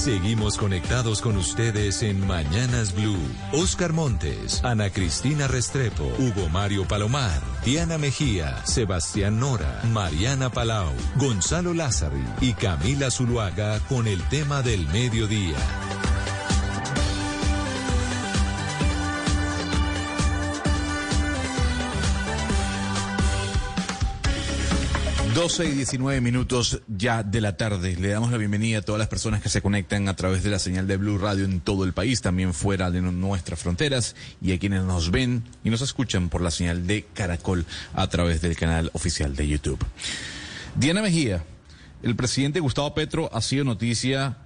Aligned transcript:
Seguimos 0.00 0.56
conectados 0.56 1.20
con 1.20 1.36
ustedes 1.36 2.02
en 2.02 2.26
Mañanas 2.26 2.94
Blue. 2.94 3.20
Oscar 3.52 3.92
Montes, 3.92 4.64
Ana 4.64 4.88
Cristina 4.88 5.46
Restrepo, 5.46 6.04
Hugo 6.18 6.48
Mario 6.48 6.88
Palomar, 6.88 7.38
Diana 7.66 7.98
Mejía, 7.98 8.64
Sebastián 8.64 9.38
Nora, 9.38 9.82
Mariana 9.92 10.48
Palau, 10.48 10.94
Gonzalo 11.16 11.74
Lázari 11.74 12.24
y 12.40 12.54
Camila 12.54 13.10
Zuluaga 13.10 13.78
con 13.90 14.06
el 14.06 14.22
tema 14.30 14.62
del 14.62 14.88
mediodía. 14.88 15.58
12 25.34 25.66
y 25.66 25.70
19 25.72 26.20
minutos 26.20 26.82
ya 26.88 27.22
de 27.22 27.40
la 27.40 27.56
tarde. 27.56 27.94
Le 27.94 28.08
damos 28.08 28.32
la 28.32 28.36
bienvenida 28.36 28.78
a 28.78 28.82
todas 28.82 28.98
las 28.98 29.06
personas 29.06 29.40
que 29.40 29.48
se 29.48 29.62
conectan 29.62 30.08
a 30.08 30.16
través 30.16 30.42
de 30.42 30.50
la 30.50 30.58
señal 30.58 30.88
de 30.88 30.96
Blue 30.96 31.18
Radio 31.18 31.44
en 31.44 31.60
todo 31.60 31.84
el 31.84 31.92
país, 31.92 32.20
también 32.20 32.52
fuera 32.52 32.90
de 32.90 33.00
nuestras 33.00 33.60
fronteras, 33.60 34.16
y 34.42 34.52
a 34.52 34.58
quienes 34.58 34.82
nos 34.82 35.12
ven 35.12 35.44
y 35.62 35.70
nos 35.70 35.82
escuchan 35.82 36.30
por 36.30 36.40
la 36.40 36.50
señal 36.50 36.86
de 36.86 37.06
Caracol 37.14 37.64
a 37.94 38.08
través 38.08 38.40
del 38.40 38.56
canal 38.56 38.90
oficial 38.92 39.36
de 39.36 39.46
YouTube. 39.46 39.78
Diana 40.74 41.00
Mejía, 41.00 41.44
el 42.02 42.16
presidente 42.16 42.58
Gustavo 42.58 42.92
Petro 42.94 43.30
ha 43.32 43.40
sido 43.40 43.64
noticia, 43.64 44.36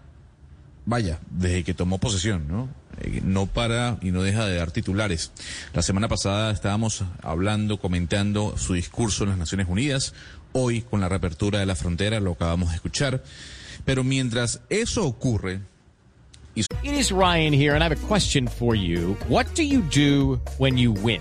vaya, 0.84 1.18
desde 1.30 1.64
que 1.64 1.72
tomó 1.72 1.98
posesión, 1.98 2.46
¿no? 2.46 2.68
Eh, 3.00 3.20
no 3.24 3.46
para 3.46 3.98
y 4.02 4.10
no 4.10 4.22
deja 4.22 4.46
de 4.46 4.56
dar 4.56 4.70
titulares. 4.70 5.32
La 5.72 5.82
semana 5.82 6.08
pasada 6.08 6.52
estábamos 6.52 7.04
hablando, 7.22 7.78
comentando 7.78 8.56
su 8.56 8.74
discurso 8.74 9.24
en 9.24 9.30
las 9.30 9.38
Naciones 9.38 9.66
Unidas, 9.68 10.14
hoy 10.52 10.82
con 10.82 11.00
la 11.00 11.08
reapertura 11.08 11.58
de 11.58 11.66
la 11.66 11.74
frontera, 11.74 12.20
lo 12.20 12.32
acabamos 12.32 12.70
de 12.70 12.76
escuchar. 12.76 13.22
Pero 13.84 14.04
mientras 14.04 14.60
eso 14.70 15.04
ocurre... 15.04 15.60
It 16.56 17.10
Ryan 17.10 17.52
here, 17.52 17.74
and 17.74 17.82
I 17.82 17.88
have 17.88 17.92
a 17.92 18.06
question 18.06 18.46
for 18.46 18.76
you. 18.76 19.16
What 19.28 19.54
do 19.56 19.64
you 19.64 19.82
do 19.90 20.40
when 20.58 20.78
you 20.78 20.92
win? 20.92 21.20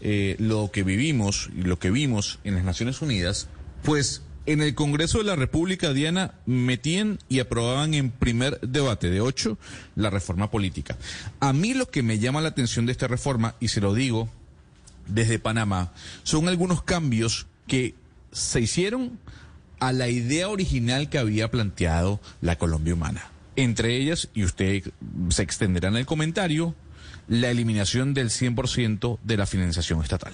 eh, 0.00 0.36
lo 0.38 0.70
que 0.72 0.82
vivimos 0.82 1.50
y 1.56 1.62
lo 1.62 1.78
que 1.78 1.90
vimos 1.90 2.38
en 2.44 2.54
las 2.54 2.64
Naciones 2.64 3.02
Unidas, 3.02 3.48
Pues 3.82 4.22
en 4.46 4.60
el 4.60 4.74
Congreso 4.74 5.18
de 5.18 5.24
la 5.24 5.36
República, 5.36 5.92
Diana, 5.92 6.34
metían 6.46 7.18
y 7.28 7.40
aprobaban 7.40 7.94
en 7.94 8.10
primer 8.10 8.60
debate 8.60 9.10
de 9.10 9.20
ocho 9.20 9.58
la 9.94 10.10
reforma 10.10 10.50
política. 10.50 10.98
A 11.40 11.52
mí 11.52 11.74
lo 11.74 11.90
que 11.90 12.02
me 12.02 12.18
llama 12.18 12.40
la 12.40 12.48
atención 12.48 12.86
de 12.86 12.92
esta 12.92 13.08
reforma, 13.08 13.56
y 13.60 13.68
se 13.68 13.80
lo 13.80 13.94
digo 13.94 14.28
desde 15.06 15.38
Panamá, 15.38 15.92
son 16.22 16.48
algunos 16.48 16.82
cambios 16.82 17.46
que 17.66 17.94
se 18.32 18.60
hicieron 18.60 19.18
a 19.80 19.92
la 19.92 20.08
idea 20.08 20.48
original 20.48 21.08
que 21.08 21.18
había 21.18 21.50
planteado 21.50 22.20
la 22.40 22.56
Colombia 22.56 22.94
Humana. 22.94 23.30
Entre 23.56 23.96
ellas, 23.96 24.28
y 24.34 24.44
usted 24.44 24.82
se 25.28 25.42
extenderá 25.42 25.88
en 25.88 25.96
el 25.96 26.06
comentario, 26.06 26.74
la 27.28 27.50
eliminación 27.50 28.14
del 28.14 28.30
100% 28.30 29.18
de 29.22 29.36
la 29.36 29.46
financiación 29.46 30.02
estatal. 30.02 30.32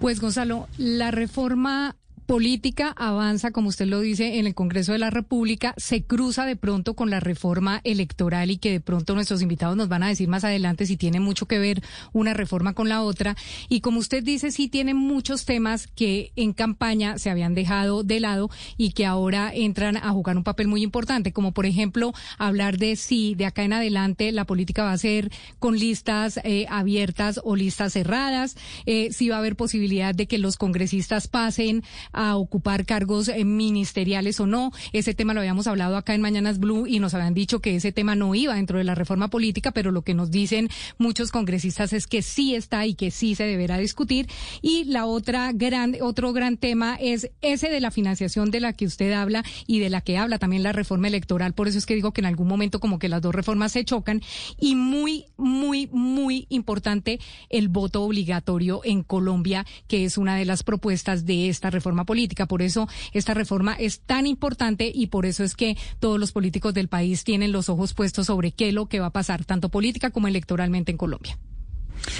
Pues 0.00 0.20
Gonzalo, 0.20 0.68
la 0.78 1.10
reforma 1.10 1.96
política 2.30 2.94
avanza, 2.96 3.50
como 3.50 3.70
usted 3.70 3.86
lo 3.86 3.98
dice, 3.98 4.38
en 4.38 4.46
el 4.46 4.54
Congreso 4.54 4.92
de 4.92 5.00
la 5.00 5.10
República, 5.10 5.74
se 5.76 6.04
cruza 6.04 6.46
de 6.46 6.54
pronto 6.54 6.94
con 6.94 7.10
la 7.10 7.18
reforma 7.18 7.80
electoral 7.82 8.52
y 8.52 8.58
que 8.58 8.70
de 8.70 8.78
pronto 8.78 9.16
nuestros 9.16 9.42
invitados 9.42 9.76
nos 9.76 9.88
van 9.88 10.04
a 10.04 10.08
decir 10.10 10.28
más 10.28 10.44
adelante 10.44 10.86
si 10.86 10.96
tiene 10.96 11.18
mucho 11.18 11.46
que 11.46 11.58
ver 11.58 11.82
una 12.12 12.32
reforma 12.32 12.72
con 12.72 12.88
la 12.88 13.02
otra. 13.02 13.34
Y 13.68 13.80
como 13.80 13.98
usted 13.98 14.22
dice, 14.22 14.52
sí 14.52 14.68
tiene 14.68 14.94
muchos 14.94 15.44
temas 15.44 15.88
que 15.88 16.30
en 16.36 16.52
campaña 16.52 17.18
se 17.18 17.30
habían 17.30 17.56
dejado 17.56 18.04
de 18.04 18.20
lado 18.20 18.48
y 18.76 18.92
que 18.92 19.06
ahora 19.06 19.50
entran 19.52 19.96
a 19.96 20.12
jugar 20.12 20.36
un 20.36 20.44
papel 20.44 20.68
muy 20.68 20.84
importante, 20.84 21.32
como 21.32 21.50
por 21.50 21.66
ejemplo 21.66 22.12
hablar 22.38 22.78
de 22.78 22.94
si 22.94 23.34
de 23.34 23.46
acá 23.46 23.64
en 23.64 23.72
adelante 23.72 24.30
la 24.30 24.44
política 24.44 24.84
va 24.84 24.92
a 24.92 24.98
ser 24.98 25.32
con 25.58 25.76
listas 25.76 26.38
eh, 26.44 26.66
abiertas 26.70 27.40
o 27.42 27.56
listas 27.56 27.94
cerradas, 27.94 28.56
eh, 28.86 29.08
si 29.10 29.30
va 29.30 29.34
a 29.34 29.38
haber 29.40 29.56
posibilidad 29.56 30.14
de 30.14 30.28
que 30.28 30.38
los 30.38 30.56
congresistas 30.56 31.26
pasen 31.26 31.82
a 32.12 32.19
ocupar 32.36 32.84
cargos 32.84 33.28
eh, 33.28 33.44
ministeriales 33.44 34.40
o 34.40 34.46
no. 34.46 34.72
Ese 34.92 35.14
tema 35.14 35.34
lo 35.34 35.40
habíamos 35.40 35.66
hablado 35.66 35.96
acá 35.96 36.14
en 36.14 36.20
Mañanas 36.20 36.58
Blue 36.58 36.86
y 36.86 36.98
nos 36.98 37.14
habían 37.14 37.34
dicho 37.34 37.60
que 37.60 37.76
ese 37.76 37.92
tema 37.92 38.14
no 38.14 38.34
iba 38.34 38.54
dentro 38.54 38.78
de 38.78 38.84
la 38.84 38.94
reforma 38.94 39.28
política, 39.28 39.72
pero 39.72 39.90
lo 39.90 40.02
que 40.02 40.14
nos 40.14 40.30
dicen 40.30 40.68
muchos 40.98 41.30
congresistas 41.30 41.92
es 41.92 42.06
que 42.06 42.22
sí 42.22 42.54
está 42.54 42.86
y 42.86 42.94
que 42.94 43.10
sí 43.10 43.34
se 43.34 43.44
deberá 43.44 43.78
discutir. 43.78 44.28
Y 44.62 44.84
la 44.84 45.06
otra 45.06 45.52
gran, 45.52 45.96
otro 46.00 46.32
gran 46.32 46.56
tema 46.56 46.96
es 47.00 47.30
ese 47.40 47.70
de 47.70 47.80
la 47.80 47.90
financiación 47.90 48.50
de 48.50 48.60
la 48.60 48.72
que 48.72 48.86
usted 48.86 49.12
habla 49.12 49.44
y 49.66 49.80
de 49.80 49.90
la 49.90 50.00
que 50.00 50.18
habla 50.18 50.38
también 50.38 50.62
la 50.62 50.72
reforma 50.72 51.08
electoral. 51.08 51.54
Por 51.54 51.68
eso 51.68 51.78
es 51.78 51.86
que 51.86 51.94
digo 51.94 52.12
que 52.12 52.20
en 52.20 52.26
algún 52.26 52.48
momento 52.48 52.80
como 52.80 52.98
que 52.98 53.08
las 53.08 53.22
dos 53.22 53.34
reformas 53.34 53.72
se 53.72 53.84
chocan 53.84 54.22
y 54.58 54.74
muy, 54.74 55.24
muy, 55.36 55.88
muy 55.92 56.46
importante 56.48 57.20
el 57.48 57.68
voto 57.68 58.02
obligatorio 58.02 58.80
en 58.84 59.02
Colombia, 59.02 59.66
que 59.88 60.04
es 60.04 60.18
una 60.18 60.36
de 60.36 60.44
las 60.44 60.62
propuestas 60.62 61.24
de 61.24 61.48
esta 61.48 61.70
reforma 61.70 62.04
política. 62.10 62.46
Por 62.46 62.60
eso 62.60 62.88
esta 63.12 63.34
reforma 63.34 63.74
es 63.74 64.00
tan 64.00 64.26
importante 64.26 64.90
y 64.92 65.06
por 65.06 65.26
eso 65.26 65.44
es 65.44 65.54
que 65.54 65.76
todos 66.00 66.18
los 66.18 66.32
políticos 66.32 66.74
del 66.74 66.88
país 66.88 67.22
tienen 67.22 67.52
los 67.52 67.68
ojos 67.68 67.94
puestos 67.94 68.26
sobre 68.26 68.50
qué 68.50 68.70
es 68.70 68.74
lo 68.74 68.86
que 68.86 68.98
va 68.98 69.06
a 69.06 69.12
pasar, 69.12 69.44
tanto 69.44 69.68
política 69.68 70.10
como 70.10 70.26
electoralmente 70.26 70.90
en 70.90 70.98
Colombia. 70.98 71.38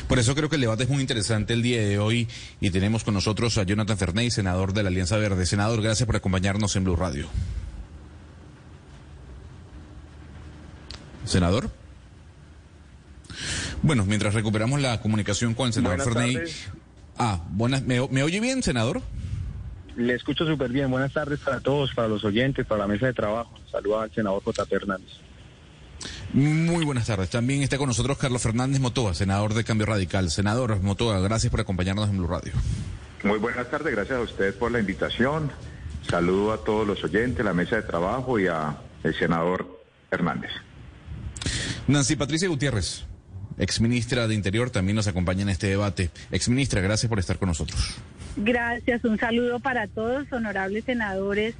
Por 0.06 0.20
eso 0.20 0.36
creo 0.36 0.48
que 0.48 0.54
el 0.54 0.60
debate 0.60 0.84
es 0.84 0.88
muy 0.88 1.00
interesante 1.00 1.54
el 1.54 1.62
día 1.62 1.80
de 1.82 1.98
hoy 1.98 2.28
y 2.60 2.70
tenemos 2.70 3.02
con 3.02 3.14
nosotros 3.14 3.58
a 3.58 3.64
Jonathan 3.64 3.98
Fernández, 3.98 4.34
senador 4.34 4.74
de 4.74 4.84
la 4.84 4.90
Alianza 4.90 5.16
Verde. 5.16 5.44
Senador, 5.44 5.82
gracias 5.82 6.06
por 6.06 6.14
acompañarnos 6.14 6.76
en 6.76 6.84
Blue 6.84 6.94
Radio. 6.94 7.26
Senador. 11.24 11.68
Bueno, 13.82 14.04
mientras 14.04 14.34
recuperamos 14.34 14.80
la 14.80 15.00
comunicación 15.00 15.54
con 15.54 15.66
el 15.66 15.72
senador 15.72 16.04
Fernández. 16.04 16.68
Ah, 17.18 17.42
buenas. 17.50 17.82
¿Me, 17.82 18.06
¿Me 18.08 18.22
oye 18.22 18.38
bien, 18.38 18.62
senador? 18.62 19.02
Le 20.00 20.14
escucho 20.14 20.46
súper 20.46 20.70
bien. 20.70 20.90
Buenas 20.90 21.12
tardes 21.12 21.40
para 21.40 21.60
todos, 21.60 21.92
para 21.94 22.08
los 22.08 22.24
oyentes, 22.24 22.66
para 22.66 22.80
la 22.80 22.86
mesa 22.86 23.06
de 23.06 23.12
trabajo. 23.12 23.52
Saluda 23.70 24.04
al 24.04 24.14
senador 24.14 24.42
J. 24.42 24.64
Hernández. 24.70 25.10
Muy 26.32 26.86
buenas 26.86 27.06
tardes. 27.06 27.28
También 27.28 27.62
está 27.62 27.76
con 27.76 27.88
nosotros 27.88 28.16
Carlos 28.16 28.40
Fernández 28.40 28.80
Motoa, 28.80 29.12
senador 29.12 29.52
de 29.52 29.62
Cambio 29.62 29.86
Radical. 29.86 30.30
Senador 30.30 30.80
Motoa, 30.80 31.20
gracias 31.20 31.50
por 31.50 31.60
acompañarnos 31.60 32.08
en 32.08 32.16
Blue 32.16 32.26
Radio. 32.26 32.54
Muy 33.24 33.38
buenas 33.38 33.70
tardes, 33.70 33.94
gracias 33.94 34.18
a 34.18 34.22
usted 34.22 34.54
por 34.54 34.72
la 34.72 34.80
invitación. 34.80 35.52
Saludo 36.08 36.54
a 36.54 36.64
todos 36.64 36.86
los 36.86 37.04
oyentes, 37.04 37.44
la 37.44 37.52
mesa 37.52 37.76
de 37.76 37.82
trabajo 37.82 38.38
y 38.38 38.46
a 38.46 38.78
el 39.04 39.14
senador 39.14 39.84
Hernández. 40.10 40.50
Nancy 41.86 42.16
Patricia 42.16 42.48
Gutiérrez, 42.48 43.04
exministra 43.58 44.26
de 44.26 44.34
Interior, 44.34 44.70
también 44.70 44.96
nos 44.96 45.08
acompaña 45.08 45.42
en 45.42 45.50
este 45.50 45.66
debate. 45.66 46.10
Exministra, 46.30 46.80
gracias 46.80 47.10
por 47.10 47.18
estar 47.18 47.36
con 47.38 47.48
nosotros. 47.48 48.00
Gracias, 48.36 49.04
un 49.04 49.18
saludo 49.18 49.60
para 49.60 49.86
todos, 49.86 50.32
honorables 50.32 50.84
senadores 50.84 51.54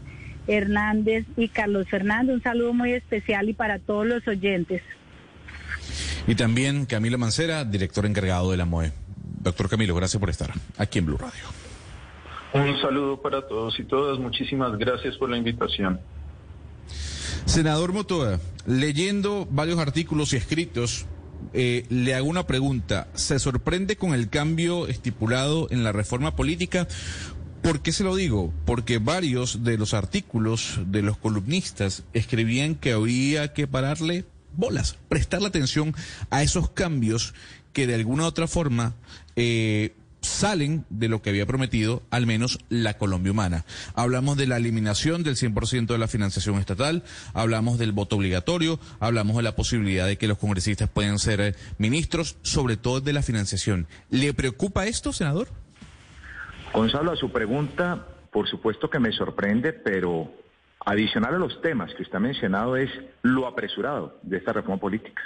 Hernández 0.46 1.26
y 1.37 1.49
Carlos 1.49 1.88
Fernando, 1.88 2.32
un 2.32 2.43
saludo 2.43 2.72
muy 2.72 2.93
especial 2.93 3.49
y 3.49 3.52
para 3.52 3.78
todos 3.78 4.06
los 4.06 4.26
oyentes. 4.26 4.82
Y 6.26 6.34
también 6.34 6.87
Camilo 6.87 7.19
Mancera, 7.19 7.64
director 7.64 8.06
encargado 8.06 8.50
de 8.50 8.56
la 8.56 8.64
MOE. 8.64 8.93
Doctor 9.43 9.69
Camilo, 9.69 9.94
gracias 9.94 10.20
por 10.20 10.31
estar 10.31 10.52
aquí 10.76 10.99
en 10.99 11.06
Blue 11.06 11.19
Radio. 11.19 11.44
Un 12.52 12.81
saludo 12.81 13.20
para 13.20 13.46
todos 13.46 13.78
y 13.78 13.84
todas. 13.84 14.19
Muchísimas 14.19 14.76
gracias 14.76 15.16
por 15.16 15.31
la 15.31 15.38
invitación. 15.38 16.00
Senador 17.46 17.93
Motoa, 17.93 18.38
leyendo 18.66 19.46
varios 19.50 19.78
artículos 19.78 20.32
y 20.32 20.37
escritos, 20.37 21.06
eh, 21.52 21.87
le 21.88 22.14
hago 22.14 22.28
una 22.28 22.46
pregunta. 22.46 23.08
¿Se 23.14 23.38
sorprende 23.38 23.96
con 23.96 24.14
el 24.14 24.28
cambio 24.28 24.87
estipulado 24.87 25.69
en 25.70 25.84
la 25.84 25.92
reforma 25.92 26.37
política? 26.37 26.87
¿Por 27.62 27.82
qué 27.82 27.92
se 27.92 28.04
lo 28.04 28.16
digo? 28.16 28.52
Porque 28.64 28.98
varios 28.98 29.64
de 29.64 29.76
los 29.76 29.92
artículos 29.92 30.81
de 30.87 31.02
los 31.02 31.19
columnistas 31.19 32.04
escribían 32.14 32.75
que 32.75 32.92
había 32.92 33.52
que 33.52 33.66
pararle 33.66 34.25
bolas, 34.56 34.96
prestarle 35.08 35.48
atención 35.48 35.94
a 36.31 36.42
esos 36.42 36.70
cambios 36.70 37.34
que 37.72 37.87
de 37.87 37.94
alguna 37.94 38.25
u 38.25 38.26
otra 38.26 38.48
forma 38.48 38.94
eh, 39.37 39.94
salen 40.20 40.84
de 40.90 41.08
lo 41.08 41.22
que 41.22 41.31
había 41.31 41.46
prometido 41.46 42.02
al 42.11 42.26
menos 42.26 42.58
la 42.69 42.94
Colombia 42.94 43.32
Humana. 43.32 43.64
Hablamos 43.94 44.37
de 44.37 44.46
la 44.46 44.56
eliminación 44.56 45.22
del 45.22 45.37
100% 45.37 45.87
de 45.87 45.99
la 45.99 46.08
financiación 46.08 46.58
estatal, 46.58 47.02
hablamos 47.34 47.78
del 47.78 47.93
voto 47.93 48.17
obligatorio, 48.17 48.78
hablamos 49.00 49.37
de 49.37 49.43
la 49.43 49.56
posibilidad 49.56 50.06
de 50.06 50.19
que 50.19 50.28
los 50.28 50.38
congresistas 50.38 50.88
puedan 50.88 51.19
ser 51.19 51.40
eh, 51.40 51.55
ministros, 51.78 52.37
sobre 52.43 52.76
todo 52.76 53.00
de 53.00 53.12
la 53.12 53.22
financiación. 53.22 53.87
¿Le 54.11 54.34
preocupa 54.34 54.87
esto, 54.87 55.12
senador? 55.12 55.49
Gonzalo, 56.73 57.12
a 57.12 57.16
su 57.16 57.31
pregunta, 57.32 58.06
por 58.31 58.49
supuesto 58.49 58.88
que 58.88 59.00
me 59.00 59.12
sorprende, 59.12 59.73
pero 59.73 60.32
adicional 60.84 61.34
a 61.34 61.38
los 61.38 61.61
temas 61.61 61.93
que 61.94 62.02
usted 62.02 62.16
ha 62.16 62.20
mencionado 62.20 62.76
es 62.76 62.90
lo 63.23 63.46
apresurado 63.46 64.19
de 64.23 64.38
esta 64.38 64.52
reforma 64.52 64.78
política. 64.78 65.23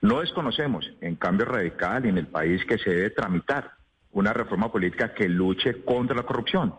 No 0.00 0.20
desconocemos 0.20 0.88
en 1.00 1.16
cambio 1.16 1.46
radical 1.46 2.06
y 2.06 2.10
en 2.10 2.18
el 2.18 2.26
país 2.26 2.64
que 2.64 2.78
se 2.78 2.90
debe 2.90 3.10
tramitar 3.10 3.75
una 4.16 4.32
reforma 4.32 4.72
política 4.72 5.12
que 5.12 5.28
luche 5.28 5.84
contra 5.84 6.16
la 6.16 6.22
corrupción, 6.22 6.74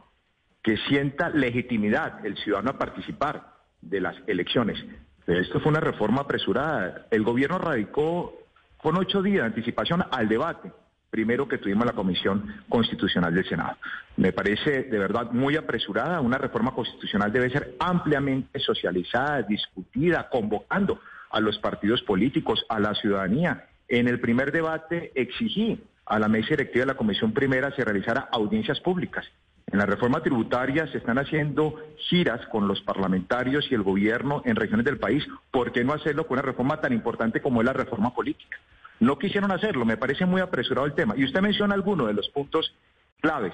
que 0.63 0.75
sienta 0.89 1.29
legitimidad 1.29 2.25
el 2.25 2.35
ciudadano 2.37 2.71
a 2.71 2.79
participar 2.79 3.53
de 3.79 4.01
las 4.01 4.15
elecciones. 4.25 4.83
Esto 5.27 5.59
fue 5.59 5.69
una 5.69 5.79
reforma 5.79 6.21
apresurada. 6.21 7.05
El 7.11 7.21
gobierno 7.23 7.59
radicó 7.59 8.33
con 8.77 8.97
ocho 8.97 9.21
días 9.21 9.41
de 9.41 9.45
anticipación 9.45 10.03
al 10.09 10.27
debate, 10.27 10.71
primero 11.11 11.47
que 11.47 11.59
tuvimos 11.59 11.85
la 11.85 11.93
Comisión 11.93 12.63
Constitucional 12.69 13.35
del 13.35 13.47
Senado. 13.47 13.77
Me 14.15 14.33
parece 14.33 14.83
de 14.83 14.97
verdad 14.97 15.31
muy 15.31 15.55
apresurada. 15.55 16.21
Una 16.21 16.39
reforma 16.39 16.73
constitucional 16.73 17.31
debe 17.31 17.51
ser 17.51 17.75
ampliamente 17.77 18.59
socializada, 18.59 19.43
discutida, 19.43 20.27
convocando 20.27 20.99
a 21.29 21.39
los 21.39 21.59
partidos 21.59 22.01
políticos, 22.01 22.65
a 22.67 22.79
la 22.79 22.95
ciudadanía. 22.95 23.67
En 23.87 24.07
el 24.07 24.19
primer 24.19 24.51
debate 24.51 25.11
exigí 25.13 25.83
a 26.07 26.19
la 26.19 26.27
mesa 26.27 26.49
directiva 26.49 26.83
de 26.83 26.93
la 26.93 26.97
Comisión 26.97 27.33
Primera 27.33 27.71
se 27.75 27.83
realizara 27.83 28.29
audiencias 28.31 28.79
públicas. 28.79 29.25
En 29.69 29.79
la 29.79 29.85
reforma 29.85 30.21
tributaria 30.21 30.87
se 30.87 30.97
están 30.99 31.17
haciendo 31.17 31.75
giras 32.09 32.45
con 32.47 32.67
los 32.69 32.81
parlamentarios 32.81 33.69
y 33.69 33.75
el 33.75 33.83
gobierno 33.83 34.41
en 34.45 34.55
regiones 34.55 34.85
del 34.85 34.97
país. 34.97 35.27
¿Por 35.51 35.73
qué 35.73 35.83
no 35.83 35.93
hacerlo 35.93 36.25
con 36.25 36.35
una 36.35 36.47
reforma 36.47 36.79
tan 36.79 36.93
importante 36.93 37.41
como 37.41 37.61
es 37.61 37.65
la 37.65 37.73
reforma 37.73 38.13
política? 38.13 38.57
No 39.01 39.19
quisieron 39.19 39.51
hacerlo, 39.51 39.83
me 39.83 39.97
parece 39.97 40.25
muy 40.25 40.39
apresurado 40.39 40.87
el 40.87 40.93
tema. 40.93 41.15
Y 41.17 41.25
usted 41.25 41.41
menciona 41.41 41.75
algunos 41.75 42.07
de 42.07 42.13
los 42.13 42.29
puntos 42.29 42.73
claves 43.19 43.53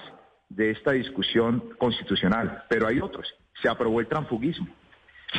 de 0.50 0.70
esta 0.70 0.92
discusión 0.92 1.72
constitucional, 1.80 2.64
pero 2.70 2.88
hay 2.88 3.00
otros. 3.00 3.34
Se 3.62 3.68
aprobó 3.68 4.00
el 4.00 4.08
transfugismo, 4.08 4.68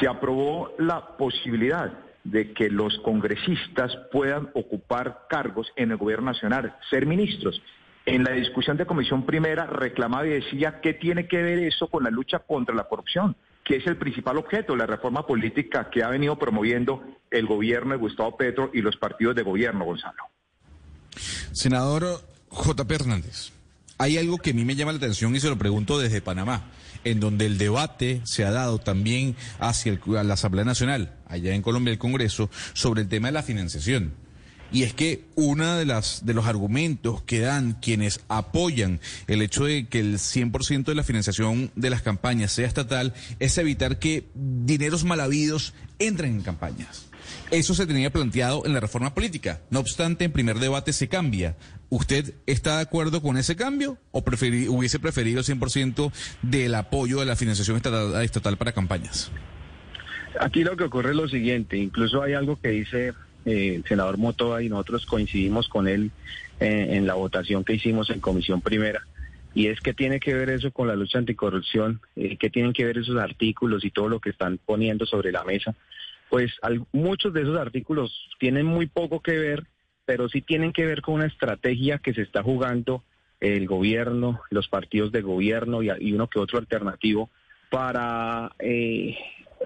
se 0.00 0.08
aprobó 0.08 0.74
la 0.78 1.16
posibilidad 1.16 1.92
de 2.24 2.52
que 2.52 2.70
los 2.70 2.98
congresistas 3.00 3.92
puedan 4.10 4.50
ocupar 4.54 5.26
cargos 5.28 5.70
en 5.76 5.90
el 5.90 5.98
gobierno 5.98 6.32
nacional, 6.32 6.76
ser 6.90 7.06
ministros. 7.06 7.60
En 8.06 8.24
la 8.24 8.32
discusión 8.32 8.76
de 8.76 8.86
Comisión 8.86 9.24
Primera 9.24 9.66
reclamaba 9.66 10.26
y 10.26 10.30
decía 10.30 10.80
qué 10.80 10.94
tiene 10.94 11.28
que 11.28 11.42
ver 11.42 11.58
eso 11.60 11.88
con 11.88 12.04
la 12.04 12.10
lucha 12.10 12.40
contra 12.40 12.74
la 12.74 12.84
corrupción, 12.84 13.36
que 13.62 13.76
es 13.76 13.86
el 13.86 13.96
principal 13.96 14.38
objeto 14.38 14.72
de 14.72 14.78
la 14.78 14.86
reforma 14.86 15.26
política 15.26 15.88
que 15.90 16.02
ha 16.02 16.08
venido 16.08 16.38
promoviendo 16.38 17.02
el 17.30 17.46
gobierno 17.46 17.92
de 17.92 17.98
Gustavo 17.98 18.36
Petro 18.36 18.70
y 18.74 18.80
los 18.80 18.96
partidos 18.96 19.34
de 19.34 19.42
gobierno, 19.42 19.84
Gonzalo. 19.84 20.24
Senador 21.52 22.20
J. 22.48 22.94
Hernández, 22.94 23.52
hay 23.98 24.18
algo 24.18 24.38
que 24.38 24.50
a 24.50 24.54
mí 24.54 24.64
me 24.64 24.74
llama 24.74 24.92
la 24.92 24.98
atención 24.98 25.34
y 25.36 25.40
se 25.40 25.48
lo 25.48 25.56
pregunto 25.56 25.98
desde 25.98 26.20
Panamá 26.20 26.64
en 27.04 27.20
donde 27.20 27.46
el 27.46 27.58
debate 27.58 28.20
se 28.24 28.44
ha 28.44 28.50
dado 28.50 28.78
también 28.78 29.36
hacia 29.58 29.98
la 30.06 30.34
Asamblea 30.34 30.64
Nacional, 30.64 31.14
allá 31.26 31.54
en 31.54 31.62
Colombia, 31.62 31.92
el 31.92 31.98
Congreso, 31.98 32.50
sobre 32.72 33.02
el 33.02 33.08
tema 33.08 33.28
de 33.28 33.32
la 33.32 33.42
financiación. 33.42 34.12
Y 34.72 34.82
es 34.82 34.92
que 34.92 35.24
uno 35.36 35.76
de, 35.76 35.84
de 35.84 36.34
los 36.34 36.46
argumentos 36.46 37.22
que 37.22 37.38
dan 37.38 37.74
quienes 37.80 38.20
apoyan 38.28 39.00
el 39.28 39.40
hecho 39.40 39.66
de 39.66 39.86
que 39.86 40.00
el 40.00 40.14
100% 40.14 40.84
de 40.84 40.94
la 40.96 41.04
financiación 41.04 41.70
de 41.76 41.90
las 41.90 42.02
campañas 42.02 42.50
sea 42.50 42.66
estatal 42.66 43.14
es 43.38 43.56
evitar 43.56 44.00
que 44.00 44.28
dineros 44.34 45.04
mal 45.04 45.20
habidos 45.20 45.74
entren 46.00 46.32
en 46.32 46.42
campañas. 46.42 47.06
Eso 47.50 47.74
se 47.74 47.86
tenía 47.86 48.10
planteado 48.10 48.66
en 48.66 48.72
la 48.72 48.80
reforma 48.80 49.14
política. 49.14 49.60
No 49.70 49.78
obstante, 49.80 50.24
en 50.24 50.32
primer 50.32 50.58
debate 50.58 50.92
se 50.92 51.08
cambia. 51.08 51.56
¿Usted 51.94 52.34
está 52.46 52.78
de 52.78 52.82
acuerdo 52.82 53.22
con 53.22 53.36
ese 53.36 53.54
cambio 53.54 53.98
o 54.10 54.18
hubiese 54.18 54.98
preferido 54.98 55.38
el 55.38 55.44
100% 55.44 56.10
del 56.42 56.74
apoyo 56.74 57.20
de 57.20 57.24
la 57.24 57.36
financiación 57.36 57.76
estatal, 57.76 58.56
para 58.56 58.72
campañas? 58.72 59.30
Aquí 60.40 60.64
lo 60.64 60.76
que 60.76 60.82
ocurre 60.82 61.10
es 61.10 61.16
lo 61.16 61.28
siguiente, 61.28 61.76
incluso 61.76 62.20
hay 62.20 62.32
algo 62.32 62.58
que 62.60 62.70
dice 62.70 63.12
eh, 63.44 63.76
el 63.76 63.84
senador 63.84 64.18
Motoa 64.18 64.64
y 64.64 64.68
nosotros 64.68 65.06
coincidimos 65.06 65.68
con 65.68 65.86
él 65.86 66.10
eh, 66.58 66.88
en 66.90 67.06
la 67.06 67.14
votación 67.14 67.62
que 67.62 67.74
hicimos 67.74 68.10
en 68.10 68.18
comisión 68.18 68.60
primera. 68.60 69.06
Y 69.54 69.68
es 69.68 69.80
que 69.80 69.94
tiene 69.94 70.18
que 70.18 70.34
ver 70.34 70.50
eso 70.50 70.72
con 70.72 70.88
la 70.88 70.96
lucha 70.96 71.18
anticorrupción, 71.18 72.00
eh, 72.16 72.36
que 72.38 72.50
tienen 72.50 72.72
que 72.72 72.84
ver 72.84 72.98
esos 72.98 73.18
artículos 73.18 73.84
y 73.84 73.92
todo 73.92 74.08
lo 74.08 74.18
que 74.18 74.30
están 74.30 74.58
poniendo 74.66 75.06
sobre 75.06 75.30
la 75.30 75.44
mesa 75.44 75.76
pues 76.34 76.52
muchos 76.90 77.32
de 77.32 77.42
esos 77.42 77.56
artículos 77.56 78.12
tienen 78.40 78.66
muy 78.66 78.86
poco 78.86 79.20
que 79.20 79.38
ver, 79.38 79.68
pero 80.04 80.28
sí 80.28 80.40
tienen 80.42 80.72
que 80.72 80.86
ver 80.86 81.02
con 81.02 81.14
una 81.14 81.26
estrategia 81.26 81.98
que 81.98 82.14
se 82.14 82.22
está 82.22 82.42
jugando 82.42 83.02
el 83.40 83.66
gobierno, 83.66 84.40
los 84.50 84.68
partidos 84.68 85.12
de 85.12 85.22
gobierno 85.22 85.82
y, 85.82 86.12
uno 86.12 86.28
que 86.28 86.38
otro 86.38 86.58
alternativo 86.58 87.30
para 87.70 88.52
eh, 88.58 89.16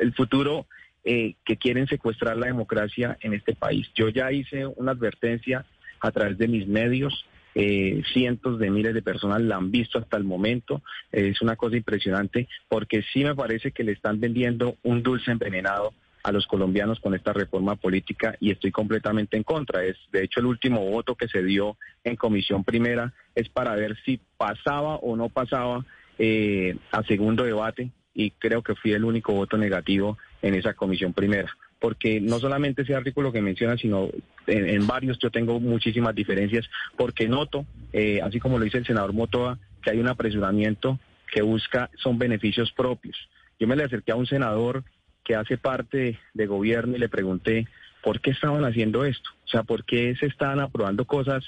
el 0.00 0.14
futuro 0.14 0.67
eh, 1.05 1.35
que 1.44 1.56
quieren 1.56 1.87
secuestrar 1.87 2.37
la 2.37 2.46
democracia 2.46 3.17
en 3.20 3.35
este 3.35 3.55
país. 3.55 3.88
Yo 3.94 4.08
ya 4.08 4.32
hice 4.32 4.67
una 4.67 4.93
advertencia 4.93 5.64
a 6.00 6.11
través 6.11 6.38
de 6.38 6.49
mis 6.49 6.67
medios. 6.67 7.25
Eh, 7.55 8.02
cientos 8.12 8.58
de 8.61 8.70
miles 8.70 8.94
de 8.94 9.02
personas 9.02 9.41
la 9.41 9.56
han 9.56 9.70
visto 9.73 9.99
hasta 9.99 10.17
el 10.17 10.25
momento. 10.25 10.82
es 11.11 11.41
una 11.43 11.56
cosa 11.56 11.76
impresionante 11.76 12.49
porque 12.69 13.02
sí 13.12 13.25
me 13.25 13.34
parece 13.34 13.73
que 13.73 13.82
le 13.84 13.93
están 13.93 14.20
vendiendo 14.20 14.76
un 14.82 15.02
dulce 15.02 15.32
envenenado 15.32 15.93
a 16.29 16.32
los 16.32 16.47
colombianos 16.47 17.01
con 17.01 17.15
esta 17.15 17.32
reforma 17.32 17.77
política 17.77 18.37
y 18.39 18.51
estoy 18.51 18.70
completamente 18.70 19.39
en 19.39 19.44
contra. 19.44 19.82
Es, 19.82 19.97
de 20.13 20.23
hecho, 20.23 20.41
el 20.41 20.47
último 20.47 20.85
voto 20.85 21.15
que 21.15 21.27
se 21.27 21.43
dio 21.43 21.79
en 22.05 22.17
comisión 22.17 22.65
primera 22.65 23.15
es 23.35 23.49
para 23.49 23.75
ver 23.75 23.97
si 24.05 24.20
pasaba 24.37 24.97
o 24.97 25.17
no 25.17 25.31
pasaba 25.31 25.87
eh, 26.19 26.77
a 26.93 27.03
segundo 27.05 27.44
debate 27.44 27.93
y 28.13 28.32
creo 28.32 28.63
que 28.63 28.75
fui 28.75 28.93
el 28.93 29.05
único 29.05 29.32
voto 29.32 29.56
negativo 29.56 30.19
en 30.43 30.55
esa 30.55 30.75
comisión 30.75 31.15
primera. 31.15 31.51
Porque 31.79 32.20
no 32.20 32.39
solamente 32.39 32.82
ese 32.82 32.94
artículo 32.94 33.32
que 33.32 33.41
menciona, 33.41 33.79
sino 33.79 34.11
en, 34.47 34.87
varios 34.87 35.19
yo 35.19 35.31
tengo 35.31 35.61
muchísimas 35.61 36.15
diferencias, 36.15 36.69
porque 36.99 37.27
noto, 37.27 37.65
eh, 37.94 38.20
así 38.23 38.39
como 38.39 38.58
lo 38.58 38.65
dice 38.65 38.79
el 38.79 38.87
senador 38.87 39.15
Motoa, 39.15 39.58
que 39.82 39.91
hay 39.93 39.99
un 39.99 40.08
apresuramiento 40.08 40.99
que 41.32 41.41
busca, 41.41 41.89
son 41.97 42.19
beneficios 42.19 42.70
propios. 42.73 43.17
Yo 43.58 43.67
me 43.67 43.77
le 43.77 43.85
acerqué 43.85 44.13
a 44.13 44.17
un 44.17 44.27
senador 44.27 44.85
que 45.29 45.37
hace 45.37 45.58
parte 45.58 46.19
de 46.32 46.47
gobierno 46.47 46.97
y 46.97 46.99
le 46.99 47.11
pregunté 47.11 47.69
por 48.03 48.23
qué 48.23 48.31
estaban 48.31 48.65
haciendo 48.65 49.05
esto, 49.05 49.29
o 49.44 49.49
sea, 49.49 49.63
por 49.63 49.85
qué 49.85 50.17
se 50.17 50.25
estaban 50.25 50.58
aprobando 50.58 51.05
cosas 51.05 51.44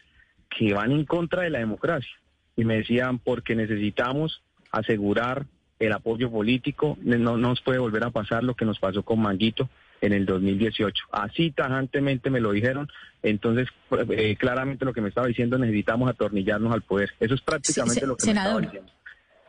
que 0.51 0.75
van 0.75 0.93
en 0.93 1.07
contra 1.07 1.43
de 1.43 1.51
la 1.51 1.61
democracia. 1.61 2.13
Y 2.57 2.67
me 2.67 2.77
decían, 2.77 3.19
porque 3.19 3.57
necesitamos 3.57 4.43
asegurar 4.71 5.47
el 5.79 5.93
apoyo 5.95 6.31
político, 6.31 6.99
no 7.01 7.39
nos 7.39 7.63
puede 7.63 7.79
volver 7.79 8.05
a 8.05 8.11
pasar 8.11 8.45
lo 8.45 8.55
que 8.55 8.67
nos 8.67 8.79
pasó 8.79 9.03
con 9.03 9.23
Manguito 9.23 9.71
en 10.03 10.13
el 10.13 10.27
2018. 10.27 11.07
Así 11.11 11.51
tajantemente 11.51 12.29
me 12.29 12.41
lo 12.41 12.53
dijeron, 12.53 12.87
entonces 13.23 13.67
eh, 14.11 14.37
claramente 14.37 14.85
lo 14.85 14.93
que 14.93 15.01
me 15.01 15.09
estaba 15.09 15.27
diciendo, 15.27 15.57
necesitamos 15.57 16.11
atornillarnos 16.11 16.75
al 16.75 16.83
poder. 16.83 17.13
Eso 17.19 17.33
es 17.33 17.41
prácticamente 17.41 18.07
lo 18.07 18.19
que 18.19 18.27
me 18.27 18.33
estaba 18.33 18.61
diciendo. 18.61 18.93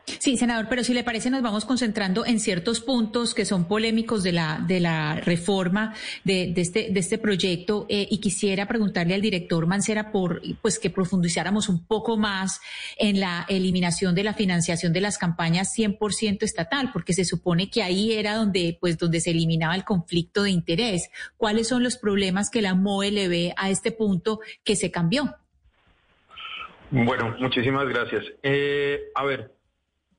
Sí, 0.04 0.36
senador, 0.36 0.66
pero 0.68 0.82
si 0.82 0.94
le 0.94 1.04
parece 1.04 1.30
nos 1.30 1.42
vamos 1.42 1.64
concentrando 1.64 2.26
en 2.26 2.40
ciertos 2.40 2.80
puntos 2.80 3.34
que 3.34 3.44
son 3.44 3.68
polémicos 3.68 4.24
de 4.24 4.32
la, 4.32 4.62
de 4.66 4.80
la 4.80 5.14
reforma 5.14 5.94
de, 6.24 6.52
este, 6.56 6.88
de 6.90 7.00
este 7.00 7.18
proyecto 7.18 7.86
eh, 7.88 8.08
y 8.10 8.18
quisiera 8.18 8.66
preguntarle 8.66 9.14
al 9.14 9.20
director 9.20 9.66
Mancera 9.66 10.10
por 10.10 10.42
pues 10.60 10.80
que 10.80 10.90
profundizáramos 10.90 11.68
un 11.68 11.86
poco 11.86 12.16
más 12.16 12.60
en 12.98 13.20
la 13.20 13.46
eliminación 13.48 14.14
de 14.14 14.24
la 14.24 14.34
financiación 14.34 14.92
de 14.92 15.00
las 15.00 15.18
campañas 15.18 15.72
100% 15.76 16.42
estatal, 16.42 16.90
porque 16.92 17.12
se 17.12 17.24
supone 17.24 17.70
que 17.70 17.82
ahí 17.82 18.12
era 18.12 18.34
donde 18.34 18.76
pues 18.80 18.98
donde 18.98 19.20
se 19.20 19.30
eliminaba 19.30 19.76
el 19.76 19.84
conflicto 19.84 20.42
de 20.42 20.50
interés. 20.50 21.10
¿Cuáles 21.36 21.68
son 21.68 21.84
los 21.84 21.96
problemas 21.96 22.50
que 22.50 22.62
la 22.62 22.74
MOE 22.74 23.12
le 23.12 23.28
ve 23.28 23.54
a 23.56 23.70
este 23.70 23.92
punto 23.92 24.40
que 24.64 24.74
se 24.74 24.90
cambió? 24.90 25.36
Bueno, 26.90 27.34
muchísimas 27.38 27.88
gracias. 27.88 28.24
Eh, 28.42 29.00
a 29.14 29.24
ver, 29.24 29.50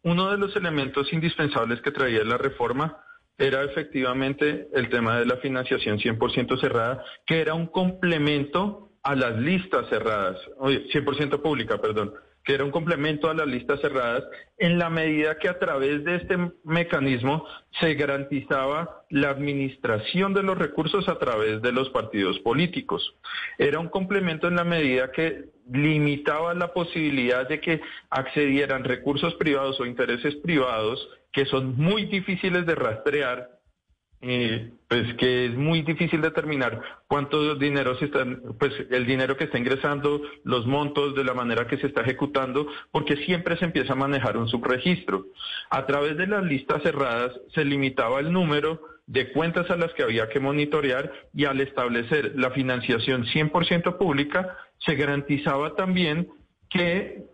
uno 0.04 0.32
de 0.32 0.38
los 0.38 0.56
elementos 0.56 1.12
indispensables 1.12 1.82
que 1.82 1.92
traía 1.92 2.24
la 2.24 2.38
reforma 2.38 2.98
era 3.38 3.64
efectivamente 3.64 4.68
el 4.74 4.90
tema 4.90 5.18
de 5.18 5.26
la 5.26 5.38
financiación 5.38 5.98
100% 5.98 6.60
cerrada, 6.60 7.04
que 7.26 7.42
era 7.42 7.54
un 7.54 7.68
complemento 7.68 8.92
a 9.02 9.16
las 9.16 9.38
listas 9.38 9.90
cerradas, 9.90 10.38
100% 10.60 11.42
pública, 11.42 11.80
perdón, 11.82 12.14
que 12.44 12.54
era 12.54 12.64
un 12.64 12.72
complemento 12.72 13.30
a 13.30 13.34
las 13.34 13.48
listas 13.48 13.80
cerradas, 13.82 14.24
en 14.58 14.78
la 14.78 14.90
medida 14.90 15.38
que 15.38 15.50
a 15.50 15.60
través 15.60 16.04
de 16.04 16.16
este 16.18 16.38
mecanismo 16.64 17.46
se 17.80 17.94
garantizaba 17.96 19.06
la 19.10 19.30
administración 19.30 20.34
de 20.34 20.44
los 20.44 20.58
recursos 20.58 21.08
a 21.08 21.18
través 21.18 21.62
de 21.62 21.72
los 21.72 21.90
partidos 21.90 22.40
políticos. 22.40 23.16
Era 23.58 23.80
un 23.80 23.90
complemento 23.90 24.48
en 24.48 24.56
la 24.56 24.64
medida 24.64 25.12
que 25.12 25.46
limitaba 25.72 26.54
la 26.54 26.74
posibilidad 26.74 27.48
de 27.48 27.62
que 27.62 27.82
accedieran 28.10 28.84
recursos 28.84 29.34
privados 29.36 29.80
o 29.80 29.86
intereses 29.86 30.36
privados 30.36 31.08
que 31.32 31.46
son 31.46 31.76
muy 31.78 32.06
difíciles 32.06 32.66
de 32.66 32.76
rastrear 32.76 33.50
eh, 34.24 34.72
pues 34.88 35.14
que 35.16 35.48
es 35.48 35.56
muy 35.56 35.82
difícil 35.82 36.22
determinar 36.22 36.82
cuántos 37.08 37.60
dineros 37.60 38.02
están, 38.02 38.42
pues 38.58 38.72
el 38.90 39.06
dinero 39.06 39.36
que 39.36 39.44
está 39.44 39.58
ingresando, 39.58 40.22
los 40.44 40.66
montos 40.66 41.14
de 41.16 41.24
la 41.24 41.34
manera 41.34 41.68
que 41.68 41.78
se 41.78 41.88
está 41.88 42.02
ejecutando, 42.02 42.68
porque 42.92 43.18
siempre 43.18 43.58
se 43.58 43.66
empieza 43.66 43.94
a 43.94 43.98
manejar 43.98 44.38
un 44.38 44.48
subregistro. 44.48 45.26
A 45.70 45.86
través 45.86 46.16
de 46.18 46.28
las 46.28 46.44
listas 46.44 46.82
cerradas 46.84 47.34
se 47.54 47.66
limitaba 47.66 48.20
el 48.22 48.32
número 48.32 48.82
de 49.08 49.32
cuentas 49.34 49.70
a 49.70 49.76
las 49.76 49.94
que 49.94 50.04
había 50.04 50.30
que 50.30 50.40
monitorear 50.40 51.12
y 51.34 51.46
al 51.46 51.60
establecer 51.60 52.34
la 52.36 52.52
financiación 52.52 53.26
100% 53.26 53.98
pública, 53.98 54.58
se 54.80 54.96
garantizaba 54.96 55.76
también 55.76 56.30
que 56.70 57.26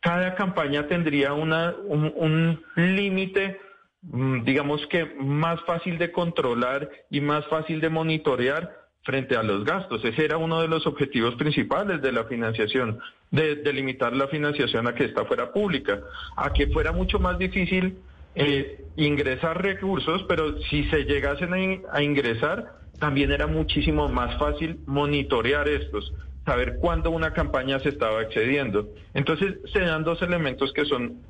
cada 0.00 0.34
campaña 0.34 0.86
tendría 0.86 1.32
una, 1.32 1.74
un, 1.84 2.62
límite 2.76 3.60
digamos 4.02 4.86
que 4.86 5.04
más 5.20 5.60
fácil 5.62 5.98
de 5.98 6.12
controlar 6.12 6.90
y 7.10 7.20
más 7.20 7.46
fácil 7.46 7.80
de 7.80 7.90
monitorear 7.90 8.88
frente 9.02 9.36
a 9.36 9.42
los 9.42 9.64
gastos. 9.64 10.04
Ese 10.04 10.24
era 10.24 10.36
uno 10.36 10.60
de 10.60 10.68
los 10.68 10.86
objetivos 10.86 11.34
principales 11.36 12.02
de 12.02 12.12
la 12.12 12.24
financiación, 12.24 13.00
de, 13.30 13.56
limitar 13.72 14.14
la 14.14 14.28
financiación 14.28 14.86
a 14.86 14.94
que 14.94 15.04
esta 15.04 15.24
fuera 15.24 15.52
pública, 15.52 16.00
a 16.36 16.52
que 16.52 16.68
fuera 16.68 16.92
mucho 16.92 17.18
más 17.18 17.38
difícil 17.38 17.98
eh, 18.34 18.84
ingresar 18.96 19.62
recursos, 19.62 20.24
pero 20.28 20.60
si 20.62 20.84
se 20.90 21.04
llegasen 21.04 21.84
a, 21.90 22.02
ingresar, 22.02 22.74
también 22.98 23.32
era 23.32 23.46
muchísimo 23.46 24.08
más 24.08 24.38
fácil 24.38 24.80
monitorear 24.86 25.68
estos, 25.68 26.12
saber 26.44 26.76
cuándo 26.78 27.10
una 27.10 27.32
campaña 27.32 27.80
se 27.80 27.88
estaba 27.88 28.22
excediendo. 28.22 28.90
Entonces 29.14 29.56
se 29.72 29.80
dos 29.80 30.20
elementos 30.22 30.72
que 30.72 30.84
son, 30.84 31.22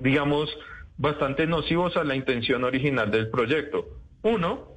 digamos, 0.00 0.48
bastante 0.98 1.46
nocivos 1.46 1.96
a 1.96 2.04
la 2.04 2.14
intención 2.14 2.64
original 2.64 3.10
del 3.10 3.30
proyecto. 3.30 3.86
Uno, 4.22 4.68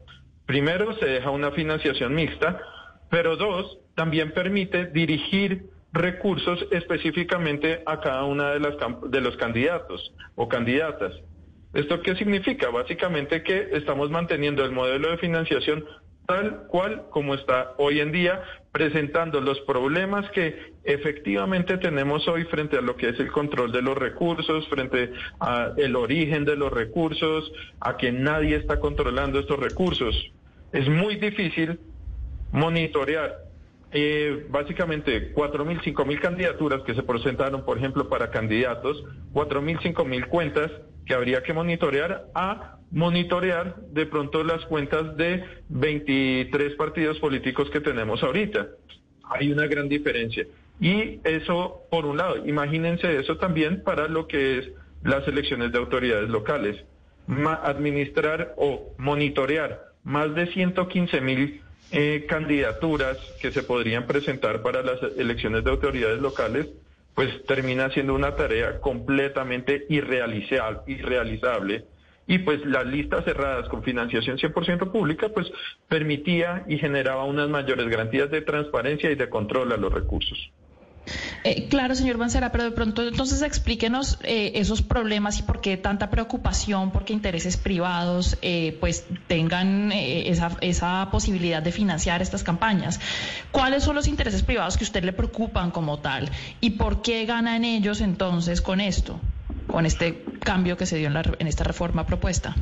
primero 0.46 0.96
se 0.98 1.06
deja 1.06 1.32
una 1.32 1.51
financiación 1.51 2.13
mixta, 2.13 2.62
pero 3.10 3.36
dos, 3.36 3.80
también 3.96 4.32
permite 4.32 4.86
dirigir 4.86 5.66
recursos 5.92 6.66
específicamente 6.72 7.84
a 7.86 8.00
cada 8.00 8.24
una 8.24 8.51
de, 8.51 8.60
las, 8.60 8.75
de 9.10 9.22
los 9.22 9.36
candidatos 9.36 10.13
o 10.36 10.48
candidatas. 10.48 11.13
¿Esto 11.74 12.01
qué 12.01 12.16
significa? 12.16 12.70
Básicamente 12.70 13.44
que 13.44 13.70
estamos 13.74 14.10
manteniendo 14.10 14.63
el 14.63 14.72
modelo 14.72 15.10
de 15.12 15.18
financiación 15.18 15.86
tal 16.28 16.68
cual 16.68 17.08
como 17.10 17.34
está 17.34 17.74
hoy 17.78 18.00
en 18.00 18.12
día, 18.12 18.42
presentando 18.72 19.42
los 19.42 19.60
problemas 19.62 20.30
que 20.32 20.74
efectivamente 20.84 21.78
tenemos 21.78 22.28
hoy 22.28 22.46
frente 22.46 22.78
a 22.78 22.82
lo 22.82 22.96
que 22.96 23.10
es 23.10 23.20
el 23.20 23.32
control 23.32 23.72
de 23.72 23.82
los 23.82 23.98
recursos, 23.98 24.68
frente 24.70 25.12
al 25.40 25.96
origen 25.96 26.46
de 26.46 26.56
los 26.56 26.72
recursos, 26.72 27.51
a 27.80 27.98
que 27.98 28.12
nadie 28.12 28.56
está 28.56 28.80
controlando 28.80 29.40
estos 29.40 29.60
recursos. 29.60 30.32
Es 30.72 30.88
muy 30.88 31.18
difícil 31.18 31.80
monitorear 32.51 33.36
eh, 33.92 34.46
básicamente 34.50 35.34
4.000, 35.34 35.82
5.000 35.82 36.20
candidaturas 36.22 36.82
que 36.84 36.96
se 36.96 37.04
presentaron, 37.04 37.66
por 37.66 37.78
ejemplo, 37.78 38.08
para 38.08 38.32
candidatos, 38.32 39.04
4.000, 39.34 39.80
5.000 39.94 40.28
cuentas 40.28 40.72
que 41.05 41.13
habría 41.13 41.43
que 41.43 41.53
monitorear 41.53 42.25
a 42.34 42.77
monitorear 42.91 43.75
de 43.91 44.05
pronto 44.05 44.43
las 44.43 44.65
cuentas 44.65 45.15
de 45.17 45.43
23 45.70 46.75
partidos 46.75 47.20
políticos 47.20 47.70
que 47.70 47.79
tenemos 47.79 48.22
ahorita. 48.22 48.67
Hay 49.24 49.51
una 49.51 49.65
gran 49.67 49.88
diferencia. 49.88 50.46
Y 50.79 51.20
eso, 51.24 51.84
por 51.89 52.05
un 52.05 52.17
lado, 52.17 52.46
imagínense 52.46 53.20
eso 53.20 53.38
también 53.38 53.84
para 53.84 54.08
lo 54.08 54.27
que 54.27 54.60
es 54.60 54.72
las 55.03 55.27
elecciones 55.27 55.72
de 55.72 55.77
autoridades 55.77 56.29
locales. 56.29 56.84
administrar 57.63 58.55
o 58.58 58.93
monitorear 58.98 59.91
más 60.03 60.34
de 60.36 60.48
115 60.48 61.22
mil 61.22 61.62
eh, 61.91 62.25
candidaturas 62.27 63.17
que 63.41 63.51
se 63.51 63.63
podrían 63.63 64.08
presentar 64.08 64.62
para 64.62 64.81
las 64.81 65.00
elecciones 65.17 65.63
de 65.63 65.70
autoridades 65.70 66.20
locales, 66.20 66.67
pues 67.15 67.44
termina 67.46 67.89
siendo 67.89 68.13
una 68.13 68.36
tarea 68.36 68.80
completamente 68.80 69.86
irrealizable 69.89 71.86
y 72.27 72.39
pues 72.39 72.65
las 72.65 72.86
listas 72.86 73.25
cerradas 73.25 73.68
con 73.68 73.84
financiación 73.84 74.38
100% 74.38 74.91
pública 74.91 75.30
pues 75.30 75.51
permitía 75.88 76.63
y 76.68 76.77
generaba 76.77 77.25
unas 77.25 77.50
mayores 77.50 77.88
garantías 77.88 78.32
de 78.32 78.41
transparencia 78.41 79.12
y 79.12 79.15
de 79.15 79.30
control 79.30 79.72
a 79.74 79.77
los 79.77 79.91
recursos. 79.91 80.51
Eh, 81.43 81.67
claro, 81.67 81.96
señor 81.96 82.17
Mancera, 82.17 82.51
pero 82.51 82.65
de 82.65 82.72
pronto 82.72 83.01
entonces 83.08 83.41
explíquenos 83.41 84.20
eh, 84.24 84.51
esos 84.55 84.81
problemas 84.81 85.39
y 85.39 85.43
por 85.43 85.60
qué 85.60 85.77
tanta 85.77 86.10
preocupación 86.10 86.91
porque 86.91 87.13
intereses 87.13 87.58
privados 87.58 88.38
eh, 88.41 88.77
pues 88.79 89.05
tengan 89.27 89.91
esa, 89.91 90.58
esa 90.62 91.10
posibilidad 91.12 91.63
de 91.63 91.72
financiar 91.72 92.22
estas 92.22 92.43
campañas. 92.43 93.00
¿Cuáles 93.51 93.84
son 93.84 93.96
los 93.96 94.08
intereses 94.08 94.43
privados 94.43 94.77
que 94.77 94.84
a 94.84 94.88
usted 94.88 95.03
le 95.03 95.13
preocupan 95.13 95.72
como 95.72 96.00
tal 96.00 96.29
y 96.60 96.72
por 96.72 97.01
qué 97.01 97.25
ganan 97.25 97.65
ellos 97.65 98.01
entonces 98.01 98.62
con 98.62 98.79
esto? 98.79 99.20
con 99.72 99.86
este 99.86 100.24
cambio 100.43 100.77
que 100.77 100.86
se 100.86 100.98
dio 100.98 101.08
en, 101.08 101.48
esta 101.48 101.63
reforma 101.63 102.05
propuesta? 102.05 102.55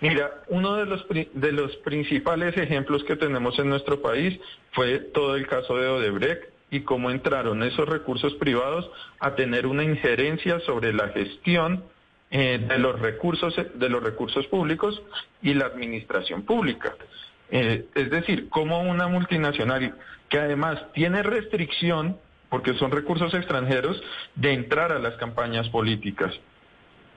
Mira, 0.00 0.42
uno 0.48 0.76
de 0.76 0.86
los, 0.86 1.04
de 1.08 1.52
los 1.52 1.76
principales 1.76 2.56
ejemplos 2.56 3.04
que 3.04 3.16
tenemos 3.16 3.58
en 3.58 3.68
nuestro 3.68 4.00
país 4.00 4.40
fue 4.72 4.98
todo 4.98 5.36
el 5.36 5.46
caso 5.46 5.76
de 5.76 5.88
Odebrecht 5.88 6.49
y 6.70 6.80
cómo 6.80 7.10
entraron 7.10 7.62
esos 7.62 7.88
recursos 7.88 8.34
privados 8.34 8.90
a 9.18 9.34
tener 9.34 9.66
una 9.66 9.84
injerencia 9.84 10.60
sobre 10.60 10.92
la 10.92 11.08
gestión 11.08 11.84
eh, 12.30 12.64
de 12.68 12.78
los 12.78 13.00
recursos 13.00 13.54
de 13.74 13.88
los 13.88 14.02
recursos 14.02 14.46
públicos 14.46 15.02
y 15.42 15.54
la 15.54 15.66
administración 15.66 16.42
pública. 16.42 16.94
Eh, 17.50 17.86
es 17.94 18.10
decir, 18.10 18.48
cómo 18.48 18.82
una 18.82 19.08
multinacional 19.08 19.94
que 20.28 20.38
además 20.38 20.80
tiene 20.92 21.22
restricción 21.24 22.16
porque 22.50 22.74
son 22.74 22.90
recursos 22.90 23.32
extranjeros, 23.32 24.02
de 24.34 24.52
entrar 24.52 24.92
a 24.92 24.98
las 24.98 25.14
campañas 25.14 25.68
políticas. 25.70 26.34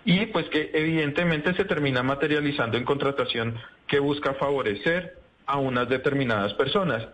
Y 0.06 0.28
pues 0.28 0.48
que 0.50 0.70
evidentemente 0.74 1.54
se 1.56 1.66
termina 1.66 2.04
materializando 2.04 2.78
en 2.78 2.86
contratación 2.86 3.58
que 3.88 4.00
busca 4.00 4.36
favorecer 4.36 5.18
a 5.46 5.58
unas 5.58 5.90
determinadas 5.90 6.54
personas. 6.54 7.08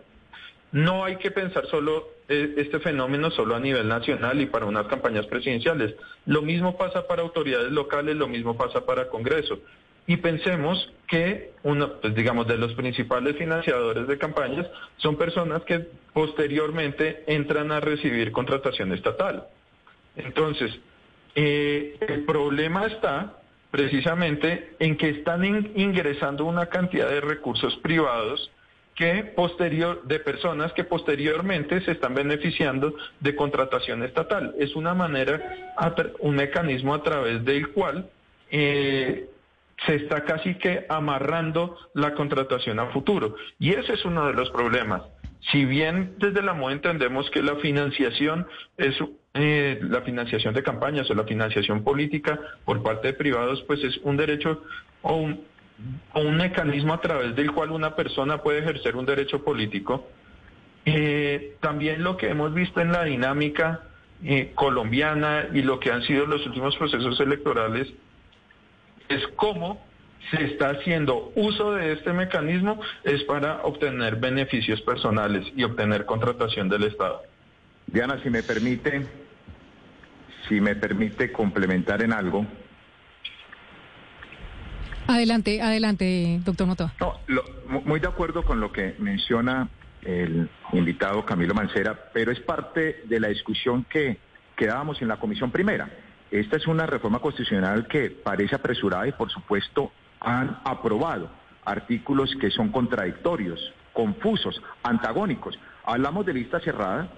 No 0.72 1.04
hay 1.04 1.16
que 1.16 1.30
pensar 1.30 1.66
solo 1.66 2.08
eh, 2.28 2.54
este 2.58 2.78
fenómeno 2.78 3.30
solo 3.30 3.56
a 3.56 3.60
nivel 3.60 3.88
nacional 3.88 4.40
y 4.40 4.46
para 4.46 4.66
unas 4.66 4.86
campañas 4.86 5.26
presidenciales. 5.26 5.94
Lo 6.26 6.42
mismo 6.42 6.78
pasa 6.78 7.06
para 7.06 7.22
autoridades 7.22 7.72
locales, 7.72 8.16
lo 8.16 8.28
mismo 8.28 8.56
pasa 8.56 8.86
para 8.86 9.08
Congreso 9.08 9.58
y 10.06 10.16
pensemos 10.16 10.92
que 11.06 11.52
uno, 11.62 12.00
pues 12.00 12.14
digamos, 12.14 12.46
de 12.48 12.56
los 12.56 12.74
principales 12.74 13.36
financiadores 13.36 14.08
de 14.08 14.18
campañas 14.18 14.66
son 14.96 15.16
personas 15.16 15.62
que 15.62 15.86
posteriormente 16.12 17.22
entran 17.26 17.70
a 17.70 17.78
recibir 17.78 18.32
contratación 18.32 18.92
estatal. 18.92 19.46
Entonces, 20.16 20.72
eh, 21.36 21.96
el 22.00 22.24
problema 22.24 22.86
está 22.86 23.40
precisamente 23.70 24.74
en 24.80 24.96
que 24.96 25.10
están 25.10 25.44
ingresando 25.76 26.44
una 26.44 26.66
cantidad 26.66 27.08
de 27.08 27.20
recursos 27.20 27.76
privados 27.76 28.50
que 28.94 29.24
posterior 29.24 30.02
de 30.04 30.20
personas 30.20 30.72
que 30.72 30.84
posteriormente 30.84 31.80
se 31.82 31.92
están 31.92 32.14
beneficiando 32.14 32.94
de 33.20 33.34
contratación 33.34 34.02
estatal. 34.02 34.54
Es 34.58 34.76
una 34.76 34.94
manera, 34.94 35.74
un 36.18 36.36
mecanismo 36.36 36.94
a 36.94 37.02
través 37.02 37.44
del 37.44 37.70
cual 37.70 38.10
eh, 38.50 39.28
se 39.86 39.94
está 39.94 40.24
casi 40.24 40.54
que 40.56 40.84
amarrando 40.88 41.78
la 41.94 42.14
contratación 42.14 42.78
a 42.78 42.86
futuro. 42.86 43.36
Y 43.58 43.70
ese 43.70 43.94
es 43.94 44.04
uno 44.04 44.26
de 44.26 44.34
los 44.34 44.50
problemas. 44.50 45.02
Si 45.50 45.64
bien 45.64 46.16
desde 46.18 46.42
la 46.42 46.52
MOE 46.52 46.74
entendemos 46.74 47.30
que 47.30 47.42
la 47.42 47.56
financiación 47.56 48.46
es 48.76 48.96
eh, 49.32 49.78
la 49.82 50.02
financiación 50.02 50.52
de 50.52 50.62
campañas 50.62 51.10
o 51.10 51.14
la 51.14 51.24
financiación 51.24 51.82
política 51.82 52.38
por 52.64 52.82
parte 52.82 53.08
de 53.08 53.14
privados, 53.14 53.62
pues 53.62 53.82
es 53.82 53.96
un 54.02 54.16
derecho 54.16 54.62
o 55.02 55.16
un, 55.16 55.44
mecanismo 56.32 56.94
a 56.94 57.00
través 57.00 57.34
del 57.36 57.52
cual 57.52 57.70
una 57.70 57.94
persona 57.94 58.38
puede 58.38 58.60
ejercer 58.60 58.96
un 58.96 59.06
derecho 59.06 59.42
político. 59.44 60.08
Eh, 60.84 61.56
también 61.60 62.02
lo 62.02 62.16
que 62.16 62.28
hemos 62.28 62.54
visto 62.54 62.80
en 62.80 62.92
la 62.92 63.04
dinámica 63.04 63.82
eh, 64.22 64.52
colombiana 64.54 65.46
y 65.52 65.62
lo 65.62 65.78
que 65.78 65.90
han 65.90 66.02
sido 66.02 66.26
los 66.26 66.44
últimos 66.46 66.76
procesos 66.76 67.18
electorales 67.20 67.88
es 69.08 69.26
cómo 69.36 69.84
se 70.30 70.44
está 70.44 70.70
haciendo 70.70 71.32
uso 71.34 71.74
de 71.74 71.92
este 71.92 72.12
mecanismo 72.12 72.80
es 73.04 73.22
para 73.24 73.62
obtener 73.62 74.16
beneficios 74.16 74.80
personales 74.82 75.46
y 75.56 75.64
obtener 75.64 76.04
contratación 76.04 76.68
del 76.68 76.84
Estado. 76.84 77.22
Diana, 77.86 78.20
si 78.22 78.30
me 78.30 78.42
permite, 78.42 79.06
si 80.48 80.60
me 80.60 80.76
permite 80.76 81.32
complementar 81.32 82.02
en 82.02 82.12
algo. 82.12 82.46
Adelante, 85.06 85.60
adelante, 85.60 86.40
doctor 86.44 86.66
Motoa. 86.66 86.92
No, 87.00 87.14
muy 87.84 88.00
de 88.00 88.08
acuerdo 88.08 88.42
con 88.44 88.60
lo 88.60 88.72
que 88.72 88.94
menciona 88.98 89.68
el 90.02 90.48
invitado 90.72 91.24
Camilo 91.26 91.54
Mancera, 91.54 92.10
pero 92.12 92.32
es 92.32 92.40
parte 92.40 93.02
de 93.04 93.20
la 93.20 93.28
discusión 93.28 93.84
que, 93.84 94.18
quedábamos 94.60 95.00
en 95.00 95.08
la 95.08 95.16
comisión 95.16 95.50
primera. 95.50 95.88
Esta 96.30 96.58
es 96.58 96.66
una 96.66 96.84
reforma 96.84 97.18
constitucional 97.18 97.88
que 97.88 98.10
parece 98.10 98.54
apresurada 98.54 99.08
y 99.08 99.12
por 99.12 99.30
supuesto 99.30 99.90
han 100.20 100.58
aprobado 100.64 101.30
artículos 101.64 102.36
que 102.38 102.50
son 102.50 102.70
contradictorios, 102.70 103.58
confusos, 103.94 104.62
antagónicos. 104.82 105.58
Hablamos 105.82 106.26
de 106.26 106.34
lista 106.34 106.60
cerrada, 106.60 107.08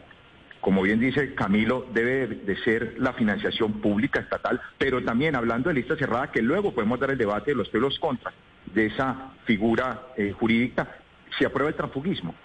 como 0.62 0.80
bien 0.80 1.00
dice 1.00 1.34
Camilo, 1.34 1.86
debe 1.92 2.28
de 2.28 2.56
ser 2.62 2.94
la 2.98 3.12
financiación 3.14 3.80
pública 3.80 4.20
estatal, 4.20 4.60
pero 4.78 5.02
también 5.02 5.34
hablando 5.34 5.68
de 5.68 5.74
lista 5.74 5.96
cerrada, 5.96 6.30
que 6.30 6.40
luego 6.40 6.72
podemos 6.72 7.00
dar 7.00 7.10
el 7.10 7.18
debate 7.18 7.50
de 7.50 7.56
los 7.56 7.68
pelos 7.68 7.98
contra 7.98 8.32
de 8.72 8.86
esa 8.86 9.32
figura 9.44 10.02
eh, 10.16 10.30
jurídica, 10.30 10.88
se 11.36 11.46
aprueba 11.46 11.68
el 11.68 11.74
transfugismo. 11.74 12.36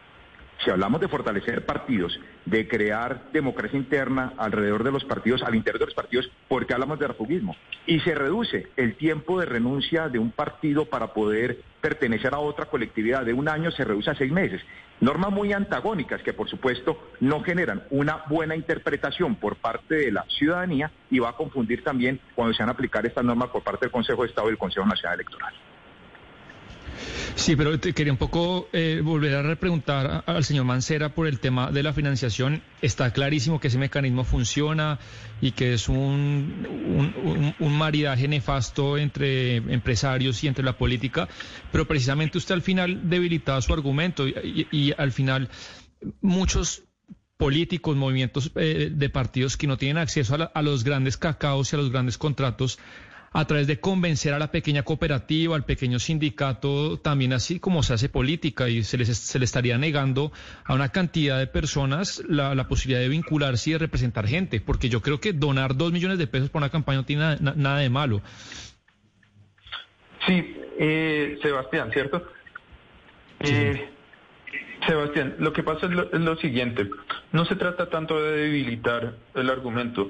Si 0.63 0.71
hablamos 0.71 0.99
de 0.99 1.07
fortalecer 1.07 1.65
partidos, 1.65 2.19
de 2.45 2.67
crear 2.67 3.31
democracia 3.31 3.77
interna 3.77 4.33
alrededor 4.37 4.83
de 4.83 4.91
los 4.91 5.05
partidos, 5.05 5.43
al 5.43 5.55
interior 5.55 5.79
de 5.79 5.85
los 5.85 5.93
partidos, 5.93 6.31
¿por 6.47 6.65
qué 6.65 6.73
hablamos 6.73 6.99
de 6.99 7.07
refugismo? 7.07 7.55
Y 7.85 7.99
se 7.99 8.15
reduce 8.15 8.67
el 8.75 8.95
tiempo 8.95 9.39
de 9.39 9.45
renuncia 9.45 10.09
de 10.09 10.19
un 10.19 10.31
partido 10.31 10.85
para 10.85 11.13
poder 11.13 11.61
pertenecer 11.79 12.33
a 12.33 12.39
otra 12.39 12.65
colectividad 12.65 13.23
de 13.23 13.33
un 13.33 13.47
año, 13.47 13.71
se 13.71 13.85
reduce 13.85 14.09
a 14.09 14.15
seis 14.15 14.31
meses. 14.31 14.61
Normas 14.99 15.31
muy 15.31 15.53
antagónicas 15.53 16.23
que, 16.23 16.33
por 16.33 16.49
supuesto, 16.49 17.11
no 17.19 17.43
generan 17.43 17.83
una 17.91 18.23
buena 18.27 18.55
interpretación 18.55 19.35
por 19.35 19.57
parte 19.57 19.95
de 19.95 20.11
la 20.11 20.25
ciudadanía 20.27 20.91
y 21.11 21.19
va 21.19 21.29
a 21.29 21.37
confundir 21.37 21.83
también 21.83 22.19
cuando 22.33 22.53
se 22.53 22.63
van 22.63 22.69
a 22.69 22.73
aplicar 22.73 23.05
estas 23.05 23.23
normas 23.23 23.49
por 23.49 23.63
parte 23.63 23.85
del 23.85 23.91
Consejo 23.91 24.23
de 24.23 24.29
Estado 24.29 24.47
y 24.47 24.51
del 24.51 24.57
Consejo 24.57 24.87
Nacional 24.87 25.19
Electoral. 25.19 25.53
Sí, 27.38 27.56
pero 27.56 27.79
te 27.79 27.94
quería 27.94 28.12
un 28.12 28.17
poco 28.17 28.67
eh, 28.74 29.00
volver 29.03 29.36
a 29.36 29.44
repreguntar 29.44 30.24
al 30.25 30.44
señor 30.44 30.65
Mancera 30.65 31.13
por 31.13 31.27
el 31.27 31.39
tema 31.39 31.72
de 31.72 31.84
la 31.84 31.94
financiación. 31.94 32.63
Está 32.82 33.13
clarísimo 33.13 33.60
que 33.60 33.67
ese 33.67 33.77
mecanismo 33.77 34.24
funciona 34.24 34.98
y 35.39 35.51
que 35.51 35.75
es 35.75 35.88
un, 35.88 37.53
un, 37.60 37.77
maridaje 37.77 38.27
nefasto 38.27 38.98
entre 38.98 39.58
empresarios 39.58 40.44
y 40.44 40.48
entre 40.48 40.65
la 40.65 40.79
política, 40.79 41.29
pero 41.72 41.86
precisamente 41.86 42.39
usted 42.39 42.56
al 42.56 42.63
final 42.63 43.08
debilitaba 43.08 43.62
su 43.62 43.72
argumento 43.72 44.27
y, 44.27 44.94
al 44.98 45.12
final 45.12 45.50
muchos 46.22 46.84
políticos, 47.38 47.96
movimientos 47.96 48.51
eh, 48.56 48.89
de 48.91 49.10
partidos 49.10 49.58
que 49.58 49.67
no 49.67 49.77
tienen 49.77 50.00
acceso 50.00 50.34
a, 50.36 50.46
a 50.46 50.62
los 50.63 50.84
grandes 50.84 51.17
cacaos 51.17 51.72
y 51.72 51.75
a 51.75 51.79
los 51.79 51.91
grandes 51.91 52.17
contratos 52.17 52.79
a 53.31 53.46
través 53.46 53.67
de 53.67 53.79
convencer 53.79 54.34
a 54.34 54.39
la 54.39 54.51
pequeña 54.51 54.84
cooperativa, 54.84 55.55
al 55.55 55.65
pequeño 55.65 56.00
sindicato, 56.00 57.00
también 57.00 57.34
así 57.34 57.60
como 57.60 57.84
se 57.84 57.93
hace 57.93 58.10
política 58.10 58.69
y 58.69 58.84
se, 58.84 58.98
les, 58.98 59.17
se 59.17 59.39
le 59.39 59.46
estaría 59.46 59.77
negando 59.77 60.31
a 60.65 60.74
una 60.74 60.89
cantidad 60.89 61.39
de 61.39 61.48
personas 61.48 62.24
la, 62.27 62.67
posibilidad 62.67 63.01
de 63.01 63.10
vincularse 63.10 63.69
y 63.69 63.74
de 63.74 63.79
representar 63.79 64.27
gente, 64.27 64.60
porque 64.62 64.89
yo 64.89 65.01
creo 65.01 65.19
que 65.19 65.34
donar 65.34 65.75
dos 65.75 65.91
millones 65.91 66.17
de 66.17 66.27
pesos 66.27 66.50
por 66.50 66.62
una 66.62 66.69
campaña 66.69 67.00
no 67.00 67.05
tiene 67.05 67.38
nada, 67.39 67.77
de 67.77 67.89
malo. 67.89 68.22
Sí, 70.25 70.55
eh, 70.79 71.38
Sebastián, 71.41 71.91
¿cierto? 71.91 72.27
Eh, 73.39 73.89
Sebastián, 74.86 75.36
lo 75.39 75.54
que 75.54 75.63
pasa 75.63 75.88
es 75.88 75.91
lo, 75.91 76.36
siguiente, 76.38 76.89
no 77.32 77.45
se 77.45 77.56
trata 77.56 77.89
tanto 77.89 78.21
de 78.21 78.43
debilitar 78.43 79.13
el 79.34 79.49
argumento. 79.49 80.10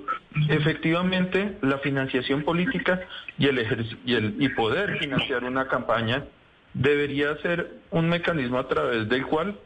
Efectivamente, 0.49 1.57
la 1.61 1.77
financiación 1.79 2.43
política 2.43 3.01
y 3.37 3.47
el, 3.47 4.35
y, 4.39 4.49
poder 4.49 4.99
financiar 4.99 5.43
una 5.45 5.67
campaña 5.67 6.25
debería 6.73 7.35
ser 7.37 7.77
un 7.91 8.09
mecanismo 8.09 8.59
a 8.59 8.67
través 8.67 9.07
del 9.09 9.25
cual 9.25 9.57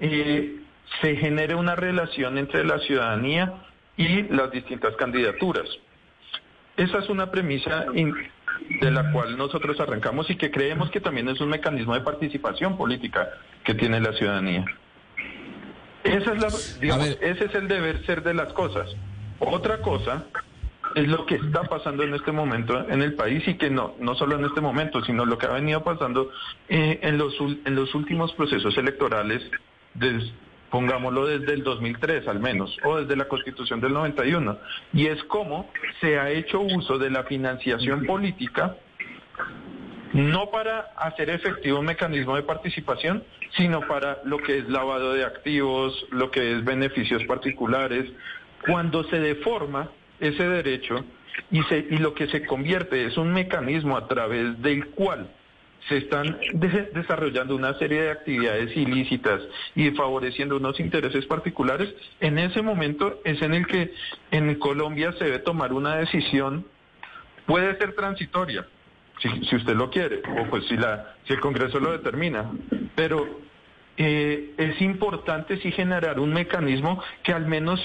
eh, 0.00 0.56
se 1.00 1.16
genere 1.16 1.54
una 1.54 1.76
relación 1.76 2.38
entre 2.38 2.64
la 2.64 2.78
ciudadanía 2.80 3.52
y 3.96 4.22
las 4.22 4.50
distintas 4.50 4.96
candidaturas. 4.96 5.68
Esa 6.76 6.98
es 6.98 7.08
una 7.10 7.30
premisa 7.30 7.86
de 8.80 8.90
la 8.90 9.12
cual 9.12 9.36
nosotros 9.36 9.78
arrancamos 9.80 10.30
y 10.30 10.36
que 10.36 10.50
creemos 10.50 10.90
que 10.90 11.00
también 11.00 11.28
es 11.28 11.40
un 11.40 11.48
mecanismo 11.48 11.94
de 11.94 12.00
participación 12.00 12.76
política 12.76 13.28
que 13.64 13.74
tiene 13.74 14.00
la 14.00 14.12
ciudadanía. 14.12 14.64
Esa 16.04 16.32
es 16.32 16.40
la, 16.40 16.48
ese 16.48 17.44
es 17.44 17.54
el 17.54 17.68
deber 17.68 18.04
ser 18.06 18.22
de 18.22 18.34
las 18.34 18.52
cosas. 18.52 18.88
Otra 19.38 19.80
cosa 19.80 20.24
es 20.94 21.08
lo 21.08 21.26
que 21.26 21.36
está 21.36 21.62
pasando 21.64 22.02
en 22.02 22.14
este 22.14 22.32
momento 22.32 22.88
en 22.88 23.02
el 23.02 23.14
país 23.14 23.46
y 23.46 23.54
que 23.54 23.70
no, 23.70 23.94
no 24.00 24.14
solo 24.14 24.36
en 24.36 24.44
este 24.44 24.60
momento, 24.60 25.02
sino 25.04 25.24
lo 25.24 25.38
que 25.38 25.46
ha 25.46 25.52
venido 25.52 25.84
pasando 25.84 26.30
eh, 26.68 26.98
en, 27.02 27.18
los, 27.18 27.34
en 27.40 27.74
los 27.74 27.94
últimos 27.94 28.32
procesos 28.32 28.76
electorales 28.76 29.42
pongámoslo 30.70 31.26
desde 31.26 31.52
el 31.52 31.62
2003 31.62 32.28
al 32.28 32.40
menos, 32.40 32.76
o 32.84 32.98
desde 32.98 33.16
la 33.16 33.26
Constitución 33.26 33.80
del 33.80 33.92
91, 33.92 34.58
y 34.92 35.06
es 35.06 35.22
cómo 35.24 35.70
se 36.00 36.18
ha 36.18 36.30
hecho 36.30 36.60
uso 36.60 36.98
de 36.98 37.10
la 37.10 37.24
financiación 37.24 38.06
política 38.06 38.76
no 40.12 40.50
para 40.50 40.90
hacer 40.96 41.30
efectivo 41.30 41.78
un 41.78 41.86
mecanismo 41.86 42.34
de 42.34 42.42
participación, 42.42 43.22
sino 43.56 43.80
para 43.82 44.18
lo 44.24 44.38
que 44.38 44.58
es 44.58 44.68
lavado 44.68 45.12
de 45.12 45.24
activos, 45.24 45.94
lo 46.10 46.30
que 46.30 46.52
es 46.52 46.64
beneficios 46.64 47.22
particulares, 47.24 48.10
cuando 48.66 49.04
se 49.04 49.20
deforma 49.20 49.90
ese 50.18 50.48
derecho 50.48 51.04
y, 51.50 51.62
se, 51.64 51.86
y 51.90 51.98
lo 51.98 52.14
que 52.14 52.26
se 52.28 52.44
convierte 52.44 53.06
es 53.06 53.16
un 53.16 53.32
mecanismo 53.32 53.96
a 53.96 54.06
través 54.08 54.60
del 54.60 54.86
cual 54.88 55.30
se 55.88 55.98
están 55.98 56.38
desarrollando 56.92 57.56
una 57.56 57.74
serie 57.78 58.02
de 58.02 58.10
actividades 58.10 58.76
ilícitas 58.76 59.40
y 59.74 59.90
favoreciendo 59.90 60.56
unos 60.56 60.78
intereses 60.78 61.26
particulares, 61.26 61.92
en 62.20 62.38
ese 62.38 62.62
momento 62.62 63.20
es 63.24 63.40
en 63.42 63.54
el 63.54 63.66
que 63.66 63.92
en 64.30 64.54
Colombia 64.56 65.12
se 65.12 65.24
debe 65.24 65.38
tomar 65.40 65.72
una 65.72 65.96
decisión, 65.96 66.66
puede 67.46 67.76
ser 67.78 67.94
transitoria, 67.94 68.66
si, 69.20 69.56
usted 69.56 69.74
lo 69.74 69.90
quiere, 69.90 70.22
o 70.38 70.48
pues 70.48 70.66
si, 70.66 70.76
la, 70.76 71.14
si 71.26 71.34
el 71.34 71.40
Congreso 71.40 71.80
lo 71.80 71.92
determina, 71.92 72.50
pero 72.94 73.40
eh, 73.96 74.54
es 74.56 74.80
importante 74.80 75.58
sí 75.58 75.72
generar 75.72 76.20
un 76.20 76.32
mecanismo 76.32 77.02
que 77.22 77.32
al 77.32 77.46
menos 77.46 77.80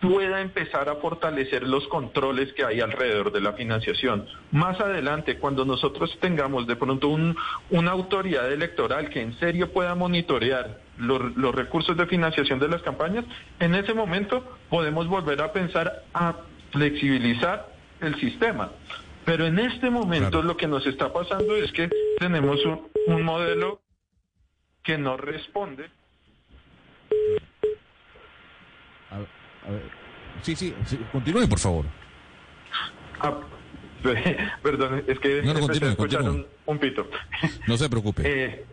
pueda 0.00 0.40
empezar 0.40 0.88
a 0.88 0.96
fortalecer 0.96 1.62
los 1.62 1.86
controles 1.88 2.52
que 2.54 2.64
hay 2.64 2.80
alrededor 2.80 3.32
de 3.32 3.40
la 3.40 3.52
financiación. 3.52 4.26
Más 4.50 4.80
adelante, 4.80 5.38
cuando 5.38 5.64
nosotros 5.64 6.16
tengamos 6.20 6.66
de 6.66 6.76
pronto 6.76 7.08
una 7.08 7.90
autoridad 7.90 8.50
electoral 8.50 9.10
que 9.10 9.20
en 9.20 9.38
serio 9.38 9.72
pueda 9.72 9.94
monitorear 9.94 10.80
los, 10.98 11.54
recursos 11.54 11.96
de 11.96 12.06
financiación 12.06 12.58
de 12.58 12.68
las 12.68 12.82
campañas, 12.82 13.24
en 13.58 13.74
ese 13.74 13.92
momento 13.92 14.58
podemos 14.70 15.06
volver 15.06 15.42
a 15.42 15.52
pensar 15.52 16.04
a 16.14 16.34
flexibilizar 16.72 17.68
el 18.00 18.18
sistema. 18.18 18.70
Pero 19.26 19.46
en 19.46 19.58
este 19.58 19.90
momento 19.90 20.42
lo 20.42 20.56
que 20.56 20.66
nos 20.66 20.86
está 20.86 21.12
pasando 21.12 21.54
es 21.56 21.70
que 21.72 21.90
tenemos 22.18 22.58
un 23.06 23.22
modelo 23.22 23.80
que 24.82 24.96
no 24.96 25.18
responde 25.18 25.90
Sí, 30.42 30.56
sí, 30.56 30.74
continúe, 31.12 31.48
por 31.48 31.58
favor. 31.58 31.84
Ah, 33.20 33.34
perdón, 34.62 35.04
es 35.06 35.18
que 35.18 35.42
no, 35.42 35.52
no, 35.54 36.44
Un, 36.66 36.78
pito. 36.78 37.06
No 37.66 37.76
se 37.76 37.88
preocupe. 37.88 38.22
Eh, 38.24 38.64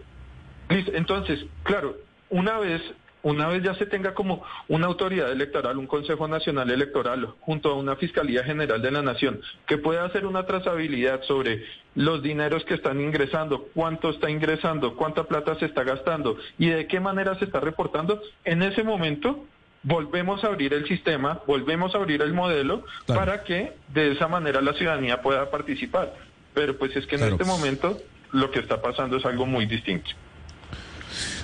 entonces, 0.70 1.46
claro, 1.64 1.98
una 2.30 2.60
vez 2.60 2.82
una 3.24 3.48
vez 3.48 3.62
ya 3.62 3.74
se 3.76 3.86
tenga 3.86 4.14
como 4.14 4.44
una 4.70 4.88
autoridad 4.88 5.32
electoral, 5.32 5.78
un 5.78 5.88
Consejo 5.88 6.30
Nacional 6.30 6.70
Electoral, 6.70 7.28
junto 7.42 7.72
a 7.72 7.76
una 7.76 7.98
Fiscalía 7.98 8.44
General 8.44 8.82
de 8.82 8.92
la 8.92 9.02
Nación, 9.02 9.42
que 9.66 9.78
pueda 9.78 10.06
hacer 10.06 10.26
una 10.26 10.46
trazabilidad 10.46 11.22
sobre 11.24 11.66
los 11.96 12.22
dineros 12.24 12.64
que 12.64 12.76
están 12.76 13.02
ingresando, 13.02 13.68
cuánto 13.74 14.12
está 14.12 14.30
ingresando, 14.30 14.96
cuánta 14.96 15.26
plata 15.26 15.56
se 15.60 15.66
está 15.66 15.84
gastando 15.84 16.38
y 16.58 16.70
de 16.70 16.88
qué 16.88 17.02
manera 17.02 17.38
se 17.38 17.46
está 17.46 17.60
reportando, 17.60 18.22
en 18.46 18.62
ese 18.62 18.84
momento 18.84 19.46
volvemos 19.88 20.44
a 20.44 20.48
abrir 20.48 20.74
el 20.74 20.86
sistema, 20.86 21.42
volvemos 21.48 21.96
a 21.96 22.00
abrir 22.00 22.22
el 22.22 22.34
modelo 22.34 22.84
para 23.06 23.44
que 23.46 23.74
de 23.94 24.12
esa 24.12 24.28
manera 24.28 24.62
la 24.62 24.74
ciudadanía 24.74 25.22
pueda 25.22 25.50
participar. 25.50 26.14
Pero 26.54 26.78
pues 26.78 26.94
es 26.96 27.08
que 27.08 27.16
en 27.16 27.24
este 27.24 27.46
momento 27.46 27.98
lo 28.34 28.52
que 28.52 28.60
está 28.60 28.82
pasando 28.82 29.16
es 29.18 29.26
algo 29.26 29.46
muy 29.46 29.66
distinto. 29.66 30.10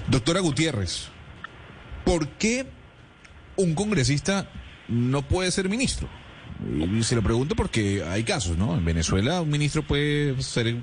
Doctora 0.08 0.42
Gutiérrez, 0.42 1.10
¿por 2.04 2.28
qué 2.28 2.66
un 3.56 3.76
congresista 3.76 4.50
no 4.90 5.22
puede 5.22 5.52
ser 5.52 5.70
ministro. 5.70 6.10
Y 6.78 7.04
se 7.04 7.16
lo 7.16 7.22
pregunto 7.22 7.56
porque 7.56 8.04
hay 8.04 8.24
casos, 8.24 8.58
¿no? 8.58 8.76
En 8.76 8.84
Venezuela 8.84 9.42
un 9.42 9.50
ministro 9.50 9.84
puede 9.84 10.42
ser 10.42 10.76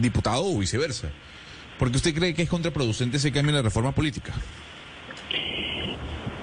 diputado 0.00 0.44
o 0.44 0.58
viceversa. 0.58 1.08
¿Por 1.78 1.90
qué 1.90 1.96
usted 1.96 2.14
cree 2.14 2.34
que 2.34 2.42
es 2.42 2.48
contraproducente 2.48 3.16
ese 3.18 3.32
cambio 3.32 3.50
en 3.50 3.56
la 3.56 3.62
reforma 3.62 3.92
política? 3.92 4.32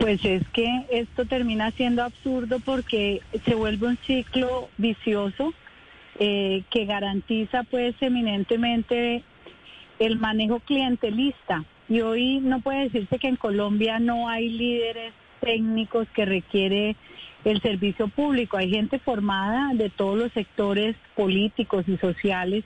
Pues 0.03 0.25
es 0.25 0.45
que 0.49 0.85
esto 0.91 1.23
termina 1.23 1.71
siendo 1.71 2.03
absurdo 2.03 2.59
porque 2.59 3.21
se 3.45 3.55
vuelve 3.55 3.87
un 3.87 3.97
ciclo 4.05 4.67
vicioso 4.77 5.53
eh, 6.19 6.63
que 6.69 6.83
garantiza 6.83 7.63
pues 7.63 7.95
eminentemente 8.01 9.23
el 9.99 10.19
manejo 10.19 10.59
clientelista. 10.59 11.63
Y 11.87 12.01
hoy 12.01 12.41
no 12.41 12.59
puede 12.59 12.89
decirse 12.89 13.17
que 13.17 13.29
en 13.29 13.37
Colombia 13.37 13.97
no 13.99 14.27
hay 14.27 14.49
líderes 14.49 15.13
técnicos 15.39 16.05
que 16.13 16.25
requiere 16.25 16.97
el 17.45 17.61
servicio 17.61 18.09
público. 18.09 18.57
Hay 18.57 18.71
gente 18.71 18.99
formada 18.99 19.73
de 19.73 19.89
todos 19.89 20.17
los 20.17 20.33
sectores 20.33 20.97
políticos 21.15 21.85
y 21.87 21.95
sociales 21.95 22.65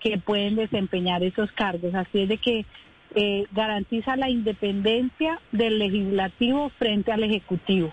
que 0.00 0.18
pueden 0.18 0.56
desempeñar 0.56 1.22
esos 1.22 1.50
cargos. 1.52 1.94
Así 1.94 2.20
es 2.20 2.28
de 2.28 2.36
que 2.36 2.66
eh, 3.14 3.46
garantiza 3.52 4.16
la 4.16 4.28
independencia 4.28 5.40
del 5.52 5.78
legislativo 5.78 6.70
frente 6.78 7.12
al 7.12 7.22
ejecutivo. 7.22 7.92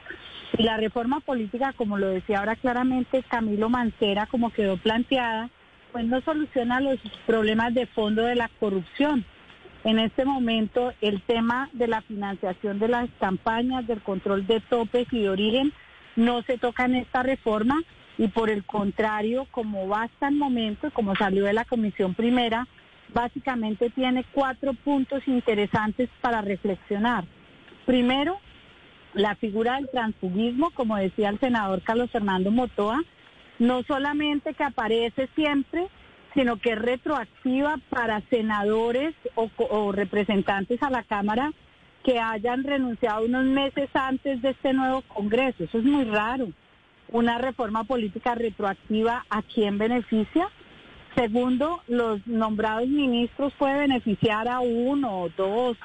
Y 0.58 0.64
la 0.64 0.78
reforma 0.78 1.20
política, 1.20 1.74
como 1.74 1.98
lo 1.98 2.08
decía 2.08 2.40
ahora 2.40 2.56
claramente 2.56 3.24
Camilo 3.24 3.70
Mancera, 3.70 4.26
como 4.26 4.52
quedó 4.52 4.78
planteada, 4.78 5.50
pues 5.92 6.06
no 6.06 6.22
soluciona 6.22 6.80
los 6.80 7.00
problemas 7.26 7.74
de 7.74 7.86
fondo 7.86 8.24
de 8.24 8.36
la 8.36 8.50
corrupción. 8.60 9.26
En 9.84 10.00
este 10.00 10.26
momento 10.26 10.94
el 11.02 11.22
tema 11.22 11.70
de 11.74 11.88
la 11.88 12.02
financiación 12.02 12.80
de 12.80 12.88
las 12.88 13.10
campañas, 13.20 13.88
del 13.88 14.02
control 14.02 14.46
de 14.46 14.60
topes 14.60 15.08
y 15.12 15.22
de 15.22 15.30
origen 15.30 15.74
no 16.16 16.44
se 16.44 16.58
toca 16.58 16.86
en 16.86 16.96
esta 16.96 17.24
reforma 17.24 17.82
y 18.18 18.28
por 18.28 18.50
el 18.50 18.64
contrario, 18.64 19.48
como 19.52 19.88
va 19.88 20.04
hasta 20.04 20.28
el 20.28 20.36
momento, 20.36 20.92
como 20.92 21.16
salió 21.16 21.46
de 21.46 21.54
la 21.54 21.66
comisión 21.66 22.14
primera, 22.14 22.68
básicamente 23.14 23.90
tiene 23.90 24.26
cuatro 24.32 24.74
puntos 24.74 25.28
interesantes 25.28 26.10
para 26.22 26.42
reflexionar. 26.42 27.26
Primero, 27.86 28.40
la 29.14 29.36
figura 29.36 29.76
del 29.76 29.90
transfugismo, 29.90 30.72
como 30.72 30.98
decía 30.98 31.30
el 31.30 31.40
senador 31.40 31.82
Carlos 31.82 32.12
Fernando 32.12 32.52
Motoa, 32.52 33.02
no 33.60 33.84
solamente 33.84 34.54
que 34.54 34.64
aparece 34.64 35.30
siempre, 35.36 35.88
sino 36.34 36.58
que 36.58 36.72
es 36.72 36.80
retroactiva 36.80 37.78
para 37.90 38.22
senadores 38.30 39.14
o, 39.36 39.92
representantes 39.92 40.82
a 40.82 40.90
la 40.90 41.04
Cámara 41.04 41.52
que 42.04 42.20
hayan 42.20 42.64
renunciado 42.64 43.26
unos 43.26 43.46
meses 43.46 43.90
antes 43.94 44.42
de 44.42 44.52
este 44.52 44.74
nuevo 44.74 45.02
Congreso. 45.04 45.66
Eso 45.66 45.78
es 45.78 45.84
muy 45.84 46.06
raro. 46.06 46.50
Una 47.10 47.38
reforma 47.38 47.84
política 47.84 48.34
retroactiva, 48.34 49.26
¿a 49.30 49.42
quién 49.42 49.78
beneficia? 49.78 50.48
Segundo, 51.16 51.82
los 51.88 52.26
nombrados 52.26 52.88
ministros 52.88 53.54
pueden 53.58 53.80
beneficiar 53.80 54.48
a 54.48 54.62
uno 54.62 55.22
o 55.24 55.30
dos 55.30 55.78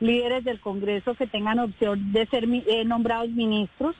líderes 0.00 0.44
del 0.44 0.60
Congreso 0.60 1.14
que 1.14 1.28
tengan 1.28 1.60
opción 1.60 2.12
de 2.12 2.26
ser 2.26 2.44
eh, 2.44 2.84
nombrados 2.84 3.30
ministros. 3.30 3.94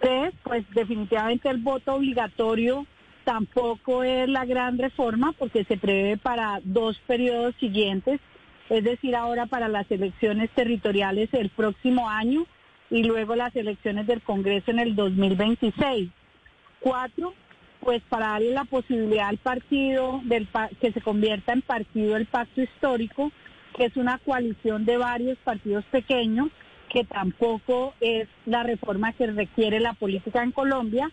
Tres, 0.00 0.34
pues 0.42 0.64
definitivamente 0.74 1.48
el 1.48 1.58
voto 1.58 1.94
obligatorio 1.94 2.86
tampoco 3.24 4.04
es 4.04 4.28
la 4.28 4.44
gran 4.44 4.78
reforma 4.78 5.32
porque 5.38 5.64
se 5.64 5.76
prevé 5.76 6.16
para 6.16 6.60
dos 6.62 6.98
periodos 7.06 7.54
siguientes, 7.58 8.20
es 8.70 8.84
decir, 8.84 9.16
ahora 9.16 9.46
para 9.46 9.68
las 9.68 9.90
elecciones 9.90 10.50
territoriales 10.50 11.28
el 11.32 11.48
próximo 11.50 12.08
año 12.08 12.46
y 12.90 13.02
luego 13.02 13.34
las 13.34 13.54
elecciones 13.56 14.06
del 14.06 14.22
Congreso 14.22 14.70
en 14.70 14.78
el 14.78 14.94
2026. 14.94 16.10
Cuatro, 16.80 17.34
pues 17.80 18.02
para 18.08 18.28
darle 18.28 18.52
la 18.52 18.64
posibilidad 18.64 19.28
al 19.28 19.38
partido 19.38 20.20
del 20.24 20.48
que 20.80 20.92
se 20.92 21.00
convierta 21.00 21.52
en 21.52 21.62
partido 21.62 22.14
del 22.14 22.26
pacto 22.26 22.62
histórico, 22.62 23.30
que 23.76 23.86
es 23.86 23.96
una 23.96 24.18
coalición 24.18 24.84
de 24.84 24.96
varios 24.96 25.38
partidos 25.38 25.84
pequeños, 25.86 26.48
que 26.88 27.04
tampoco 27.04 27.94
es 28.00 28.28
la 28.46 28.62
reforma 28.62 29.12
que 29.12 29.26
requiere 29.28 29.78
la 29.80 29.92
política 29.92 30.42
en 30.42 30.52
Colombia. 30.52 31.10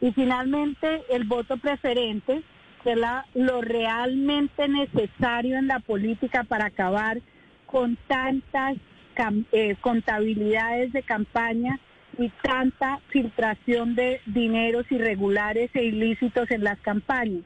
Y 0.00 0.12
finalmente 0.12 1.02
el 1.10 1.24
voto 1.24 1.56
preferente, 1.56 2.42
que 2.84 2.92
es 2.92 2.98
lo 3.34 3.60
realmente 3.60 4.68
necesario 4.68 5.58
en 5.58 5.66
la 5.66 5.80
política 5.80 6.44
para 6.44 6.66
acabar 6.66 7.18
con 7.66 7.96
tantas 8.06 8.76
eh, 9.52 9.74
contabilidades 9.80 10.92
de 10.92 11.02
campaña 11.02 11.80
y 12.18 12.30
tanta 12.42 13.00
filtración 13.08 13.94
de 13.94 14.20
dineros 14.26 14.84
irregulares 14.90 15.70
e 15.74 15.84
ilícitos 15.84 16.50
en 16.50 16.64
las 16.64 16.78
campañas, 16.80 17.44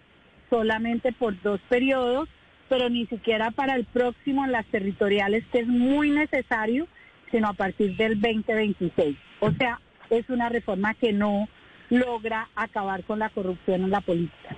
solamente 0.48 1.12
por 1.12 1.40
dos 1.42 1.60
periodos, 1.68 2.28
pero 2.68 2.88
ni 2.88 3.06
siquiera 3.06 3.50
para 3.50 3.74
el 3.74 3.84
próximo 3.84 4.44
en 4.44 4.52
las 4.52 4.66
territoriales, 4.66 5.44
que 5.52 5.60
es 5.60 5.66
muy 5.66 6.10
necesario, 6.10 6.88
sino 7.30 7.48
a 7.48 7.52
partir 7.52 7.96
del 7.96 8.20
2026. 8.20 9.16
O 9.40 9.50
sea, 9.52 9.78
es 10.08 10.28
una 10.30 10.48
reforma 10.48 10.94
que 10.94 11.12
no 11.12 11.48
logra 11.90 12.48
acabar 12.54 13.04
con 13.04 13.18
la 13.18 13.28
corrupción 13.28 13.82
en 13.82 13.90
la 13.90 14.00
política. 14.00 14.56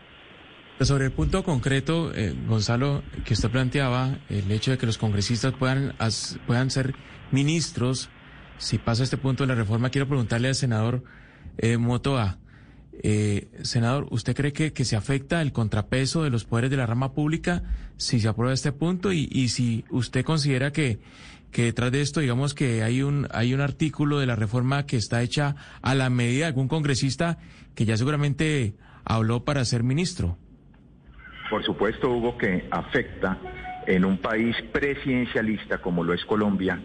Sobre 0.81 1.07
el 1.07 1.13
punto 1.13 1.45
concreto, 1.45 2.13
eh, 2.15 2.35
Gonzalo, 2.47 3.03
que 3.25 3.35
usted 3.35 3.49
planteaba, 3.49 4.19
el 4.29 4.51
hecho 4.51 4.73
de 4.73 4.79
que 4.79 4.87
los 4.87 4.99
congresistas 4.99 5.53
puedan, 5.53 5.95
puedan 6.47 6.71
ser 6.71 6.95
ministros 7.31 8.11
si 8.59 8.79
pasa 8.79 9.03
este 9.03 9.17
punto 9.17 9.45
de 9.45 9.49
la 9.49 9.55
reforma, 9.55 9.91
quiero 9.91 10.09
preguntarle 10.09 10.49
al 10.49 10.55
senador 10.55 11.05
eh, 11.59 11.77
Motoa. 11.77 12.39
Eh, 13.03 13.49
senador, 13.63 14.07
¿usted 14.11 14.37
cree 14.37 14.53
que, 14.53 14.73
que, 14.73 14.85
se 14.85 14.97
afecta 14.97 15.43
el 15.43 15.53
contrapeso 15.53 16.23
de 16.23 16.31
los 16.31 16.45
poderes 16.45 16.71
de 16.71 16.77
la 16.77 16.87
rama 16.87 17.13
pública 17.13 17.65
si 17.97 18.21
se 18.21 18.29
aprueba 18.29 18.55
este 18.55 18.73
punto? 18.73 19.13
Y, 19.13 19.29
y 19.31 19.49
si 19.49 19.85
usted 19.91 20.25
considera 20.25 20.73
que, 20.73 21.01
que 21.51 21.65
detrás 21.65 21.91
de 21.91 22.01
esto, 22.01 22.21
digamos 22.21 22.55
que 22.55 22.83
hay 22.83 23.03
un, 23.03 23.27
hay 23.33 23.53
un 23.53 23.61
artículo 23.61 24.21
de 24.21 24.27
la 24.27 24.37
reforma 24.37 24.87
que 24.87 24.97
está 24.97 25.23
hecha 25.23 25.57
a 25.83 25.95
la 25.95 26.09
medida 26.09 26.45
de 26.45 26.49
algún 26.49 26.69
congresista 26.69 27.39
que 27.75 27.85
ya 27.85 27.97
seguramente 27.97 28.75
habló 29.05 29.45
para 29.45 29.65
ser 29.65 29.83
ministro. 29.83 30.39
Por 31.51 31.65
supuesto, 31.65 32.11
Hugo, 32.11 32.39
que 32.39 32.69
afecta 32.71 33.39
en 33.87 34.05
un 34.05 34.19
país 34.19 34.57
presidencialista 34.73 35.79
como 35.79 36.05
lo 36.05 36.15
es 36.15 36.25
Colombia 36.25 36.81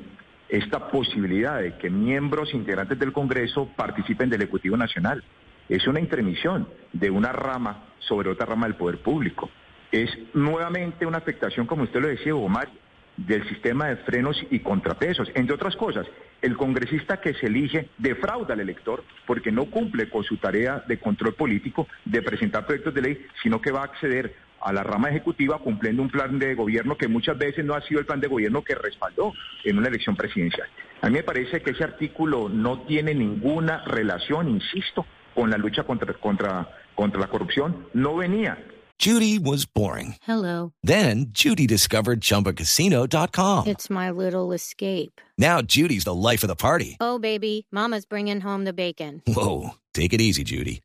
esta 0.49 0.89
posibilidad 0.89 1.61
de 1.61 1.77
que 1.77 1.89
miembros 1.89 2.53
integrantes 2.53 2.97
del 2.97 3.13
Congreso 3.13 3.69
participen 3.75 4.29
del 4.29 4.41
Ejecutivo 4.41 4.75
Nacional. 4.75 5.23
Es 5.69 5.87
una 5.87 5.99
intermisión 5.99 6.67
de 6.91 7.11
una 7.11 7.31
rama 7.31 7.85
sobre 7.99 8.29
otra 8.29 8.47
rama 8.47 8.65
del 8.65 8.75
poder 8.75 8.97
público. 8.99 9.49
Es 9.91 10.09
nuevamente 10.33 11.05
una 11.05 11.19
afectación, 11.19 11.67
como 11.67 11.83
usted 11.83 12.01
lo 12.01 12.07
decía, 12.07 12.35
Omar, 12.35 12.69
del 13.17 13.47
sistema 13.49 13.87
de 13.87 13.97
frenos 13.97 14.43
y 14.49 14.59
contrapesos. 14.59 15.29
Entre 15.35 15.53
otras 15.53 15.75
cosas, 15.75 16.07
el 16.41 16.55
congresista 16.55 17.19
que 17.19 17.33
se 17.33 17.47
elige 17.47 17.89
defrauda 17.97 18.53
al 18.53 18.61
elector 18.61 19.03
porque 19.27 19.51
no 19.51 19.65
cumple 19.65 20.09
con 20.09 20.23
su 20.23 20.37
tarea 20.37 20.83
de 20.87 20.99
control 20.99 21.33
político 21.33 21.87
de 22.05 22.21
presentar 22.21 22.65
proyectos 22.65 22.93
de 22.93 23.01
ley, 23.01 23.25
sino 23.43 23.61
que 23.61 23.71
va 23.71 23.81
a 23.81 23.85
acceder 23.85 24.33
a 24.61 24.73
la 24.73 24.83
rama 24.83 25.09
ejecutiva 25.09 25.59
cumpliendo 25.59 26.01
un 26.01 26.09
plan 26.09 26.39
de 26.39 26.55
gobierno 26.55 26.97
que 26.97 27.07
muchas 27.07 27.37
veces 27.37 27.65
no 27.65 27.73
ha 27.75 27.81
sido 27.81 27.99
el 27.99 28.05
plan 28.05 28.19
de 28.19 28.27
gobierno 28.27 28.63
que 28.63 28.75
respaldó 28.75 29.33
en 29.63 29.77
una 29.77 29.87
elección 29.87 30.15
presidencial. 30.15 30.67
A 31.01 31.07
mí 31.07 31.13
me 31.13 31.23
parece 31.23 31.61
que 31.61 31.71
ese 31.71 31.83
artículo 31.83 32.49
no 32.49 32.81
tiene 32.85 33.13
ninguna 33.13 33.83
relación, 33.85 34.49
insisto, 34.49 35.05
con 35.33 35.49
la 35.49 35.57
lucha 35.57 35.83
contra, 35.83 36.13
contra, 36.13 36.67
contra 36.95 37.19
la 37.19 37.27
corrupción. 37.27 37.87
No 37.93 38.17
venía. 38.17 38.57
Judy 39.01 39.39
was 39.39 39.65
boring. 39.65 40.15
Hello. 40.27 40.73
Then 40.83 41.27
Judy 41.31 41.65
discovered 41.65 42.19
chumbacasino.com. 42.19 43.67
It's 43.67 43.89
my 43.89 44.11
little 44.11 44.51
escape. 44.51 45.21
Now 45.37 45.61
Judy's 45.61 46.03
the 46.03 46.13
life 46.13 46.43
of 46.43 46.49
the 46.49 46.55
party. 46.57 46.97
Oh, 46.99 47.17
baby, 47.17 47.65
mama's 47.71 48.05
bringing 48.05 48.41
home 48.41 48.65
the 48.65 48.73
bacon. 48.73 49.21
Whoa, 49.25 49.75
take 49.93 50.11
it 50.11 50.19
easy, 50.19 50.43
Judy. 50.43 50.81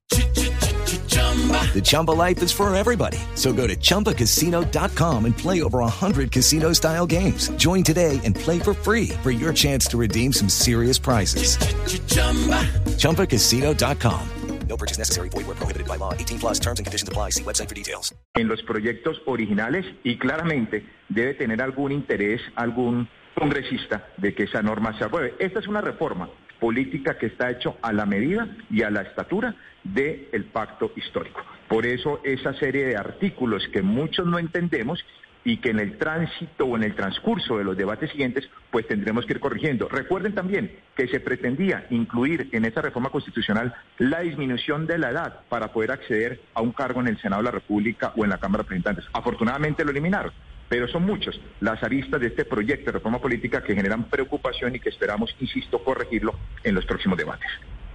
The 1.75 1.83
Chumba 1.83 2.13
life 2.13 2.41
is 2.43 2.53
for 2.53 2.73
everybody. 2.75 3.19
So 3.35 3.53
go 3.53 3.67
to 3.67 3.75
ChumbaCasino.com 3.75 5.25
and 5.25 5.37
play 5.37 5.63
over 5.63 5.81
100 5.81 6.31
casino 6.31 6.73
style 6.73 7.07
games. 7.07 7.49
Join 7.57 7.83
today 7.83 8.21
and 8.23 8.37
play 8.37 8.61
for 8.61 8.75
free 8.75 9.09
for 9.25 9.33
your 9.33 9.53
chance 9.53 9.87
to 9.89 9.99
redeem 9.99 10.33
some 10.33 10.49
serious 10.49 11.01
prizes. 11.01 11.57
Ch-ch-chumba. 11.57 12.63
ChumbaCasino.com. 12.99 14.29
No 14.69 14.77
purchase 14.77 14.99
necessary. 14.99 15.29
Void 15.29 15.47
where 15.47 15.57
prohibited 15.57 15.87
by 15.87 15.97
law. 15.97 16.15
18 16.15 16.39
plus 16.39 16.59
terms 16.59 16.79
and 16.79 16.87
conditions 16.87 17.09
apply. 17.09 17.31
See 17.31 17.43
website 17.43 17.69
for 17.69 17.75
details. 17.75 18.15
En 18.35 18.49
los 18.49 18.63
proyectos 18.63 19.21
originales 19.27 19.85
y 20.05 20.19
claramente 20.19 20.87
debe 21.09 21.35
tener 21.35 21.61
algún 21.63 21.93
interés, 21.93 22.41
algún 22.57 23.09
congresista 23.35 24.09
de 24.17 24.35
que 24.35 24.45
esa 24.45 24.63
norma 24.63 24.97
se 24.99 25.05
apruebe. 25.05 25.35
Esta 25.39 25.59
es 25.61 25.67
una 25.67 25.81
reforma 25.81 26.29
política 26.65 27.19
que 27.19 27.27
está 27.27 27.51
hecho 27.51 27.77
a 27.83 27.93
la 27.93 28.07
medida 28.07 28.49
y 28.71 28.81
a 28.81 28.91
la 28.91 29.03
estatura 29.03 29.55
del 29.83 30.47
pacto 30.51 30.93
histórico. 30.97 31.43
Por 31.69 31.85
eso 31.85 32.23
esa 32.25 32.55
serie 32.55 32.87
de 32.87 32.97
artículos 32.97 33.69
que 33.71 33.83
muchos 33.83 34.25
no 34.25 34.39
entendemos 34.39 35.05
y 35.45 35.59
que 35.59 35.73
en 35.73 35.79
el 35.79 35.99
tránsito 35.99 36.65
o 36.65 36.75
en 36.79 36.85
el 36.85 36.95
transcurso 36.95 37.59
de 37.59 37.65
los 37.65 37.77
debates 37.77 38.11
siguientes, 38.13 38.49
pues 38.71 38.89
tendremos 38.89 39.27
que 39.27 39.35
ir 39.35 39.41
corrigiendo. 39.41 39.91
Recuerden 39.91 40.35
también 40.35 40.75
que 40.97 41.07
se 41.07 41.21
pretendía 41.21 41.87
incluir 41.91 42.49
en 42.53 42.65
esta 42.65 42.81
reforma 42.81 43.11
constitucional 43.11 43.75
la 43.99 44.21
disminución 44.21 44.87
de 44.87 44.97
la 44.97 45.11
edad 45.11 45.41
para 45.51 45.71
poder 45.71 45.91
acceder 45.91 46.41
a 46.55 46.63
un 46.63 46.73
cargo 46.73 47.03
en 47.03 47.09
el 47.09 47.21
Senado 47.21 47.43
de 47.43 47.51
la 47.51 47.51
República 47.51 48.15
o 48.17 48.25
en 48.25 48.31
la 48.31 48.39
Cámara 48.39 48.63
de 48.63 48.69
Representantes. 48.69 49.05
Afortunadamente 49.13 49.85
lo 49.85 49.91
eliminaron. 49.91 50.33
Pero 50.75 50.89
son 50.89 51.05
muchos 51.05 51.41
las 51.61 51.81
aristas 51.85 52.21
de 52.21 52.27
este 52.27 52.45
proyecto 52.45 52.87
de 52.87 52.93
reforma 52.95 53.21
política 53.21 53.63
que 53.63 53.77
generan 53.77 54.11
preocupación 54.11 54.75
y 54.75 54.81
que 54.81 54.89
esperamos, 54.89 55.31
insisto, 55.39 55.79
corregirlo 55.85 56.35
en 56.65 56.75
los 56.75 56.85
próximos 56.85 57.17
debates. 57.17 57.49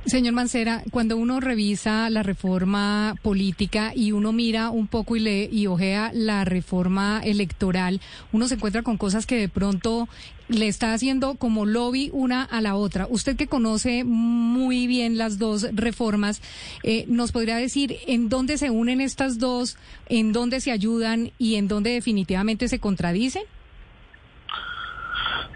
Señor 0.05 0.33
Mancera, 0.33 0.83
cuando 0.89 1.17
uno 1.17 1.41
revisa 1.41 2.09
la 2.09 2.23
reforma 2.23 3.15
política 3.21 3.91
y 3.93 4.13
uno 4.13 4.31
mira 4.31 4.69
un 4.69 4.87
poco 4.87 5.17
y 5.17 5.19
lee 5.19 5.49
y 5.51 5.67
ojea 5.67 6.11
la 6.13 6.45
reforma 6.45 7.19
electoral, 7.21 7.99
uno 8.31 8.47
se 8.47 8.55
encuentra 8.55 8.81
con 8.81 8.95
cosas 8.95 9.25
que 9.25 9.35
de 9.35 9.49
pronto 9.49 10.07
le 10.49 10.67
está 10.67 10.93
haciendo 10.93 11.35
como 11.35 11.65
lobby 11.65 12.09
una 12.12 12.43
a 12.43 12.59
la 12.59 12.75
otra. 12.75 13.07
Usted 13.09 13.38
que 13.38 13.47
conoce 13.47 14.03
muy 14.03 14.88
bien 14.88 15.17
las 15.17 15.39
dos 15.39 15.67
reformas, 15.73 16.41
eh, 16.83 17.05
¿nos 17.07 17.31
podría 17.31 17.57
decir 17.57 17.97
en 18.07 18.29
dónde 18.29 18.57
se 18.57 18.69
unen 18.69 18.99
estas 18.99 19.39
dos, 19.39 19.77
en 20.07 20.33
dónde 20.33 20.59
se 20.59 20.71
ayudan 20.71 21.31
y 21.38 21.55
en 21.55 21.67
dónde 21.67 21.91
definitivamente 21.91 22.67
se 22.67 22.79
contradicen? 22.79 23.43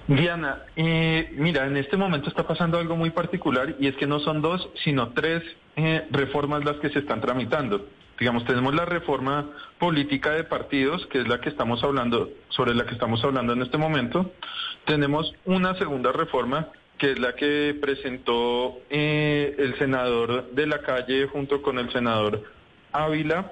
Diana, 0.08 0.64
eh, 0.76 1.34
mira, 1.38 1.66
en 1.66 1.78
este 1.78 1.96
momento 1.96 2.30
está 2.30 2.46
pasando 2.46 2.78
algo 2.78 2.96
muy 2.96 3.12
particular 3.12 3.76
y 3.80 3.88
es 3.88 3.96
que 3.96 4.06
no 4.06 4.20
son 4.20 4.42
dos, 4.42 4.70
sino 4.84 5.10
tres 5.10 5.44
eh, 5.76 6.06
reformas 6.12 6.64
las 6.66 6.78
que 6.78 6.90
se 6.90 7.00
están 7.00 7.22
tramitando. 7.22 7.88
Digamos, 8.20 8.46
tenemos 8.46 8.74
la 8.76 8.86
reforma 8.86 9.50
política 9.80 10.32
de 10.32 10.44
partidos, 10.44 11.06
que 11.08 11.22
es 11.22 11.28
la 11.28 11.42
que 11.42 11.50
estamos 11.50 11.84
hablando, 11.84 12.30
sobre 12.50 12.76
la 12.76 12.86
que 12.86 12.94
estamos 12.94 13.24
hablando 13.24 13.54
en 13.54 13.62
este 13.62 13.78
momento. 13.78 14.32
Tenemos 14.86 15.34
una 15.46 15.76
segunda 15.76 16.12
reforma, 16.12 16.70
que 16.98 17.12
es 17.12 17.20
la 17.20 17.34
que 17.36 17.78
presentó 17.82 18.80
eh, 18.90 19.56
el 19.58 19.78
senador 19.78 20.52
de 20.52 20.68
la 20.68 20.80
calle 20.80 21.28
junto 21.28 21.62
con 21.62 21.80
el 21.80 21.92
senador 21.92 22.44
Ávila, 22.92 23.52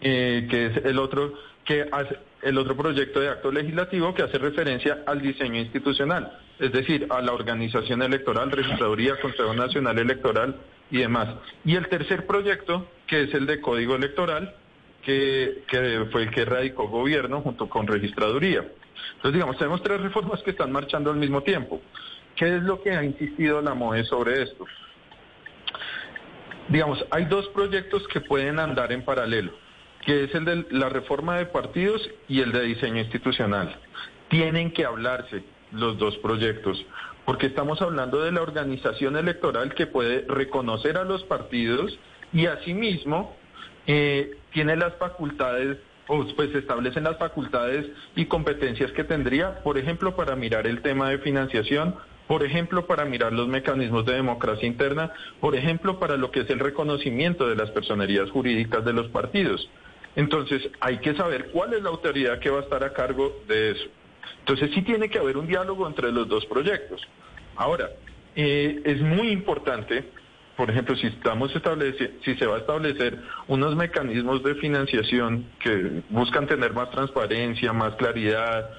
que 0.00 0.66
es 0.66 0.84
el 0.84 0.98
otro 0.98 1.34
que 1.64 1.88
el 2.42 2.58
otro 2.58 2.76
proyecto 2.76 3.20
de 3.20 3.28
acto 3.28 3.52
legislativo 3.52 4.14
que 4.14 4.22
hace 4.22 4.38
referencia 4.38 5.04
al 5.06 5.22
diseño 5.22 5.60
institucional, 5.60 6.38
es 6.58 6.72
decir, 6.72 7.06
a 7.08 7.22
la 7.22 7.32
organización 7.32 8.02
electoral, 8.02 8.50
registraduría, 8.50 9.20
Consejo 9.20 9.54
Nacional 9.54 9.98
Electoral 9.98 10.56
y 10.92 10.98
demás. 10.98 11.28
Y 11.64 11.74
el 11.74 11.88
tercer 11.88 12.26
proyecto, 12.26 12.86
que 13.08 13.22
es 13.22 13.34
el 13.34 13.46
de 13.46 13.60
Código 13.60 13.96
Electoral, 13.96 14.54
que, 15.02 15.64
que 15.66 16.06
fue 16.12 16.22
el 16.22 16.30
que 16.30 16.44
radicó 16.44 16.86
gobierno 16.86 17.40
junto 17.40 17.68
con 17.68 17.88
registraduría. 17.88 18.60
Entonces, 19.16 19.32
digamos, 19.32 19.58
tenemos 19.58 19.82
tres 19.82 20.00
reformas 20.00 20.40
que 20.44 20.52
están 20.52 20.70
marchando 20.70 21.10
al 21.10 21.16
mismo 21.16 21.42
tiempo. 21.42 21.82
¿Qué 22.36 22.56
es 22.56 22.62
lo 22.62 22.80
que 22.80 22.92
ha 22.92 23.02
insistido 23.02 23.60
la 23.60 23.74
MOE 23.74 24.04
sobre 24.04 24.42
esto? 24.42 24.64
Digamos, 26.68 27.04
hay 27.10 27.24
dos 27.24 27.48
proyectos 27.48 28.06
que 28.06 28.20
pueden 28.20 28.60
andar 28.60 28.92
en 28.92 29.04
paralelo 29.04 29.52
que 30.04 30.24
es 30.24 30.34
el 30.34 30.44
de 30.44 30.66
la 30.70 30.88
reforma 30.88 31.38
de 31.38 31.46
partidos 31.46 32.08
y 32.28 32.40
el 32.40 32.52
de 32.52 32.62
diseño 32.62 32.98
institucional. 32.98 33.74
Tienen 34.28 34.72
que 34.72 34.84
hablarse 34.84 35.44
los 35.70 35.96
dos 35.98 36.16
proyectos, 36.18 36.84
porque 37.24 37.46
estamos 37.46 37.80
hablando 37.82 38.22
de 38.22 38.32
la 38.32 38.42
organización 38.42 39.16
electoral 39.16 39.74
que 39.74 39.86
puede 39.86 40.24
reconocer 40.28 40.96
a 40.96 41.04
los 41.04 41.22
partidos 41.24 41.98
y 42.32 42.46
asimismo 42.46 43.36
eh, 43.86 44.36
tiene 44.52 44.76
las 44.76 44.94
facultades 44.96 45.78
o 46.08 46.26
pues 46.36 46.54
establecen 46.54 47.04
las 47.04 47.16
facultades 47.18 47.86
y 48.16 48.26
competencias 48.26 48.90
que 48.92 49.04
tendría, 49.04 49.62
por 49.62 49.78
ejemplo, 49.78 50.16
para 50.16 50.36
mirar 50.36 50.66
el 50.66 50.82
tema 50.82 51.10
de 51.10 51.18
financiación, 51.18 51.94
por 52.26 52.44
ejemplo, 52.44 52.86
para 52.86 53.04
mirar 53.04 53.32
los 53.32 53.48
mecanismos 53.48 54.04
de 54.06 54.14
democracia 54.14 54.66
interna, 54.66 55.12
por 55.40 55.54
ejemplo, 55.54 55.98
para 55.98 56.16
lo 56.16 56.30
que 56.30 56.40
es 56.40 56.50
el 56.50 56.58
reconocimiento 56.58 57.48
de 57.48 57.56
las 57.56 57.70
personerías 57.70 58.30
jurídicas 58.30 58.84
de 58.84 58.92
los 58.92 59.08
partidos. 59.08 59.68
Entonces, 60.16 60.68
hay 60.80 60.98
que 60.98 61.14
saber 61.14 61.50
cuál 61.50 61.72
es 61.74 61.82
la 61.82 61.90
autoridad 61.90 62.38
que 62.40 62.50
va 62.50 62.58
a 62.58 62.62
estar 62.62 62.84
a 62.84 62.92
cargo 62.92 63.40
de 63.48 63.70
eso. 63.70 63.88
Entonces, 64.40 64.70
sí 64.74 64.82
tiene 64.82 65.08
que 65.08 65.18
haber 65.18 65.36
un 65.36 65.46
diálogo 65.46 65.86
entre 65.86 66.10
los 66.12 66.28
dos 66.28 66.44
proyectos. 66.46 67.00
Ahora, 67.56 67.90
eh, 68.34 68.80
es 68.84 69.00
muy 69.00 69.28
importante, 69.28 70.04
por 70.56 70.70
ejemplo, 70.70 70.96
si 70.96 71.06
estamos 71.06 71.52
si 72.24 72.34
se 72.34 72.46
va 72.46 72.56
a 72.56 72.58
establecer 72.58 73.18
unos 73.48 73.76
mecanismos 73.76 74.42
de 74.42 74.54
financiación 74.56 75.46
que 75.60 76.02
buscan 76.10 76.46
tener 76.46 76.72
más 76.72 76.90
transparencia, 76.90 77.72
más 77.72 77.94
claridad, 77.96 78.70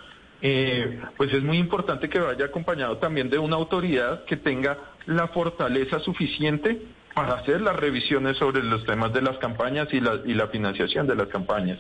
eh, 0.42 1.00
pues 1.16 1.34
es 1.34 1.42
muy 1.42 1.58
importante 1.58 2.10
que 2.10 2.20
vaya 2.20 2.46
acompañado 2.46 2.98
también 2.98 3.30
de 3.30 3.38
una 3.38 3.56
autoridad 3.56 4.26
que 4.26 4.36
tenga 4.36 4.78
la 5.06 5.30
fortaleza 5.30 6.00
suficiente 6.00 6.82
para 7.14 7.36
hacer 7.36 7.62
las 7.62 7.76
revisiones 7.76 8.38
sobre 8.38 8.64
los 8.64 8.86
temas 8.86 9.14
de 9.14 9.22
las 9.22 9.38
campañas 9.38 9.88
y 9.94 10.02
la, 10.02 10.20
y 10.26 10.34
la 10.34 10.48
financiación 10.48 11.08
de 11.08 11.16
las 11.16 11.28
campañas. 11.28 11.80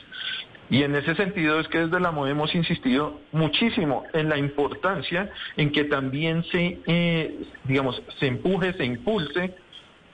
Y 0.73 0.81
en 0.81 0.95
ese 0.95 1.13
sentido 1.13 1.59
es 1.59 1.67
que 1.67 1.81
desde 1.81 1.99
la 1.99 2.09
MOE 2.09 2.31
hemos 2.31 2.55
insistido 2.55 3.21
muchísimo 3.31 4.05
en 4.11 4.27
la 4.27 4.39
importancia 4.39 5.29
en 5.55 5.71
que 5.71 5.83
también 5.83 6.43
se, 6.45 6.79
eh, 6.87 7.43
digamos, 7.65 8.01
se 8.19 8.25
empuje, 8.25 8.73
se 8.73 8.83
impulse 8.83 9.53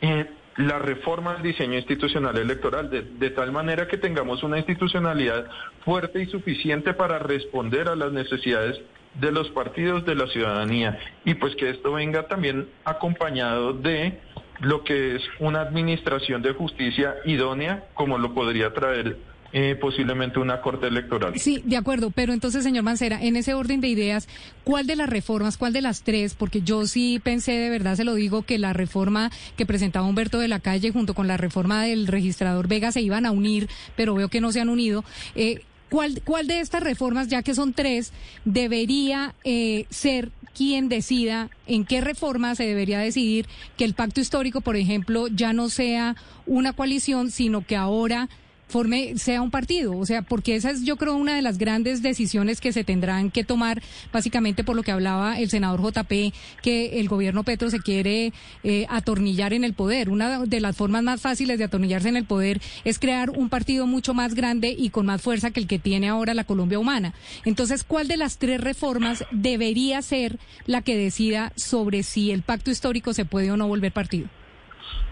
eh, 0.01 0.25
la 0.57 0.77
reforma 0.79 1.35
del 1.35 1.43
diseño 1.43 1.75
institucional 1.75 2.37
electoral, 2.37 2.89
de, 2.89 3.29
tal 3.29 3.53
manera 3.53 3.87
que 3.87 3.95
tengamos 3.95 4.43
una 4.43 4.57
institucionalidad 4.57 5.45
fuerte 5.85 6.23
y 6.23 6.25
suficiente 6.25 6.93
para 6.93 7.19
responder 7.19 7.87
a 7.87 7.95
las 7.95 8.11
necesidades 8.11 8.81
de 9.13 9.31
los 9.31 9.49
partidos 9.51 10.05
de 10.05 10.15
la 10.15 10.27
ciudadanía. 10.27 10.99
Y 11.23 11.35
pues 11.35 11.55
que 11.55 11.69
esto 11.69 11.93
venga 11.93 12.27
también 12.27 12.67
acompañado 12.83 13.71
de 13.71 14.19
lo 14.59 14.83
que 14.83 15.15
es 15.15 15.23
una 15.39 15.61
administración 15.61 16.41
de 16.41 16.51
justicia 16.51 17.15
idónea, 17.23 17.85
como 17.93 18.17
lo 18.17 18.33
podría 18.33 18.73
traer 18.73 19.28
eh, 19.51 19.75
posiblemente 19.79 20.39
una 20.39 20.61
corte 20.61 20.87
electoral. 20.87 21.33
Sí, 21.39 21.61
de 21.65 21.77
acuerdo, 21.77 22.11
pero 22.11 22.33
entonces, 22.33 22.63
señor 22.63 22.83
Mancera, 22.83 23.21
en 23.21 23.35
ese 23.35 23.53
orden 23.53 23.81
de 23.81 23.87
ideas, 23.87 24.27
¿cuál 24.63 24.87
de 24.87 24.95
las 24.95 25.09
reformas, 25.09 25.57
cuál 25.57 25.73
de 25.73 25.81
las 25.81 26.03
tres? 26.03 26.35
Porque 26.35 26.61
yo 26.61 26.85
sí 26.85 27.19
pensé, 27.23 27.53
de 27.53 27.69
verdad 27.69 27.95
se 27.95 28.03
lo 28.03 28.13
digo, 28.13 28.43
que 28.43 28.59
la 28.59 28.73
reforma 28.73 29.31
que 29.57 29.65
presentaba 29.65 30.07
Humberto 30.07 30.39
de 30.39 30.47
la 30.47 30.59
Calle 30.59 30.91
junto 30.91 31.13
con 31.13 31.27
la 31.27 31.37
reforma 31.37 31.83
del 31.83 32.07
registrador 32.07 32.67
Vega 32.67 32.91
se 32.91 33.01
iban 33.01 33.25
a 33.25 33.31
unir, 33.31 33.69
pero 33.95 34.13
veo 34.15 34.29
que 34.29 34.41
no 34.41 34.51
se 34.51 34.61
han 34.61 34.69
unido. 34.69 35.03
Eh, 35.35 35.61
¿Cuál, 35.89 36.21
¿Cuál 36.23 36.45
de 36.45 36.59
estas 36.59 36.83
reformas, 36.83 37.29
ya 37.29 37.41
que 37.41 37.55
son 37.55 37.73
tres, 37.73 38.13
debería 38.45 39.33
eh, 39.43 39.87
ser 39.89 40.29
quien 40.53 40.89
decida 40.89 41.49
en 41.65 41.85
qué 41.85 42.01
reforma 42.01 42.53
se 42.53 42.65
debería 42.65 42.99
decidir 42.99 43.47
que 43.77 43.85
el 43.85 43.95
pacto 43.95 44.21
histórico, 44.21 44.61
por 44.61 44.75
ejemplo, 44.75 45.27
ya 45.27 45.53
no 45.53 45.69
sea 45.69 46.15
una 46.45 46.73
coalición, 46.73 47.31
sino 47.31 47.65
que 47.65 47.75
ahora 47.75 48.29
forme, 48.69 49.17
sea 49.17 49.41
un 49.41 49.51
partido. 49.51 49.97
O 49.97 50.05
sea, 50.05 50.21
porque 50.21 50.55
esa 50.55 50.69
es, 50.71 50.85
yo 50.85 50.95
creo, 50.95 51.15
una 51.15 51.35
de 51.35 51.41
las 51.41 51.57
grandes 51.57 52.01
decisiones 52.01 52.61
que 52.61 52.71
se 52.71 52.83
tendrán 52.83 53.31
que 53.31 53.43
tomar, 53.43 53.81
básicamente 54.13 54.63
por 54.63 54.75
lo 54.75 54.83
que 54.83 54.91
hablaba 54.91 55.39
el 55.39 55.49
senador 55.49 55.81
JP, 55.81 56.33
que 56.61 56.99
el 56.99 57.09
gobierno 57.09 57.43
Petro 57.43 57.69
se 57.69 57.79
quiere 57.79 58.31
eh, 58.63 58.85
atornillar 58.89 59.53
en 59.53 59.63
el 59.63 59.73
poder. 59.73 60.09
Una 60.09 60.45
de 60.45 60.59
las 60.59 60.77
formas 60.77 61.03
más 61.03 61.21
fáciles 61.21 61.57
de 61.57 61.65
atornillarse 61.65 62.09
en 62.09 62.17
el 62.17 62.25
poder 62.25 62.61
es 62.85 62.99
crear 62.99 63.31
un 63.31 63.49
partido 63.49 63.87
mucho 63.87 64.13
más 64.13 64.35
grande 64.35 64.75
y 64.77 64.91
con 64.91 65.05
más 65.05 65.21
fuerza 65.21 65.51
que 65.51 65.59
el 65.59 65.67
que 65.67 65.79
tiene 65.79 66.07
ahora 66.07 66.33
la 66.33 66.43
Colombia 66.43 66.79
Humana. 66.79 67.13
Entonces, 67.45 67.83
¿cuál 67.83 68.07
de 68.07 68.17
las 68.17 68.37
tres 68.37 68.61
reformas 68.61 69.25
debería 69.31 70.01
ser 70.01 70.37
la 70.65 70.81
que 70.81 70.95
decida 70.95 71.51
sobre 71.55 72.03
si 72.03 72.31
el 72.31 72.43
pacto 72.43 72.71
histórico 72.71 73.13
se 73.13 73.25
puede 73.25 73.51
o 73.51 73.57
no 73.57 73.67
volver 73.67 73.91
partido? 73.91 74.29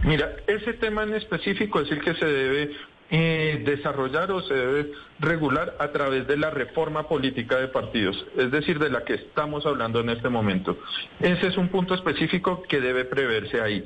Mira, 0.04 0.30
ese 0.48 0.74
tema 0.74 1.04
en 1.04 1.16
específico 1.16 1.82
es 1.82 1.92
el 1.92 2.02
que 2.02 2.14
se 2.14 2.26
debe 2.26 2.72
eh, 3.10 3.62
desarrollar 3.66 4.32
o 4.32 4.42
se 4.42 4.54
debe 4.54 4.92
regular 5.20 5.76
a 5.80 5.90
través 5.92 6.28
de 6.28 6.36
la 6.36 6.50
reforma 6.50 7.08
política 7.08 7.58
de 7.58 7.70
partidos, 7.70 8.26
es 8.38 8.52
decir, 8.52 8.80
de 8.80 8.90
la 8.90 9.06
que 9.06 9.14
estamos 9.14 9.66
hablando 9.66 10.02
en 10.02 10.10
este 10.10 10.28
momento. 10.28 10.78
Ese 11.20 11.48
es 11.48 11.58
un 11.58 11.70
punto 11.70 11.94
específico 11.94 12.64
que 12.64 12.82
debe 12.82 13.06
preverse 13.06 13.62
ahí. 13.62 13.86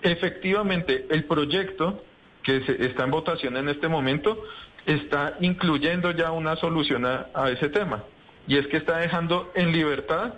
Efectivamente, 0.00 1.06
el 1.10 1.24
proyecto 1.24 2.02
que 2.42 2.56
está 2.56 3.04
en 3.04 3.10
votación 3.10 3.56
en 3.56 3.68
este 3.68 3.88
momento 3.88 4.42
está 4.86 5.36
incluyendo 5.40 6.12
ya 6.12 6.30
una 6.30 6.56
solución 6.56 7.04
a, 7.04 7.26
a 7.34 7.50
ese 7.50 7.68
tema, 7.68 8.04
y 8.48 8.56
es 8.56 8.66
que 8.68 8.78
está 8.78 8.98
dejando 8.98 9.50
en 9.54 9.72
libertad 9.72 10.34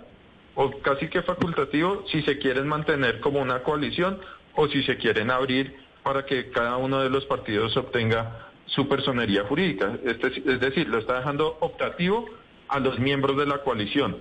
o 0.55 0.71
casi 0.81 1.07
que 1.07 1.21
facultativo 1.21 2.03
si 2.11 2.21
se 2.23 2.37
quieren 2.37 2.67
mantener 2.67 3.21
como 3.21 3.39
una 3.39 3.63
coalición 3.63 4.19
o 4.55 4.67
si 4.67 4.83
se 4.83 4.97
quieren 4.97 5.31
abrir 5.31 5.78
para 6.03 6.25
que 6.25 6.49
cada 6.51 6.77
uno 6.77 7.01
de 7.01 7.09
los 7.09 7.25
partidos 7.25 7.75
obtenga 7.77 8.47
su 8.65 8.87
personería 8.87 9.43
jurídica. 9.45 9.97
es 10.03 10.59
decir, 10.59 10.87
lo 10.87 10.99
está 10.99 11.17
dejando 11.17 11.57
optativo 11.59 12.25
a 12.67 12.79
los 12.79 12.99
miembros 12.99 13.37
de 13.37 13.45
la 13.45 13.59
coalición. 13.63 14.17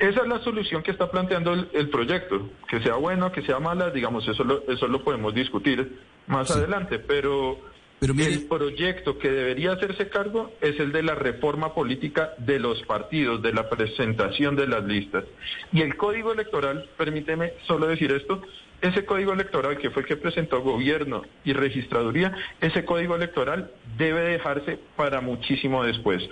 Esa 0.00 0.22
es 0.22 0.28
la 0.28 0.38
solución 0.38 0.82
que 0.82 0.92
está 0.92 1.10
planteando 1.10 1.52
el, 1.52 1.90
proyecto. 1.90 2.48
Que 2.68 2.80
sea 2.80 2.94
bueno, 2.94 3.30
que 3.32 3.42
sea 3.42 3.60
mala, 3.60 3.90
digamos, 3.90 4.26
eso 4.26 4.44
lo, 4.44 4.62
eso 4.66 4.88
lo 4.88 5.04
podemos 5.04 5.34
discutir 5.34 5.98
más 6.26 6.50
adelante, 6.50 6.98
pero 6.98 7.58
el 8.00 8.46
proyecto 8.48 9.18
que 9.18 9.30
debería 9.30 9.72
hacerse 9.72 10.08
cargo 10.08 10.52
es 10.62 10.80
el 10.80 10.90
de 10.90 11.02
la 11.02 11.14
reforma 11.14 11.74
política 11.74 12.32
de 12.38 12.58
los 12.58 12.82
partidos, 12.84 13.42
de 13.42 13.52
la 13.52 13.68
presentación 13.68 14.56
de 14.56 14.68
las 14.68 14.84
listas. 14.84 15.24
Y 15.70 15.82
el 15.82 15.94
código 15.98 16.32
electoral, 16.32 16.88
permíteme 16.96 17.52
solo 17.66 17.86
decir 17.86 18.10
esto, 18.12 18.40
ese 18.82 19.04
código 19.04 19.32
electoral 19.32 19.78
que 19.78 19.90
fue 19.90 20.02
el 20.02 20.08
que 20.08 20.16
presentó 20.16 20.62
gobierno 20.62 21.22
y 21.44 21.52
registraduría, 21.52 22.32
ese 22.60 22.84
código 22.84 23.16
electoral 23.16 23.70
debe 23.96 24.20
dejarse 24.22 24.78
para 24.96 25.20
muchísimo 25.20 25.84
después. 25.84 26.22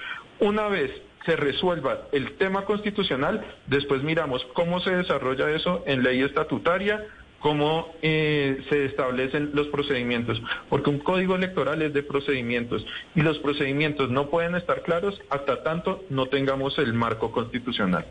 Una 0.41 0.69
vez 0.69 0.91
se 1.27 1.37
resuelva 1.37 2.09
el 2.13 2.37
tema 2.37 2.65
constitucional, 2.65 3.45
después 3.67 4.03
miramos 4.03 4.45
cómo 4.55 4.81
se 4.81 4.95
desarrolla 4.95 5.51
eso 5.51 5.83
en 5.87 6.03
ley 6.03 6.23
estatutaria, 6.23 7.05
cómo 7.41 7.95
eh, 8.03 8.65
se 8.69 8.87
establecen 8.87 9.51
los 9.53 9.69
procedimientos, 9.69 10.41
porque 10.69 10.91
un 10.91 10.99
código 10.99 11.37
electoral 11.37 11.83
es 11.83 11.93
de 11.93 12.03
procedimientos 12.03 12.85
y 13.15 13.23
los 13.23 13.39
procedimientos 13.39 14.11
no 14.11 14.29
pueden 14.29 14.55
estar 14.55 14.83
claros 14.83 15.21
hasta 15.31 15.63
tanto 15.63 16.05
no 16.11 16.27
tengamos 16.27 16.79
el 16.79 16.95
marco 16.95 17.31
constitucional. 17.31 18.07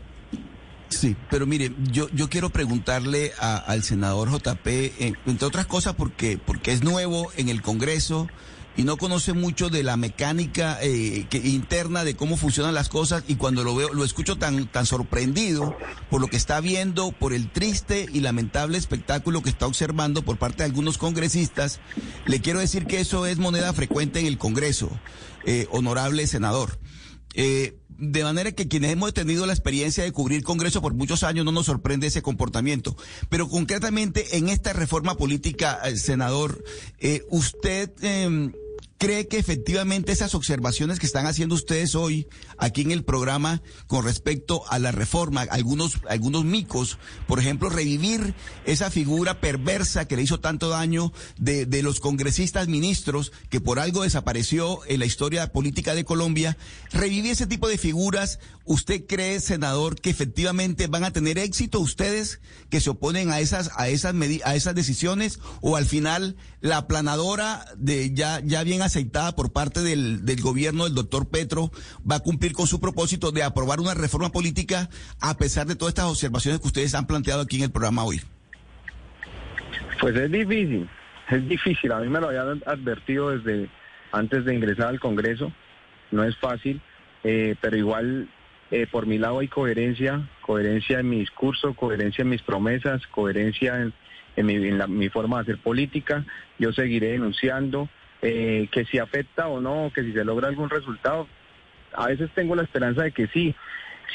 Sí, 0.88 1.16
pero 1.30 1.46
mire, 1.46 1.72
yo, 1.90 2.08
yo 2.10 2.28
quiero 2.28 2.50
preguntarle 2.50 3.32
al 3.38 3.82
senador 3.82 4.30
JP, 4.30 4.66
eh, 4.66 5.12
entre 5.26 5.46
otras 5.46 5.66
cosas, 5.66 5.94
porque, 5.94 6.38
porque 6.38 6.72
es 6.72 6.82
nuevo 6.82 7.30
en 7.36 7.48
el 7.48 7.62
Congreso 7.62 8.28
y 8.76 8.84
no 8.84 8.96
conoce 8.96 9.32
mucho 9.32 9.70
de 9.70 9.82
la 9.82 9.96
mecánica 9.96 10.78
eh, 10.80 11.26
que, 11.28 11.38
interna 11.38 12.04
de 12.04 12.14
cómo 12.14 12.36
funcionan 12.36 12.74
las 12.74 12.88
cosas 12.88 13.24
y 13.26 13.34
cuando 13.34 13.64
lo 13.64 13.74
veo 13.74 13.92
lo 13.92 14.04
escucho 14.04 14.36
tan 14.36 14.68
tan 14.68 14.86
sorprendido 14.86 15.76
por 16.10 16.20
lo 16.20 16.28
que 16.28 16.36
está 16.36 16.60
viendo 16.60 17.10
por 17.10 17.32
el 17.32 17.50
triste 17.50 18.06
y 18.12 18.20
lamentable 18.20 18.78
espectáculo 18.78 19.42
que 19.42 19.50
está 19.50 19.66
observando 19.66 20.22
por 20.22 20.38
parte 20.38 20.58
de 20.58 20.66
algunos 20.66 20.96
congresistas 20.96 21.80
le 22.26 22.40
quiero 22.40 22.60
decir 22.60 22.86
que 22.86 23.00
eso 23.00 23.26
es 23.26 23.38
moneda 23.38 23.72
frecuente 23.72 24.20
en 24.20 24.26
el 24.26 24.38
Congreso 24.38 24.88
eh, 25.44 25.66
honorable 25.70 26.26
senador. 26.26 26.78
Eh, 27.34 27.78
de 27.98 28.22
manera 28.22 28.52
que 28.52 28.68
quienes 28.68 28.92
hemos 28.92 29.12
tenido 29.12 29.44
la 29.44 29.52
experiencia 29.52 30.04
de 30.04 30.12
cubrir 30.12 30.44
Congreso 30.44 30.80
por 30.80 30.94
muchos 30.94 31.24
años 31.24 31.44
no 31.44 31.52
nos 31.52 31.66
sorprende 31.66 32.06
ese 32.06 32.22
comportamiento. 32.22 32.96
Pero 33.28 33.48
concretamente 33.48 34.38
en 34.38 34.48
esta 34.48 34.72
reforma 34.72 35.16
política, 35.16 35.80
senador, 35.96 36.64
usted 37.28 37.90
em, 38.02 38.52
¿Cree 38.98 39.28
que 39.28 39.38
efectivamente 39.38 40.10
esas 40.10 40.34
observaciones 40.34 40.98
que 40.98 41.06
están 41.06 41.26
haciendo 41.26 41.54
ustedes 41.54 41.94
hoy 41.94 42.26
aquí 42.58 42.80
en 42.80 42.90
el 42.90 43.04
programa 43.04 43.62
con 43.86 44.04
respecto 44.04 44.64
a 44.68 44.80
la 44.80 44.90
reforma, 44.90 45.42
algunos, 45.42 46.00
algunos 46.08 46.44
micos, 46.44 46.98
por 47.28 47.38
ejemplo, 47.38 47.70
revivir 47.70 48.34
esa 48.66 48.90
figura 48.90 49.40
perversa 49.40 50.08
que 50.08 50.16
le 50.16 50.22
hizo 50.22 50.40
tanto 50.40 50.68
daño 50.68 51.12
de, 51.36 51.64
de 51.64 51.84
los 51.84 52.00
congresistas 52.00 52.66
ministros 52.66 53.30
que 53.50 53.60
por 53.60 53.78
algo 53.78 54.02
desapareció 54.02 54.80
en 54.88 54.98
la 54.98 55.06
historia 55.06 55.52
política 55.52 55.94
de 55.94 56.04
Colombia, 56.04 56.58
revivir 56.90 57.30
ese 57.30 57.46
tipo 57.46 57.68
de 57.68 57.78
figuras, 57.78 58.40
¿usted 58.64 59.06
cree, 59.06 59.38
senador, 59.38 60.00
que 60.00 60.10
efectivamente 60.10 60.88
van 60.88 61.04
a 61.04 61.12
tener 61.12 61.38
éxito 61.38 61.78
ustedes 61.78 62.40
que 62.68 62.80
se 62.80 62.90
oponen 62.90 63.30
a 63.30 63.38
esas, 63.38 63.70
a 63.76 63.88
esas, 63.88 64.12
a 64.44 64.56
esas 64.56 64.74
decisiones 64.74 65.38
o 65.60 65.76
al 65.76 65.86
final 65.86 66.36
la 66.60 66.88
planadora 66.88 67.64
de 67.76 68.12
ya, 68.12 68.40
ya 68.44 68.64
bien 68.64 68.82
aceitada 68.88 69.34
por 69.34 69.52
parte 69.52 69.80
del, 69.80 70.24
del 70.24 70.40
gobierno 70.40 70.84
del 70.84 70.94
doctor 70.94 71.28
Petro 71.28 71.70
va 72.10 72.16
a 72.16 72.20
cumplir 72.20 72.52
con 72.52 72.66
su 72.66 72.80
propósito 72.80 73.30
de 73.30 73.42
aprobar 73.42 73.80
una 73.80 73.94
reforma 73.94 74.30
política 74.30 74.88
a 75.20 75.36
pesar 75.36 75.66
de 75.66 75.76
todas 75.76 75.92
estas 75.92 76.06
observaciones 76.06 76.60
que 76.60 76.66
ustedes 76.66 76.94
han 76.94 77.06
planteado 77.06 77.42
aquí 77.42 77.56
en 77.56 77.64
el 77.64 77.70
programa 77.70 78.04
hoy? 78.04 78.20
Pues 80.00 80.16
es 80.16 80.30
difícil, 80.30 80.88
es 81.28 81.48
difícil. 81.48 81.92
A 81.92 82.00
mí 82.00 82.08
me 82.08 82.20
lo 82.20 82.28
habían 82.28 82.62
advertido 82.66 83.30
desde 83.30 83.68
antes 84.12 84.44
de 84.44 84.54
ingresar 84.54 84.88
al 84.88 85.00
Congreso. 85.00 85.52
No 86.10 86.24
es 86.24 86.36
fácil, 86.38 86.80
eh, 87.24 87.56
pero 87.60 87.76
igual 87.76 88.28
eh, 88.70 88.86
por 88.90 89.06
mi 89.06 89.18
lado 89.18 89.40
hay 89.40 89.48
coherencia, 89.48 90.28
coherencia 90.42 91.00
en 91.00 91.08
mi 91.08 91.20
discurso, 91.20 91.74
coherencia 91.74 92.22
en 92.22 92.28
mis 92.28 92.42
promesas, 92.42 93.06
coherencia 93.08 93.80
en, 93.80 93.94
en, 94.36 94.98
mi, 94.98 95.08
forma 95.08 95.36
de 95.36 95.42
hacer 95.42 95.58
política. 95.58 96.24
Yo 96.58 96.72
seguiré 96.72 97.12
denunciando 97.12 97.88
eh, 98.22 98.68
que 98.72 98.84
si 98.86 98.98
afecta 98.98 99.48
o 99.48 99.60
no, 99.60 99.92
que 99.94 100.02
si 100.02 100.12
se 100.12 100.24
logra 100.24 100.48
algún 100.48 100.70
resultado. 100.70 101.28
A 101.94 102.08
veces 102.08 102.30
tengo 102.34 102.54
la 102.54 102.62
esperanza 102.62 103.02
de 103.02 103.12
que 103.12 103.28
sí. 103.28 103.54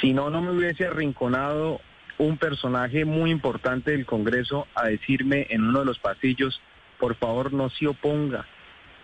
Si 0.02 0.14
no, 0.14 0.30
no 0.30 0.42
me 0.42 0.52
hubiese 0.52 0.86
arrinconado 0.86 1.82
un 2.18 2.38
personaje 2.38 3.06
muy 3.06 3.32
importante 3.32 3.92
del 3.92 4.06
Congreso 4.06 4.68
a 4.76 4.88
decirme 4.88 5.48
en 5.50 5.64
uno 5.64 5.80
de 5.80 5.86
los 5.86 6.00
pasillos, 6.00 6.62
por 7.00 7.16
favor 7.16 7.54
no 7.54 7.70
se 7.70 7.88
oponga, 7.88 8.46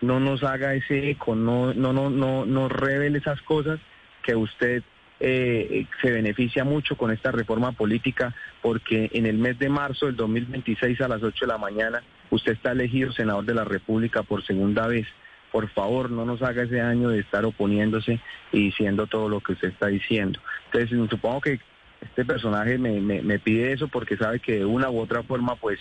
no 0.02 0.20
nos 0.20 0.44
haga 0.44 0.74
ese 0.74 1.10
eco, 1.10 1.36
no, 1.36 1.74
no, 1.74 1.92
no, 1.92 2.10
no, 2.10 2.46
no 2.46 2.70
revele 2.70 3.18
esas 3.18 3.42
cosas 3.42 3.80
que 4.24 4.36
usted 4.36 4.84
eh, 5.20 5.86
se 6.02 6.12
beneficia 6.12 6.64
mucho 6.64 6.96
con 6.96 7.12
esta 7.12 7.32
reforma 7.32 7.74
política 7.74 8.34
porque 8.62 9.10
en 9.14 9.26
el 9.26 9.38
mes 9.38 9.60
de 9.60 9.68
marzo 9.68 10.06
del 10.06 10.16
2026 10.16 11.02
a 11.02 11.10
las 11.10 11.22
8 11.22 11.46
de 11.46 11.52
la 11.52 11.58
mañana 11.58 12.02
usted 12.30 12.54
está 12.54 12.72
elegido 12.72 13.12
senador 13.12 13.46
de 13.46 13.54
la 13.54 13.64
República 13.64 14.24
por 14.24 14.44
segunda 14.46 14.88
vez. 14.88 15.08
Por 15.52 15.70
favor, 15.70 16.12
no 16.12 16.26
nos 16.26 16.42
haga 16.42 16.64
ese 16.64 16.76
daño 16.76 17.10
de 17.10 17.20
estar 17.20 17.44
oponiéndose 17.44 18.20
y 18.52 18.66
diciendo 18.66 19.08
todo 19.08 19.30
lo 19.30 19.42
que 19.42 19.54
usted 19.54 19.70
está 19.70 19.88
diciendo. 19.88 20.40
Entonces, 20.72 21.10
supongo 21.10 21.42
que 21.42 21.60
este 22.02 22.24
personaje 22.24 22.78
me, 22.78 23.02
me, 23.02 23.40
pide 23.40 23.74
eso 23.74 23.88
porque 23.88 24.16
sabe 24.16 24.40
que 24.40 24.60
de 24.60 24.66
una 24.66 24.90
u 24.90 25.00
otra 25.00 25.24
forma, 25.24 25.56
pues, 25.56 25.80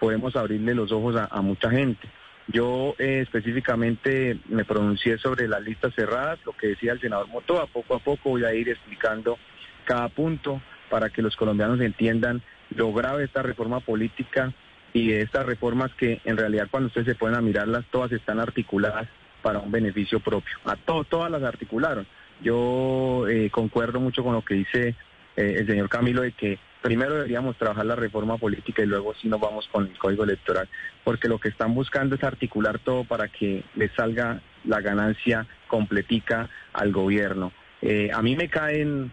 podemos 0.00 0.34
abrirle 0.36 0.74
los 0.74 0.90
ojos 0.90 1.16
a 1.16 1.40
mucha 1.42 1.70
gente. 1.70 2.08
Yo 2.48 2.94
eh, 2.98 3.20
específicamente 3.22 4.38
me 4.48 4.64
pronuncié 4.64 5.16
sobre 5.18 5.48
las 5.48 5.62
listas 5.62 5.94
cerradas, 5.94 6.38
lo 6.44 6.52
que 6.52 6.68
decía 6.68 6.92
el 6.92 7.00
senador 7.00 7.28
Motoa. 7.28 7.66
Poco 7.66 7.94
a 7.94 7.98
poco 7.98 8.30
voy 8.30 8.44
a 8.44 8.54
ir 8.54 8.68
explicando 8.68 9.38
cada 9.84 10.08
punto 10.08 10.60
para 10.90 11.08
que 11.08 11.22
los 11.22 11.36
colombianos 11.36 11.80
entiendan 11.80 12.42
lo 12.74 12.92
grave 12.92 13.20
de 13.20 13.24
esta 13.26 13.42
reforma 13.42 13.80
política 13.80 14.52
y 14.94 15.08
de 15.08 15.22
estas 15.22 15.44
reformas 15.44 15.92
que 15.94 16.20
en 16.24 16.36
realidad 16.38 16.68
cuando 16.70 16.86
ustedes 16.86 17.08
se 17.08 17.14
pueden 17.16 17.36
a 17.36 17.42
mirarlas, 17.42 17.84
todas 17.90 18.12
están 18.12 18.38
articuladas 18.38 19.08
para 19.42 19.58
un 19.58 19.70
beneficio 19.70 20.20
propio. 20.20 20.56
A 20.64 20.76
todas 20.76 21.30
las 21.30 21.42
articularon. 21.42 22.06
Yo 22.40 23.26
eh, 23.28 23.50
concuerdo 23.50 24.00
mucho 24.00 24.22
con 24.22 24.34
lo 24.34 24.42
que 24.42 24.54
dice 24.54 24.94
eh, 25.36 25.56
el 25.58 25.66
señor 25.66 25.88
Camilo 25.88 26.22
de 26.22 26.32
que 26.32 26.58
primero 26.80 27.14
deberíamos 27.14 27.56
trabajar 27.56 27.86
la 27.86 27.96
reforma 27.96 28.38
política 28.38 28.82
y 28.82 28.86
luego 28.86 29.14
sí 29.14 29.28
nos 29.28 29.40
vamos 29.40 29.68
con 29.72 29.86
el 29.88 29.98
código 29.98 30.22
electoral, 30.22 30.68
porque 31.02 31.28
lo 31.28 31.38
que 31.38 31.48
están 31.48 31.74
buscando 31.74 32.14
es 32.14 32.22
articular 32.22 32.78
todo 32.78 33.04
para 33.04 33.28
que 33.28 33.64
le 33.74 33.88
salga 33.96 34.42
la 34.64 34.80
ganancia 34.80 35.46
completica 35.66 36.48
al 36.72 36.92
gobierno. 36.92 37.52
Eh, 37.82 38.10
a 38.14 38.22
mí 38.22 38.36
me 38.36 38.48
caen 38.48 39.10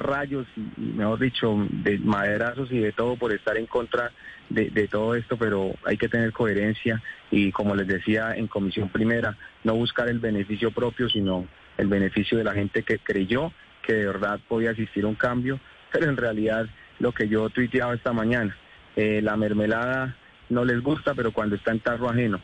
rayos, 0.00 0.46
y, 0.56 0.80
mejor 0.80 1.18
dicho, 1.18 1.66
de 1.70 1.98
maderazos 1.98 2.70
y 2.70 2.78
de 2.78 2.92
todo 2.92 3.16
por 3.16 3.32
estar 3.32 3.56
en 3.56 3.66
contra 3.66 4.12
de, 4.48 4.88
todo 4.88 5.14
esto, 5.14 5.36
pero 5.36 5.74
hay 5.84 5.96
que 5.96 6.08
tener 6.08 6.32
coherencia 6.32 7.02
y 7.30 7.52
como 7.52 7.74
les 7.74 7.86
decía 7.86 8.34
en 8.34 8.48
comisión 8.48 8.88
primera, 8.90 9.36
no 9.64 9.74
buscar 9.74 10.08
el 10.08 10.18
beneficio 10.18 10.70
propio, 10.70 11.08
sino 11.08 11.46
el 11.78 11.88
beneficio 11.88 12.36
de 12.36 12.44
la 12.44 12.52
gente 12.52 12.82
que 12.82 12.98
creyó 12.98 13.52
que 13.82 13.94
de 13.94 14.06
verdad 14.06 14.40
podía 14.48 14.70
existir 14.70 15.06
un 15.06 15.14
cambio, 15.14 15.58
pero 15.90 16.08
en 16.08 16.16
realidad 16.16 16.66
lo 16.98 17.12
que 17.12 17.28
yo 17.28 17.48
tuiteaba 17.50 17.94
esta 17.94 18.12
mañana. 18.12 18.56
Eh, 18.94 19.20
la 19.22 19.36
mermelada 19.36 20.16
no 20.50 20.64
les 20.64 20.80
gusta, 20.80 21.14
pero 21.14 21.32
cuando 21.32 21.56
está 21.56 21.72
en 21.72 21.80
tarro 21.80 22.08
ajeno. 22.08 22.40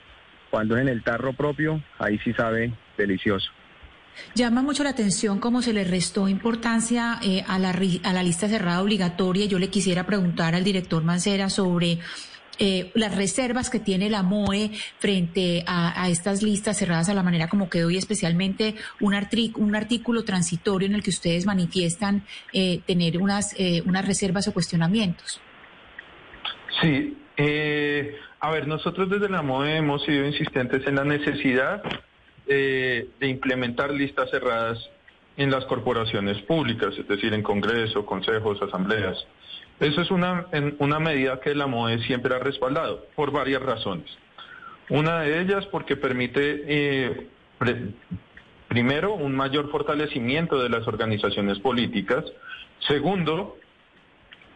Cuando 0.50 0.76
es 0.76 0.82
en 0.82 0.88
el 0.88 1.02
tarro 1.02 1.34
propio, 1.34 1.82
ahí 1.98 2.18
sí 2.18 2.32
sabe 2.32 2.72
delicioso. 2.96 3.52
Llama 4.35 4.62
mucho 4.62 4.85
la 4.85 4.90
atención 4.90 5.38
cómo 5.38 5.62
se 5.62 5.72
le 5.72 5.85
restó 5.85 6.28
importancia 6.28 7.18
eh, 7.22 7.44
a, 7.46 7.59
la, 7.59 8.22
lista 8.22 8.48
cerrada 8.48 8.83
obligatoria. 8.83 9.46
Yo 9.46 9.59
le 9.59 9.68
quisiera 9.68 10.07
preguntar 10.07 10.54
al 10.54 10.64
director 10.64 11.02
Mancera 11.02 11.50
sobre 11.50 11.98
eh, 12.61 12.90
las 12.94 13.14
reservas 13.14 13.70
que 13.70 13.78
tiene 13.78 14.11
la 14.11 14.24
MOE 14.24 14.72
frente 14.98 15.62
a, 15.66 16.09
estas 16.09 16.42
listas 16.42 16.76
cerradas 16.76 17.09
a 17.09 17.14
la 17.14 17.22
manera 17.22 17.48
como 17.48 17.70
quedó 17.70 17.88
y 17.88 17.96
especialmente 17.96 18.74
un, 19.00 19.14
un 19.57 19.76
artículo 19.76 20.24
transitorio 20.24 20.88
en 20.88 20.94
el 20.96 21.02
que 21.02 21.11
ustedes 21.11 21.46
manifiestan 21.46 22.24
eh, 22.52 22.81
tener 22.85 23.18
unas, 23.18 23.54
eh, 23.59 23.83
unas 23.87 24.04
reservas 24.07 24.48
o 24.48 24.52
cuestionamientos. 24.52 25.40
Sí, 26.81 27.16
a 28.40 28.50
ver, 28.50 28.66
nosotros 28.66 29.08
desde 29.08 29.29
la 29.29 29.42
MOE 29.42 29.77
hemos 29.77 30.04
sido 30.04 30.27
insistentes 30.27 30.85
en 30.87 30.96
la 30.96 31.04
necesidad 31.04 31.83
de 32.49 33.27
implementar 33.29 33.92
listas 33.92 34.31
cerradas 34.31 34.79
en 35.37 35.51
las 35.53 35.65
corporaciones 35.67 36.42
públicas, 36.42 36.94
es 36.99 37.07
decir, 37.07 37.33
en 37.33 37.42
Congreso, 37.42 38.05
consejos, 38.05 38.61
asambleas. 38.61 39.25
Eso 39.81 40.01
es 40.01 40.11
una, 40.11 40.46
una 40.81 40.99
medida 40.99 41.38
que 41.40 41.55
la 41.55 41.69
MOE 41.69 42.01
siempre 42.01 42.35
ha 42.35 42.40
respaldado 42.40 43.07
por 43.15 43.31
varias 43.31 43.63
razones. 43.63 44.11
Una 44.90 45.21
de 45.21 45.40
ellas 45.40 45.65
porque 45.67 45.96
permite, 45.96 46.65
eh, 46.67 47.29
primero, 48.67 49.15
un 49.15 49.37
mayor 49.37 49.71
fortalecimiento 49.71 50.61
de 50.61 50.71
las 50.71 50.88
organizaciones 50.88 51.61
políticas. 51.61 52.25
Segundo, 52.81 53.57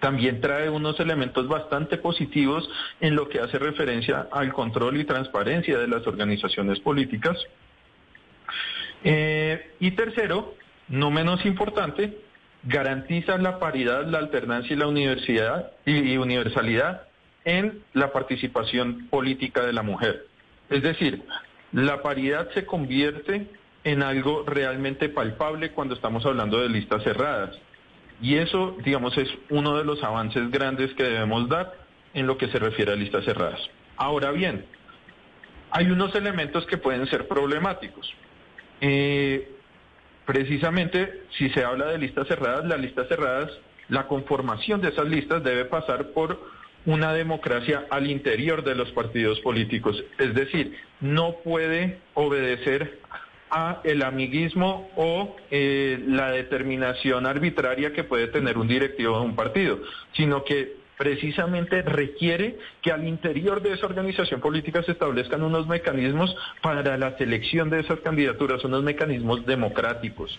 también 0.01 0.41
trae 0.41 0.69
unos 0.69 0.99
elementos 0.99 1.47
bastante 1.47 1.99
positivos 1.99 2.69
en 3.01 3.15
lo 3.15 3.29
que 3.29 3.39
hace 3.39 3.61
referencia 3.61 4.27
al 4.33 4.53
control 4.53 4.97
y 4.97 5.05
transparencia 5.05 5.79
de 5.79 5.87
las 5.87 6.05
organizaciones 6.09 6.81
políticas. 6.81 7.37
Eh, 9.05 9.73
y 9.81 9.93
tercero, 9.93 10.55
no 10.89 11.11
menos 11.11 11.45
importante, 11.45 12.19
garantiza 12.65 13.39
la 13.39 13.59
paridad, 13.59 14.07
la 14.07 14.19
alternancia 14.19 14.75
y 14.75 14.79
la 14.79 14.87
universidad 14.87 15.73
y, 15.85 16.17
universalidad 16.17 17.03
en 17.45 17.83
la 17.93 18.13
participación 18.13 19.09
política 19.09 19.63
de 19.63 19.73
la 19.73 19.83
mujer. 19.83 20.27
Es 20.71 20.83
decir, 20.83 21.23
la 21.73 22.03
paridad 22.03 22.51
se 22.55 22.65
convierte 22.65 23.49
en 23.85 24.03
algo 24.03 24.45
realmente 24.47 25.09
palpable 25.09 25.73
cuando 25.73 25.95
estamos 25.95 26.25
hablando 26.25 26.59
de 26.59 26.69
listas 26.69 27.03
cerradas. 27.03 27.59
Y 28.21 28.37
eso, 28.37 28.77
digamos, 28.85 29.19
es 29.19 29.29
uno 29.51 29.77
de 29.77 29.85
los 29.85 30.05
avances 30.05 30.49
grandes 30.53 30.95
que 30.95 31.03
debemos 31.03 31.49
dar 31.49 31.73
en 32.15 32.29
lo 32.29 32.39
que 32.39 32.47
se 32.49 32.61
refiere 32.61 32.93
a 32.93 32.97
listas 32.97 33.25
cerradas. 33.25 33.61
Ahora 33.97 34.31
bien, 34.31 34.65
hay 35.73 35.91
unos 35.91 36.15
elementos 36.15 36.65
que 36.67 36.77
pueden 36.77 37.07
ser 37.09 37.27
problemáticos. 37.27 38.15
Eh, 38.83 39.49
precisamente, 40.27 41.23
si 41.39 41.49
se 41.51 41.65
habla 41.65 41.87
de 41.87 41.99
listas 41.99 42.27
cerradas, 42.27 42.67
las 42.67 42.81
listas 42.81 43.09
cerradas, 43.09 43.51
la 43.89 44.09
conformación 44.09 44.81
de 44.81 44.89
esas 44.89 45.09
listas 45.09 45.43
debe 45.43 45.65
pasar 45.65 46.09
por 46.09 46.39
una 46.85 47.13
democracia 47.13 47.87
al 47.91 48.11
interior 48.11 48.65
de 48.65 48.75
los 48.75 48.91
partidos 48.91 49.39
políticos. 49.41 50.03
Es 50.19 50.35
decir, 50.35 50.77
no 51.01 51.37
puede 51.45 52.01
obedecer 52.15 52.99
a 53.51 53.81
el 53.85 54.03
amiguismo 54.03 54.91
o 54.97 55.37
eh, 55.51 56.03
la 56.09 56.33
determinación 56.33 57.27
arbitraria 57.27 57.93
que 57.93 58.03
puede 58.03 58.27
tener 58.29 58.59
un 58.59 58.67
directivo 58.67 59.21
de 59.21 59.25
un 59.25 59.37
partido, 59.37 59.79
sino 60.13 60.43
que 60.43 60.82
precisamente 60.97 61.83
requiere 61.83 62.59
que 62.81 62.93
al 62.93 63.07
interior 63.07 63.63
de 63.63 63.73
esa 63.73 63.87
organización 63.87 64.41
política 64.41 64.83
se 64.83 64.93
establezcan 64.93 65.43
unos 65.43 65.67
mecanismos 65.67 66.35
para 66.61 66.97
la 66.97 67.17
selección 67.19 67.71
de 67.71 67.81
esas 67.81 68.01
candidaturas, 68.01 68.65
unos 68.65 68.83
mecanismos 68.83 69.45
democráticos. 69.47 70.39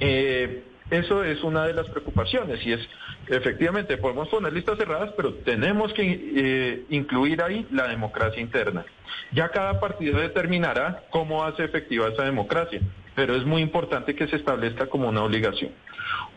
Eh, 0.00 0.64
eso 0.90 1.24
es 1.24 1.42
una 1.42 1.66
de 1.66 1.72
las 1.72 1.88
preocupaciones 1.88 2.64
y 2.66 2.72
es, 2.72 2.80
efectivamente, 3.28 3.96
podemos 3.96 4.28
poner 4.28 4.52
listas 4.52 4.76
cerradas, 4.76 5.12
pero 5.16 5.34
tenemos 5.34 5.92
que 5.94 6.02
eh, 6.36 6.84
incluir 6.90 7.42
ahí 7.42 7.66
la 7.70 7.88
democracia 7.88 8.42
interna. 8.42 8.84
Ya 9.32 9.48
cada 9.48 9.80
partido 9.80 10.20
determinará 10.20 11.04
cómo 11.10 11.44
hace 11.44 11.64
efectiva 11.64 12.08
esa 12.08 12.24
democracia, 12.24 12.80
pero 13.14 13.34
es 13.34 13.44
muy 13.44 13.62
importante 13.62 14.14
que 14.14 14.26
se 14.26 14.36
establezca 14.36 14.86
como 14.86 15.08
una 15.08 15.22
obligación. 15.22 15.70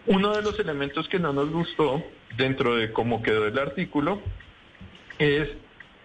Uno 0.07 0.35
de 0.35 0.41
los 0.41 0.59
elementos 0.59 1.07
que 1.09 1.19
no 1.19 1.33
nos 1.33 1.49
gustó 1.49 2.03
dentro 2.37 2.75
de 2.75 2.91
cómo 2.91 3.23
quedó 3.23 3.47
el 3.47 3.57
artículo 3.57 4.21
es 5.17 5.49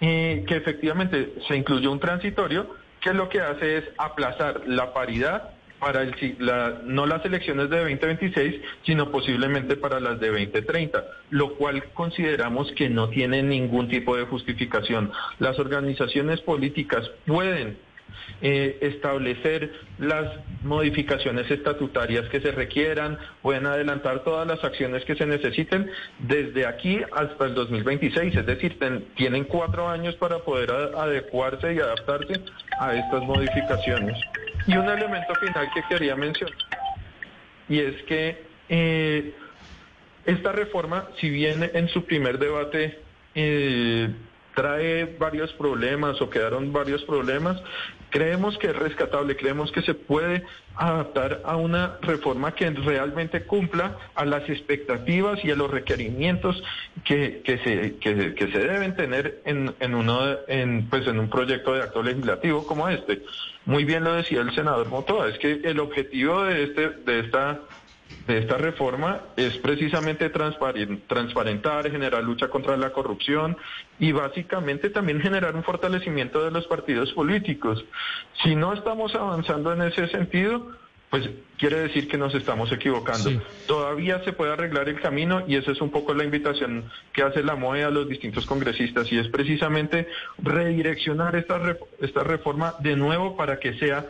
eh, 0.01 0.45
que 0.47 0.57
efectivamente 0.57 1.35
se 1.47 1.57
incluyó 1.57 1.93
un 1.93 2.01
transitorio 2.01 2.75
que 3.01 3.13
lo 3.13 3.29
que 3.29 3.41
hace 3.41 3.79
es 3.79 3.85
aplazar 3.99 4.63
la 4.67 4.95
paridad 4.95 5.51
para 5.79 6.03
el, 6.03 6.37
la, 6.39 6.81
no 6.85 7.07
las 7.07 7.25
elecciones 7.25 7.71
de 7.71 7.79
2026, 7.79 8.63
sino 8.85 9.11
posiblemente 9.11 9.77
para 9.77 9.99
las 9.99 10.21
de 10.21 10.29
2030, 10.29 11.05
lo 11.31 11.55
cual 11.55 11.85
consideramos 11.95 12.71
que 12.73 12.89
no 12.89 13.09
tiene 13.09 13.43
ningún 13.43 13.89
tipo 13.89 14.17
de 14.17 14.25
justificación. 14.25 15.11
Las 15.39 15.59
organizaciones 15.59 16.41
políticas 16.43 17.11
pueden 17.27 17.79
eh, 18.43 18.79
establecer 18.81 19.73
las 19.99 20.33
modificaciones 20.63 21.51
estatutarias 21.51 22.29
que 22.29 22.41
se 22.41 22.53
requieran, 22.53 23.19
pueden 23.43 23.67
adelantar 23.67 24.25
todas 24.25 24.47
las 24.47 24.63
acciones 24.65 25.05
que 25.05 25.15
se 25.15 25.27
necesiten 25.27 25.91
desde 26.19 26.67
aquí 26.67 27.01
hasta 27.13 27.47
el 27.47 27.55
2026, 27.55 28.37
es 28.37 28.47
decir, 28.47 28.79
tienen 29.17 29.45
cuatro 29.45 29.89
años 29.89 30.15
para 30.17 30.39
poder 30.39 30.71
adecuarse 30.71 31.75
y 31.75 31.79
adaptarse 31.79 32.41
a 32.79 32.95
estas 32.95 33.23
modificaciones. 33.23 34.19
Y 34.67 34.77
un 34.77 34.89
elemento 34.89 35.35
final 35.35 35.69
que 35.75 35.83
quería 35.89 36.17
mencionar, 36.17 36.55
y 37.69 37.79
es 37.79 38.03
que 38.03 38.43
eh, 38.69 39.35
esta 40.27 40.53
reforma, 40.53 41.09
si 41.21 41.31
bien 41.31 41.71
en 41.73 41.89
su 41.89 42.05
primer 42.05 42.39
debate 42.39 42.99
eh, 43.35 44.09
trae 44.55 45.05
varios 45.19 45.53
problemas 45.53 46.21
o 46.21 46.31
quedaron 46.31 46.73
varios 46.73 47.03
problemas, 47.05 47.63
creemos 48.11 48.59
que 48.59 48.69
es 48.69 48.77
rescatable, 48.77 49.37
creemos 49.37 49.73
que 49.73 49.83
se 49.83 49.95
puede 49.95 50.45
adaptar 50.77 51.43
a 51.45 51.57
una 51.57 51.99
reforma 52.03 52.55
que 52.55 52.71
realmente 52.71 53.43
cumpla 53.43 53.97
a 54.15 54.25
las 54.25 54.49
expectativas 54.49 55.45
y 55.45 55.51
a 55.51 55.57
los 55.57 55.71
requerimientos 55.71 56.63
que, 57.05 57.43
que, 57.45 57.59
se, 57.59 57.97
que, 57.99 58.35
se 58.53 58.59
deben 58.59 58.97
tener 58.97 59.41
en, 59.45 59.75
en, 59.81 59.95
uno, 59.95 60.21
en, 60.49 60.89
pues 60.89 61.07
en 61.07 61.19
un 61.19 61.29
proyecto 61.29 61.75
de 61.75 61.83
acto 61.83 62.03
legislativo 62.03 62.67
como 62.67 62.89
este. 62.89 63.23
Muy 63.67 63.85
bien 63.85 64.05
lo 64.05 64.15
decía 64.15 64.41
el 64.41 64.55
senador 64.55 64.89
Motoa, 64.89 65.29
es 65.29 65.39
que 65.39 65.61
el 65.65 65.79
objetivo 65.81 66.45
de, 66.45 66.65
este, 66.65 66.91
de 66.91 67.21
esta 67.21 67.61
de 68.27 68.39
esta 68.39 68.57
reforma 68.59 69.23
es 69.37 69.57
precisamente 69.59 70.31
transparentar, 70.31 71.91
generar 71.91 72.23
lucha 72.23 72.49
contra 72.49 72.77
la 72.77 72.93
corrupción 72.93 73.57
y 73.99 74.13
básicamente 74.13 74.91
también 74.91 75.21
generar 75.21 75.57
un 75.57 75.65
fortalecimiento 75.65 76.45
de 76.45 76.51
los 76.51 76.67
partidos 76.67 77.13
políticos. 77.13 77.85
Si 78.43 78.55
no 78.55 78.73
estamos 78.73 79.15
avanzando 79.15 79.73
en 79.73 79.83
ese 79.83 80.09
sentido, 80.09 80.71
pues 81.11 81.29
quiere 81.59 81.81
decir 81.81 82.07
que 82.07 82.17
nos 82.17 82.33
estamos 82.35 82.71
equivocando. 82.71 83.31
Todavía 83.67 84.23
se 84.23 84.33
puede 84.33 84.53
arreglar 84.53 84.89
el 84.89 85.01
camino 85.01 85.43
y 85.47 85.57
esa 85.57 85.73
es 85.73 85.81
un 85.81 85.91
poco 85.91 86.15
la 86.15 86.23
invitación 86.23 86.85
que 87.13 87.23
hace 87.23 87.43
la 87.43 87.57
MOE 87.57 87.83
a 87.83 87.91
los 87.91 88.09
distintos 88.09 88.47
congresistas 88.47 89.11
y 89.11 89.19
es 89.19 89.27
precisamente 89.29 90.07
redireccionar 90.39 91.35
esta, 91.35 91.61
esta 92.01 92.23
reforma 92.23 92.75
de 92.79 92.95
nuevo 92.95 93.37
para 93.37 93.59
que 93.59 93.75
sea 93.75 94.07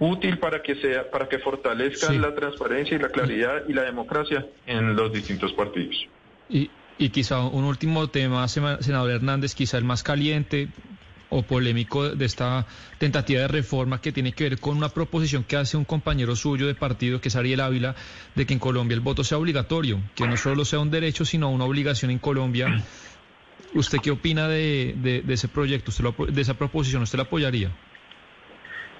útil 0.00 0.38
para 0.38 0.62
que 0.62 0.74
sea 0.76 1.08
para 1.10 1.28
que 1.28 1.38
fortalezcan 1.38 2.20
la 2.20 2.34
transparencia 2.34 2.96
y 2.96 3.00
la 3.00 3.10
claridad 3.10 3.62
y 3.68 3.72
la 3.72 3.82
democracia 3.82 4.46
en 4.66 4.96
los 4.96 5.12
distintos 5.12 5.52
partidos. 5.52 6.08
Y, 6.48 6.70
y 6.98 7.10
quizá 7.10 7.40
un 7.40 7.64
último 7.64 8.08
tema, 8.08 8.48
senador 8.48 9.10
Hernández, 9.10 9.54
quizá 9.54 9.78
el 9.78 9.84
más 9.84 10.02
caliente 10.02 10.68
o 11.30 11.42
polémico 11.42 12.08
de 12.08 12.24
esta 12.24 12.66
tentativa 12.98 13.42
de 13.42 13.48
reforma 13.48 14.00
que 14.00 14.10
tiene 14.10 14.32
que 14.32 14.44
ver 14.44 14.58
con 14.58 14.76
una 14.76 14.88
proposición 14.88 15.44
que 15.44 15.56
hace 15.56 15.76
un 15.76 15.84
compañero 15.84 16.34
suyo 16.34 16.66
de 16.66 16.74
partido, 16.74 17.20
que 17.20 17.28
es 17.28 17.36
Ariel 17.36 17.60
Ávila, 17.60 17.94
de 18.34 18.46
que 18.46 18.52
en 18.52 18.58
Colombia 18.58 18.94
el 18.94 19.00
voto 19.00 19.22
sea 19.22 19.38
obligatorio, 19.38 20.00
que 20.14 20.26
no 20.26 20.36
solo 20.36 20.64
sea 20.64 20.80
un 20.80 20.90
derecho, 20.90 21.24
sino 21.24 21.50
una 21.50 21.64
obligación 21.64 22.10
en 22.10 22.18
Colombia. 22.18 22.84
¿Usted 23.74 23.98
qué 24.02 24.10
opina 24.10 24.48
de, 24.48 24.94
de, 24.96 25.32
ese 25.32 25.46
proyecto, 25.46 25.90
usted 25.90 26.34
de 26.34 26.42
esa 26.42 26.54
proposición? 26.54 27.02
¿Usted 27.02 27.18
la 27.18 27.24
apoyaría? 27.24 27.70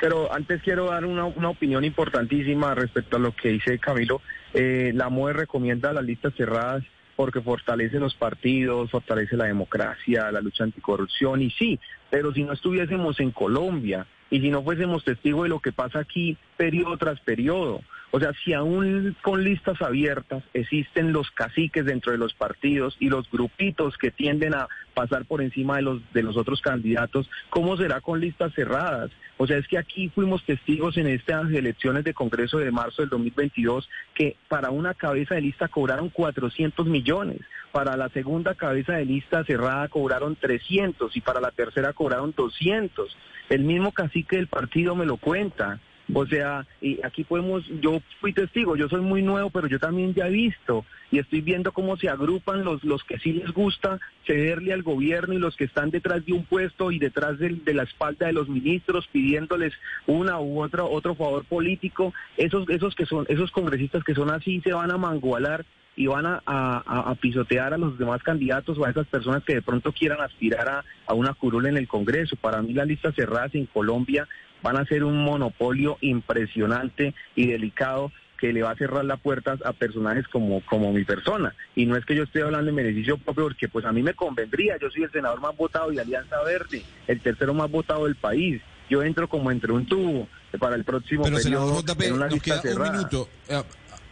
Pero 0.00 0.32
antes 0.32 0.62
quiero 0.62 0.86
dar 0.86 1.04
una, 1.04 1.26
opinión 1.26 1.84
importantísima 1.84 2.74
respecto 2.74 3.16
a 3.16 3.20
lo 3.20 3.36
que 3.36 3.50
dice 3.50 3.78
Camilo. 3.78 4.22
Eh, 4.54 4.92
la 4.94 5.10
MOE 5.10 5.34
recomienda 5.34 5.92
las 5.92 6.04
listas 6.04 6.34
cerradas 6.34 6.82
porque 7.16 7.42
fortalece 7.42 8.00
los 8.00 8.14
partidos, 8.14 8.90
fortalece 8.90 9.36
la 9.36 9.44
democracia, 9.44 10.32
la 10.32 10.40
lucha 10.40 10.64
anticorrupción, 10.64 11.42
y 11.42 11.50
sí, 11.50 11.78
pero 12.08 12.32
si 12.32 12.42
no 12.44 12.54
estuviésemos 12.54 13.20
en 13.20 13.30
Colombia 13.30 14.06
y 14.30 14.40
si 14.40 14.48
no 14.48 14.62
fuésemos 14.62 15.04
testigos 15.04 15.42
de 15.42 15.50
lo 15.50 15.60
que 15.60 15.70
pasa 15.70 15.98
aquí 15.98 16.38
periodo 16.56 16.96
tras 16.96 17.20
periodo, 17.20 17.82
o 18.12 18.18
sea, 18.18 18.32
si 18.44 18.52
aún 18.52 19.16
con 19.22 19.44
listas 19.44 19.80
abiertas 19.82 20.42
existen 20.52 21.12
los 21.12 21.30
caciques 21.30 21.84
dentro 21.84 22.12
de 22.12 22.18
los 22.18 22.34
partidos 22.34 22.96
y 22.98 23.08
los 23.08 23.30
grupitos 23.30 23.96
que 23.96 24.10
tienden 24.10 24.54
a 24.54 24.68
pasar 24.94 25.24
por 25.24 25.42
encima 25.42 25.76
de 25.76 25.82
los, 25.82 26.12
de 26.12 26.22
los 26.22 26.36
otros 26.36 26.60
candidatos, 26.60 27.30
¿cómo 27.50 27.76
será 27.76 28.00
con 28.00 28.20
listas 28.20 28.52
cerradas? 28.54 29.10
O 29.36 29.46
sea, 29.46 29.56
es 29.58 29.68
que 29.68 29.78
aquí 29.78 30.08
fuimos 30.08 30.44
testigos 30.44 30.96
en 30.96 31.06
estas 31.06 31.50
elecciones 31.52 32.04
de 32.04 32.12
Congreso 32.12 32.58
de 32.58 32.70
marzo 32.70 33.02
del 33.02 33.10
2022 33.10 33.88
que 34.14 34.36
para 34.48 34.70
una 34.70 34.94
cabeza 34.94 35.36
de 35.36 35.42
lista 35.42 35.68
cobraron 35.68 36.10
400 36.10 36.86
millones, 36.86 37.40
para 37.72 37.96
la 37.96 38.08
segunda 38.08 38.54
cabeza 38.54 38.94
de 38.94 39.04
lista 39.04 39.44
cerrada 39.44 39.88
cobraron 39.88 40.34
300 40.36 41.16
y 41.16 41.20
para 41.20 41.40
la 41.40 41.52
tercera 41.52 41.92
cobraron 41.92 42.34
200. 42.36 43.16
El 43.48 43.62
mismo 43.62 43.92
cacique 43.92 44.36
del 44.36 44.48
partido 44.48 44.94
me 44.94 45.06
lo 45.06 45.16
cuenta. 45.16 45.78
O 46.14 46.26
sea, 46.26 46.66
y 46.80 46.98
aquí 47.04 47.24
podemos, 47.24 47.64
yo 47.80 48.00
fui 48.20 48.32
testigo, 48.32 48.76
yo 48.76 48.88
soy 48.88 49.00
muy 49.00 49.22
nuevo, 49.22 49.50
pero 49.50 49.68
yo 49.68 49.78
también 49.78 50.14
ya 50.14 50.26
he 50.26 50.30
visto 50.30 50.84
y 51.10 51.18
estoy 51.18 51.40
viendo 51.40 51.72
cómo 51.72 51.96
se 51.96 52.08
agrupan 52.08 52.64
los, 52.64 52.82
los 52.84 53.02
que 53.04 53.18
sí 53.18 53.32
les 53.32 53.50
gusta 53.52 53.98
cederle 54.26 54.72
al 54.72 54.82
gobierno 54.82 55.34
y 55.34 55.38
los 55.38 55.56
que 55.56 55.64
están 55.64 55.90
detrás 55.90 56.24
de 56.24 56.32
un 56.32 56.44
puesto 56.44 56.90
y 56.90 56.98
detrás 56.98 57.38
de, 57.38 57.58
la 57.74 57.82
espalda 57.82 58.26
de 58.26 58.32
los 58.32 58.48
ministros 58.48 59.08
pidiéndoles 59.08 59.72
una 60.06 60.40
u 60.40 60.62
otra 60.62 60.84
otro 60.84 61.14
favor 61.14 61.44
político, 61.44 62.14
esos, 62.36 62.68
esos 62.68 62.94
que 62.94 63.06
son, 63.06 63.26
esos 63.28 63.50
congresistas 63.50 64.04
que 64.04 64.14
son 64.14 64.30
así 64.30 64.60
se 64.62 64.72
van 64.72 64.90
a 64.90 64.98
mangualar 64.98 65.64
y 65.96 66.06
van 66.06 66.24
a, 66.24 66.40
a, 66.46 67.14
pisotear 67.16 67.74
a 67.74 67.78
los 67.78 67.98
demás 67.98 68.22
candidatos 68.22 68.78
o 68.78 68.84
a 68.86 68.90
esas 68.90 69.06
personas 69.08 69.44
que 69.44 69.56
de 69.56 69.62
pronto 69.62 69.92
quieran 69.92 70.20
aspirar 70.20 70.68
a, 70.68 70.84
a 71.06 71.14
una 71.14 71.34
curul 71.34 71.66
en 71.66 71.76
el 71.76 71.88
Congreso. 71.88 72.36
Para 72.36 72.62
mí 72.62 72.72
las 72.72 72.86
listas 72.86 73.14
cerradas 73.14 73.54
en 73.54 73.66
Colombia 73.66 74.26
van 74.62 74.76
a 74.76 74.84
ser 74.86 75.04
un 75.04 75.22
monopolio 75.24 75.96
impresionante 76.00 77.14
y 77.34 77.46
delicado 77.46 78.12
que 78.38 78.52
le 78.54 78.62
va 78.62 78.70
a 78.70 78.76
cerrar 78.76 79.04
las 79.04 79.20
puertas 79.20 79.60
a 79.66 79.74
personajes 79.74 80.26
como, 80.28 80.62
como 80.64 80.92
mi 80.94 81.04
persona. 81.04 81.54
Y 81.76 81.84
no 81.84 81.94
es 81.96 82.06
que 82.06 82.14
yo 82.16 82.22
esté 82.22 82.40
hablando 82.42 82.70
en 82.70 82.76
beneficio 82.76 83.18
propio, 83.18 83.44
porque 83.44 83.68
pues 83.68 83.84
a 83.84 83.92
mí 83.92 84.02
me 84.02 84.14
convendría, 84.14 84.78
yo 84.80 84.90
soy 84.90 85.02
el 85.02 85.12
senador 85.12 85.40
más 85.42 85.54
votado 85.56 85.90
de 85.90 86.00
Alianza 86.00 86.42
Verde, 86.42 86.82
el 87.06 87.20
tercero 87.20 87.52
más 87.52 87.70
votado 87.70 88.06
del 88.06 88.16
país. 88.16 88.62
Yo 88.88 89.02
entro 89.02 89.28
como 89.28 89.50
entre 89.50 89.72
un 89.72 89.84
tubo 89.86 90.26
para 90.58 90.74
el 90.74 90.84
próximo 90.84 91.22
Pero, 91.24 91.38
senador 91.38 91.84
JP, 91.84 92.00
en 92.06 92.12
una 92.14 92.28
nos 92.28 92.42
queda 92.42 92.56
un 92.56 92.62
cerrada. 92.62 92.92
minuto. 92.92 93.28
Eh, 93.48 93.62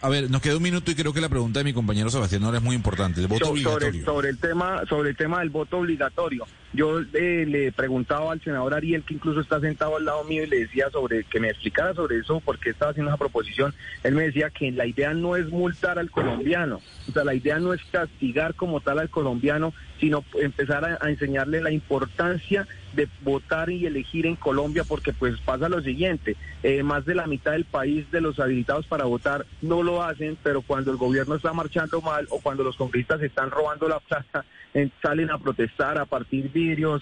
A 0.00 0.08
ver, 0.08 0.30
nos 0.30 0.40
queda 0.40 0.56
un 0.56 0.62
minuto 0.62 0.92
y 0.92 0.94
creo 0.94 1.12
que 1.12 1.20
la 1.20 1.28
pregunta 1.28 1.58
de 1.58 1.64
mi 1.64 1.72
compañero 1.72 2.08
Sebastián 2.08 2.44
ahora 2.44 2.58
es 2.58 2.62
muy 2.62 2.76
importante. 2.76 3.20
El 3.20 3.26
voto 3.26 3.46
So- 3.46 3.56
sobre, 3.56 3.64
obligatorio. 3.88 4.04
sobre 4.04 4.28
el 4.28 4.38
tema 4.38 4.82
sobre 4.88 5.10
el 5.10 5.16
tema 5.16 5.40
del 5.40 5.50
voto 5.50 5.78
obligatorio 5.78 6.46
yo 6.72 7.00
eh, 7.00 7.46
le 7.46 7.72
preguntaba 7.72 8.32
al 8.32 8.42
senador 8.42 8.74
Ariel 8.74 9.02
que 9.02 9.14
incluso 9.14 9.40
está 9.40 9.60
sentado 9.60 9.96
al 9.96 10.04
lado 10.04 10.24
mío 10.24 10.44
y 10.44 10.48
le 10.48 10.60
decía 10.60 10.90
sobre 10.90 11.24
que 11.24 11.40
me 11.40 11.48
explicara 11.48 11.94
sobre 11.94 12.18
eso 12.18 12.40
porque 12.44 12.70
estaba 12.70 12.90
haciendo 12.90 13.10
esa 13.10 13.18
proposición. 13.18 13.74
Él 14.02 14.14
me 14.14 14.24
decía 14.24 14.50
que 14.50 14.70
la 14.70 14.86
idea 14.86 15.14
no 15.14 15.36
es 15.36 15.48
multar 15.48 15.98
al 15.98 16.10
colombiano. 16.10 16.80
O 17.08 17.12
sea 17.12 17.24
la 17.24 17.34
idea 17.34 17.58
no 17.58 17.72
es 17.72 17.82
castigar 17.90 18.54
como 18.54 18.80
tal 18.80 18.98
al 18.98 19.08
colombiano 19.10 19.72
sino 20.00 20.24
empezar 20.34 20.84
a, 20.84 21.08
enseñarle 21.08 21.60
la 21.60 21.70
importancia 21.70 22.66
de 22.92 23.08
votar 23.22 23.70
y 23.70 23.86
elegir 23.86 24.26
en 24.26 24.36
Colombia 24.36 24.84
porque 24.84 25.12
pues 25.12 25.38
pasa 25.40 25.68
lo 25.68 25.82
siguiente, 25.82 26.36
eh, 26.62 26.82
más 26.82 27.04
de 27.04 27.14
la 27.14 27.26
mitad 27.26 27.52
del 27.52 27.64
país 27.64 28.10
de 28.10 28.20
los 28.20 28.40
habilitados 28.40 28.86
para 28.86 29.04
votar 29.04 29.46
no 29.60 29.82
lo 29.82 30.02
hacen, 30.02 30.36
pero 30.42 30.62
cuando 30.62 30.90
el 30.90 30.96
gobierno 30.96 31.34
está 31.34 31.52
marchando 31.52 32.00
mal 32.00 32.26
o 32.30 32.40
cuando 32.40 32.64
los 32.64 32.76
congresistas 32.76 33.22
están 33.22 33.50
robando 33.50 33.88
la 33.88 34.00
plata, 34.00 34.44
salen 35.02 35.30
a 35.30 35.38
protestar, 35.38 35.98
a 35.98 36.06
partir 36.06 36.50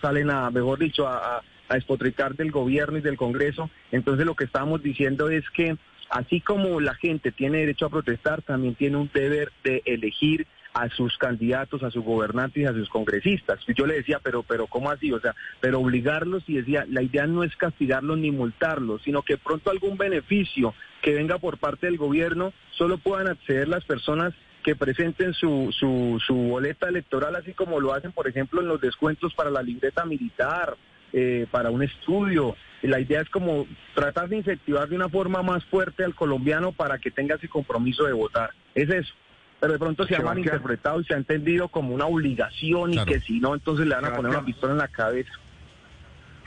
salen 0.00 0.30
a, 0.30 0.50
mejor 0.50 0.78
dicho, 0.78 1.06
a, 1.06 1.42
a, 1.68 1.74
despotricar 1.74 2.34
del 2.36 2.50
gobierno 2.50 2.98
y 2.98 3.02
del 3.02 3.16
Congreso. 3.16 3.70
Entonces 3.90 4.26
lo 4.26 4.34
que 4.34 4.44
estábamos 4.44 4.82
diciendo 4.82 5.28
es 5.28 5.48
que 5.50 5.76
así 6.10 6.40
como 6.40 6.80
la 6.80 6.94
gente 6.94 7.32
tiene 7.32 7.58
derecho 7.58 7.86
a 7.86 7.90
protestar, 7.90 8.42
también 8.42 8.74
tiene 8.74 8.96
un 8.96 9.10
deber 9.12 9.52
de 9.64 9.82
elegir 9.84 10.46
a 10.76 10.90
sus 10.90 11.16
candidatos, 11.16 11.82
a 11.82 11.90
sus 11.90 12.04
gobernantes 12.04 12.62
y 12.62 12.66
a 12.66 12.72
sus 12.72 12.90
congresistas. 12.90 13.58
Yo 13.74 13.86
le 13.86 13.94
decía, 13.94 14.20
pero, 14.22 14.42
pero 14.42 14.66
¿cómo 14.66 14.90
así? 14.90 15.10
O 15.10 15.18
sea, 15.18 15.34
pero 15.58 15.80
obligarlos 15.80 16.44
y 16.46 16.56
decía, 16.56 16.84
la 16.90 17.00
idea 17.00 17.26
no 17.26 17.44
es 17.44 17.56
castigarlos 17.56 18.18
ni 18.18 18.30
multarlos, 18.30 19.00
sino 19.02 19.22
que 19.22 19.38
pronto 19.38 19.70
algún 19.70 19.96
beneficio 19.96 20.74
que 21.00 21.14
venga 21.14 21.38
por 21.38 21.56
parte 21.56 21.86
del 21.86 21.96
gobierno 21.96 22.52
solo 22.72 22.98
puedan 22.98 23.28
acceder 23.28 23.68
las 23.68 23.84
personas 23.84 24.34
que 24.66 24.74
presenten 24.74 25.32
su, 25.32 25.72
su, 25.78 26.20
su 26.26 26.34
boleta 26.34 26.88
electoral, 26.88 27.36
así 27.36 27.52
como 27.52 27.78
lo 27.78 27.94
hacen, 27.94 28.10
por 28.10 28.26
ejemplo, 28.26 28.60
en 28.60 28.66
los 28.66 28.80
descuentos 28.80 29.32
para 29.32 29.48
la 29.48 29.62
libreta 29.62 30.04
militar, 30.04 30.76
eh, 31.12 31.46
para 31.52 31.70
un 31.70 31.84
estudio. 31.84 32.56
Y 32.82 32.88
La 32.88 32.98
idea 32.98 33.20
es 33.20 33.30
como 33.30 33.64
tratar 33.94 34.28
de 34.28 34.38
incentivar 34.38 34.88
de 34.88 34.96
una 34.96 35.08
forma 35.08 35.40
más 35.44 35.64
fuerte 35.66 36.02
al 36.02 36.16
colombiano 36.16 36.72
para 36.72 36.98
que 36.98 37.12
tenga 37.12 37.36
ese 37.36 37.48
compromiso 37.48 38.06
de 38.06 38.12
votar. 38.12 38.50
Es 38.74 38.90
eso. 38.90 39.14
Pero 39.60 39.74
de 39.74 39.78
pronto 39.78 40.04
se 40.04 40.16
ha 40.16 40.20
malinterpretado 40.20 41.00
y 41.00 41.04
se 41.04 41.14
ha 41.14 41.16
entendido 41.16 41.68
como 41.68 41.94
una 41.94 42.06
obligación 42.06 42.92
y 42.92 43.04
que 43.04 43.20
si 43.20 43.38
no, 43.38 43.54
entonces 43.54 43.86
le 43.86 43.94
van 43.94 44.06
a 44.06 44.16
poner 44.16 44.32
una 44.32 44.44
pistola 44.44 44.72
en 44.72 44.78
la 44.78 44.88
cabeza. 44.88 45.30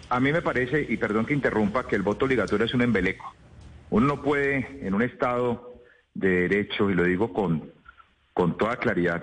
A 0.10 0.20
mí 0.20 0.34
me 0.34 0.42
parece, 0.42 0.86
y 0.90 0.98
perdón 0.98 1.26
que 1.26 1.34
interrumpa, 1.34 1.88
que 1.88 1.96
el 1.96 2.02
voto 2.02 2.26
obligatorio 2.26 2.66
es 2.66 2.74
un 2.74 2.82
embeleco. 2.82 3.34
Uno 3.92 4.08
no 4.08 4.22
puede, 4.22 4.86
en 4.86 4.94
un 4.94 5.04
Estado 5.04 5.82
de 6.14 6.50
derecho, 6.50 6.90
y 6.90 6.96
lo 6.96 7.06
digo 7.06 7.32
con, 7.32 7.79
con 8.40 8.56
toda 8.56 8.78
claridad, 8.78 9.22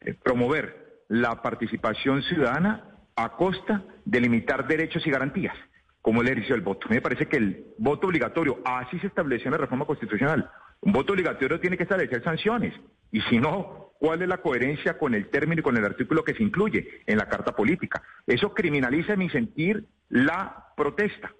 eh, 0.00 0.14
promover 0.20 1.04
la 1.06 1.42
participación 1.42 2.24
ciudadana 2.24 2.90
a 3.14 3.36
costa 3.36 3.84
de 4.04 4.20
limitar 4.20 4.66
derechos 4.66 5.06
y 5.06 5.12
garantías, 5.12 5.54
como 6.02 6.22
el 6.22 6.26
ejercicio 6.26 6.56
del 6.56 6.64
voto. 6.64 6.88
Me 6.90 7.00
parece 7.00 7.28
que 7.28 7.36
el 7.36 7.66
voto 7.78 8.08
obligatorio, 8.08 8.58
así 8.64 8.98
se 8.98 9.06
estableció 9.06 9.46
en 9.46 9.52
la 9.52 9.58
reforma 9.58 9.84
constitucional, 9.84 10.50
un 10.80 10.92
voto 10.92 11.12
obligatorio 11.12 11.60
tiene 11.60 11.76
que 11.76 11.84
establecer 11.84 12.24
sanciones, 12.24 12.74
y 13.12 13.20
si 13.30 13.38
no, 13.38 13.92
¿cuál 14.00 14.22
es 14.22 14.28
la 14.28 14.38
coherencia 14.38 14.98
con 14.98 15.14
el 15.14 15.28
término 15.28 15.60
y 15.60 15.62
con 15.62 15.76
el 15.76 15.84
artículo 15.84 16.24
que 16.24 16.34
se 16.34 16.42
incluye 16.42 17.02
en 17.06 17.16
la 17.16 17.28
Carta 17.28 17.54
Política? 17.54 18.02
Eso 18.26 18.54
criminaliza, 18.54 19.12
en 19.12 19.20
mi 19.20 19.30
sentir, 19.30 19.84
la 20.08 20.66
protesta. 20.76 21.30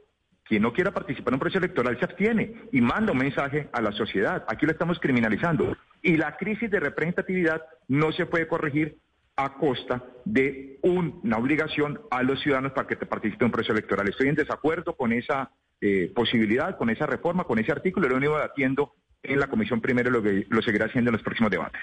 Quien 0.48 0.62
no 0.62 0.72
quiera 0.72 0.92
participar 0.92 1.28
en 1.28 1.34
un 1.34 1.40
proceso 1.40 1.58
electoral 1.58 1.98
se 1.98 2.04
abstiene 2.06 2.54
y 2.72 2.80
manda 2.80 3.12
un 3.12 3.18
mensaje 3.18 3.68
a 3.72 3.82
la 3.82 3.92
sociedad. 3.92 4.44
Aquí 4.48 4.64
lo 4.64 4.72
estamos 4.72 4.98
criminalizando. 4.98 5.76
Y 6.02 6.16
la 6.16 6.36
crisis 6.36 6.70
de 6.70 6.80
representatividad 6.80 7.62
no 7.88 8.12
se 8.12 8.24
puede 8.26 8.48
corregir 8.48 8.96
a 9.36 9.54
costa 9.54 10.02
de 10.24 10.78
un- 10.82 11.20
una 11.22 11.36
obligación 11.36 12.00
a 12.10 12.22
los 12.22 12.40
ciudadanos 12.40 12.72
para 12.72 12.88
que 12.88 12.96
te 12.96 13.06
participen 13.06 13.42
en 13.42 13.46
un 13.46 13.52
proceso 13.52 13.72
electoral. 13.72 14.08
Estoy 14.08 14.28
en 14.28 14.34
desacuerdo 14.34 14.96
con 14.96 15.12
esa 15.12 15.50
eh, 15.80 16.10
posibilidad, 16.12 16.76
con 16.76 16.90
esa 16.90 17.06
reforma, 17.06 17.44
con 17.44 17.58
ese 17.60 17.70
artículo. 17.70 18.08
Lo 18.08 18.16
único 18.16 18.34
debatiendo 18.34 18.94
en 19.22 19.38
la 19.38 19.46
Comisión 19.46 19.80
Primero 19.80 20.10
lo, 20.10 20.20
que, 20.20 20.44
lo 20.50 20.60
seguirá 20.60 20.86
haciendo 20.86 21.10
en 21.10 21.12
los 21.12 21.22
próximos 21.22 21.52
debates. 21.52 21.80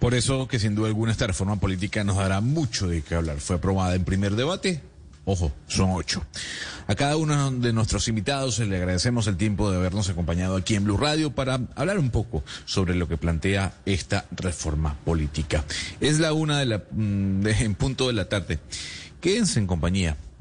Por 0.00 0.14
eso 0.14 0.48
que 0.48 0.58
sin 0.58 0.74
duda 0.74 0.88
alguna 0.88 1.12
esta 1.12 1.26
reforma 1.28 1.56
política 1.60 2.02
nos 2.02 2.16
dará 2.16 2.40
mucho 2.40 2.88
de 2.88 3.02
qué 3.02 3.14
hablar. 3.14 3.36
Fue 3.38 3.56
aprobada 3.56 3.94
en 3.94 4.04
primer 4.04 4.32
debate. 4.32 4.82
Ojo, 5.26 5.52
son 5.68 5.90
ocho. 5.92 6.24
A 6.86 6.94
cada 6.94 7.16
uno 7.16 7.50
de 7.50 7.72
nuestros 7.72 8.08
invitados 8.08 8.58
le 8.58 8.76
agradecemos 8.76 9.26
el 9.26 9.38
tiempo 9.38 9.70
de 9.70 9.78
habernos 9.78 10.10
acompañado 10.10 10.56
aquí 10.56 10.74
en 10.74 10.84
Blue 10.84 10.98
Radio 10.98 11.30
para 11.30 11.60
hablar 11.76 11.98
un 11.98 12.10
poco 12.10 12.44
sobre 12.66 12.94
lo 12.94 13.08
que 13.08 13.16
plantea 13.16 13.72
esta 13.86 14.26
reforma 14.32 14.96
política. 15.04 15.64
Es 16.00 16.20
la 16.20 16.34
una 16.34 16.62
mm, 16.64 17.46
en 17.46 17.74
punto 17.74 18.06
de 18.08 18.12
la 18.12 18.28
tarde. 18.28 18.58
Quédense 19.22 19.58
en 19.58 19.66
compañía 19.66 20.18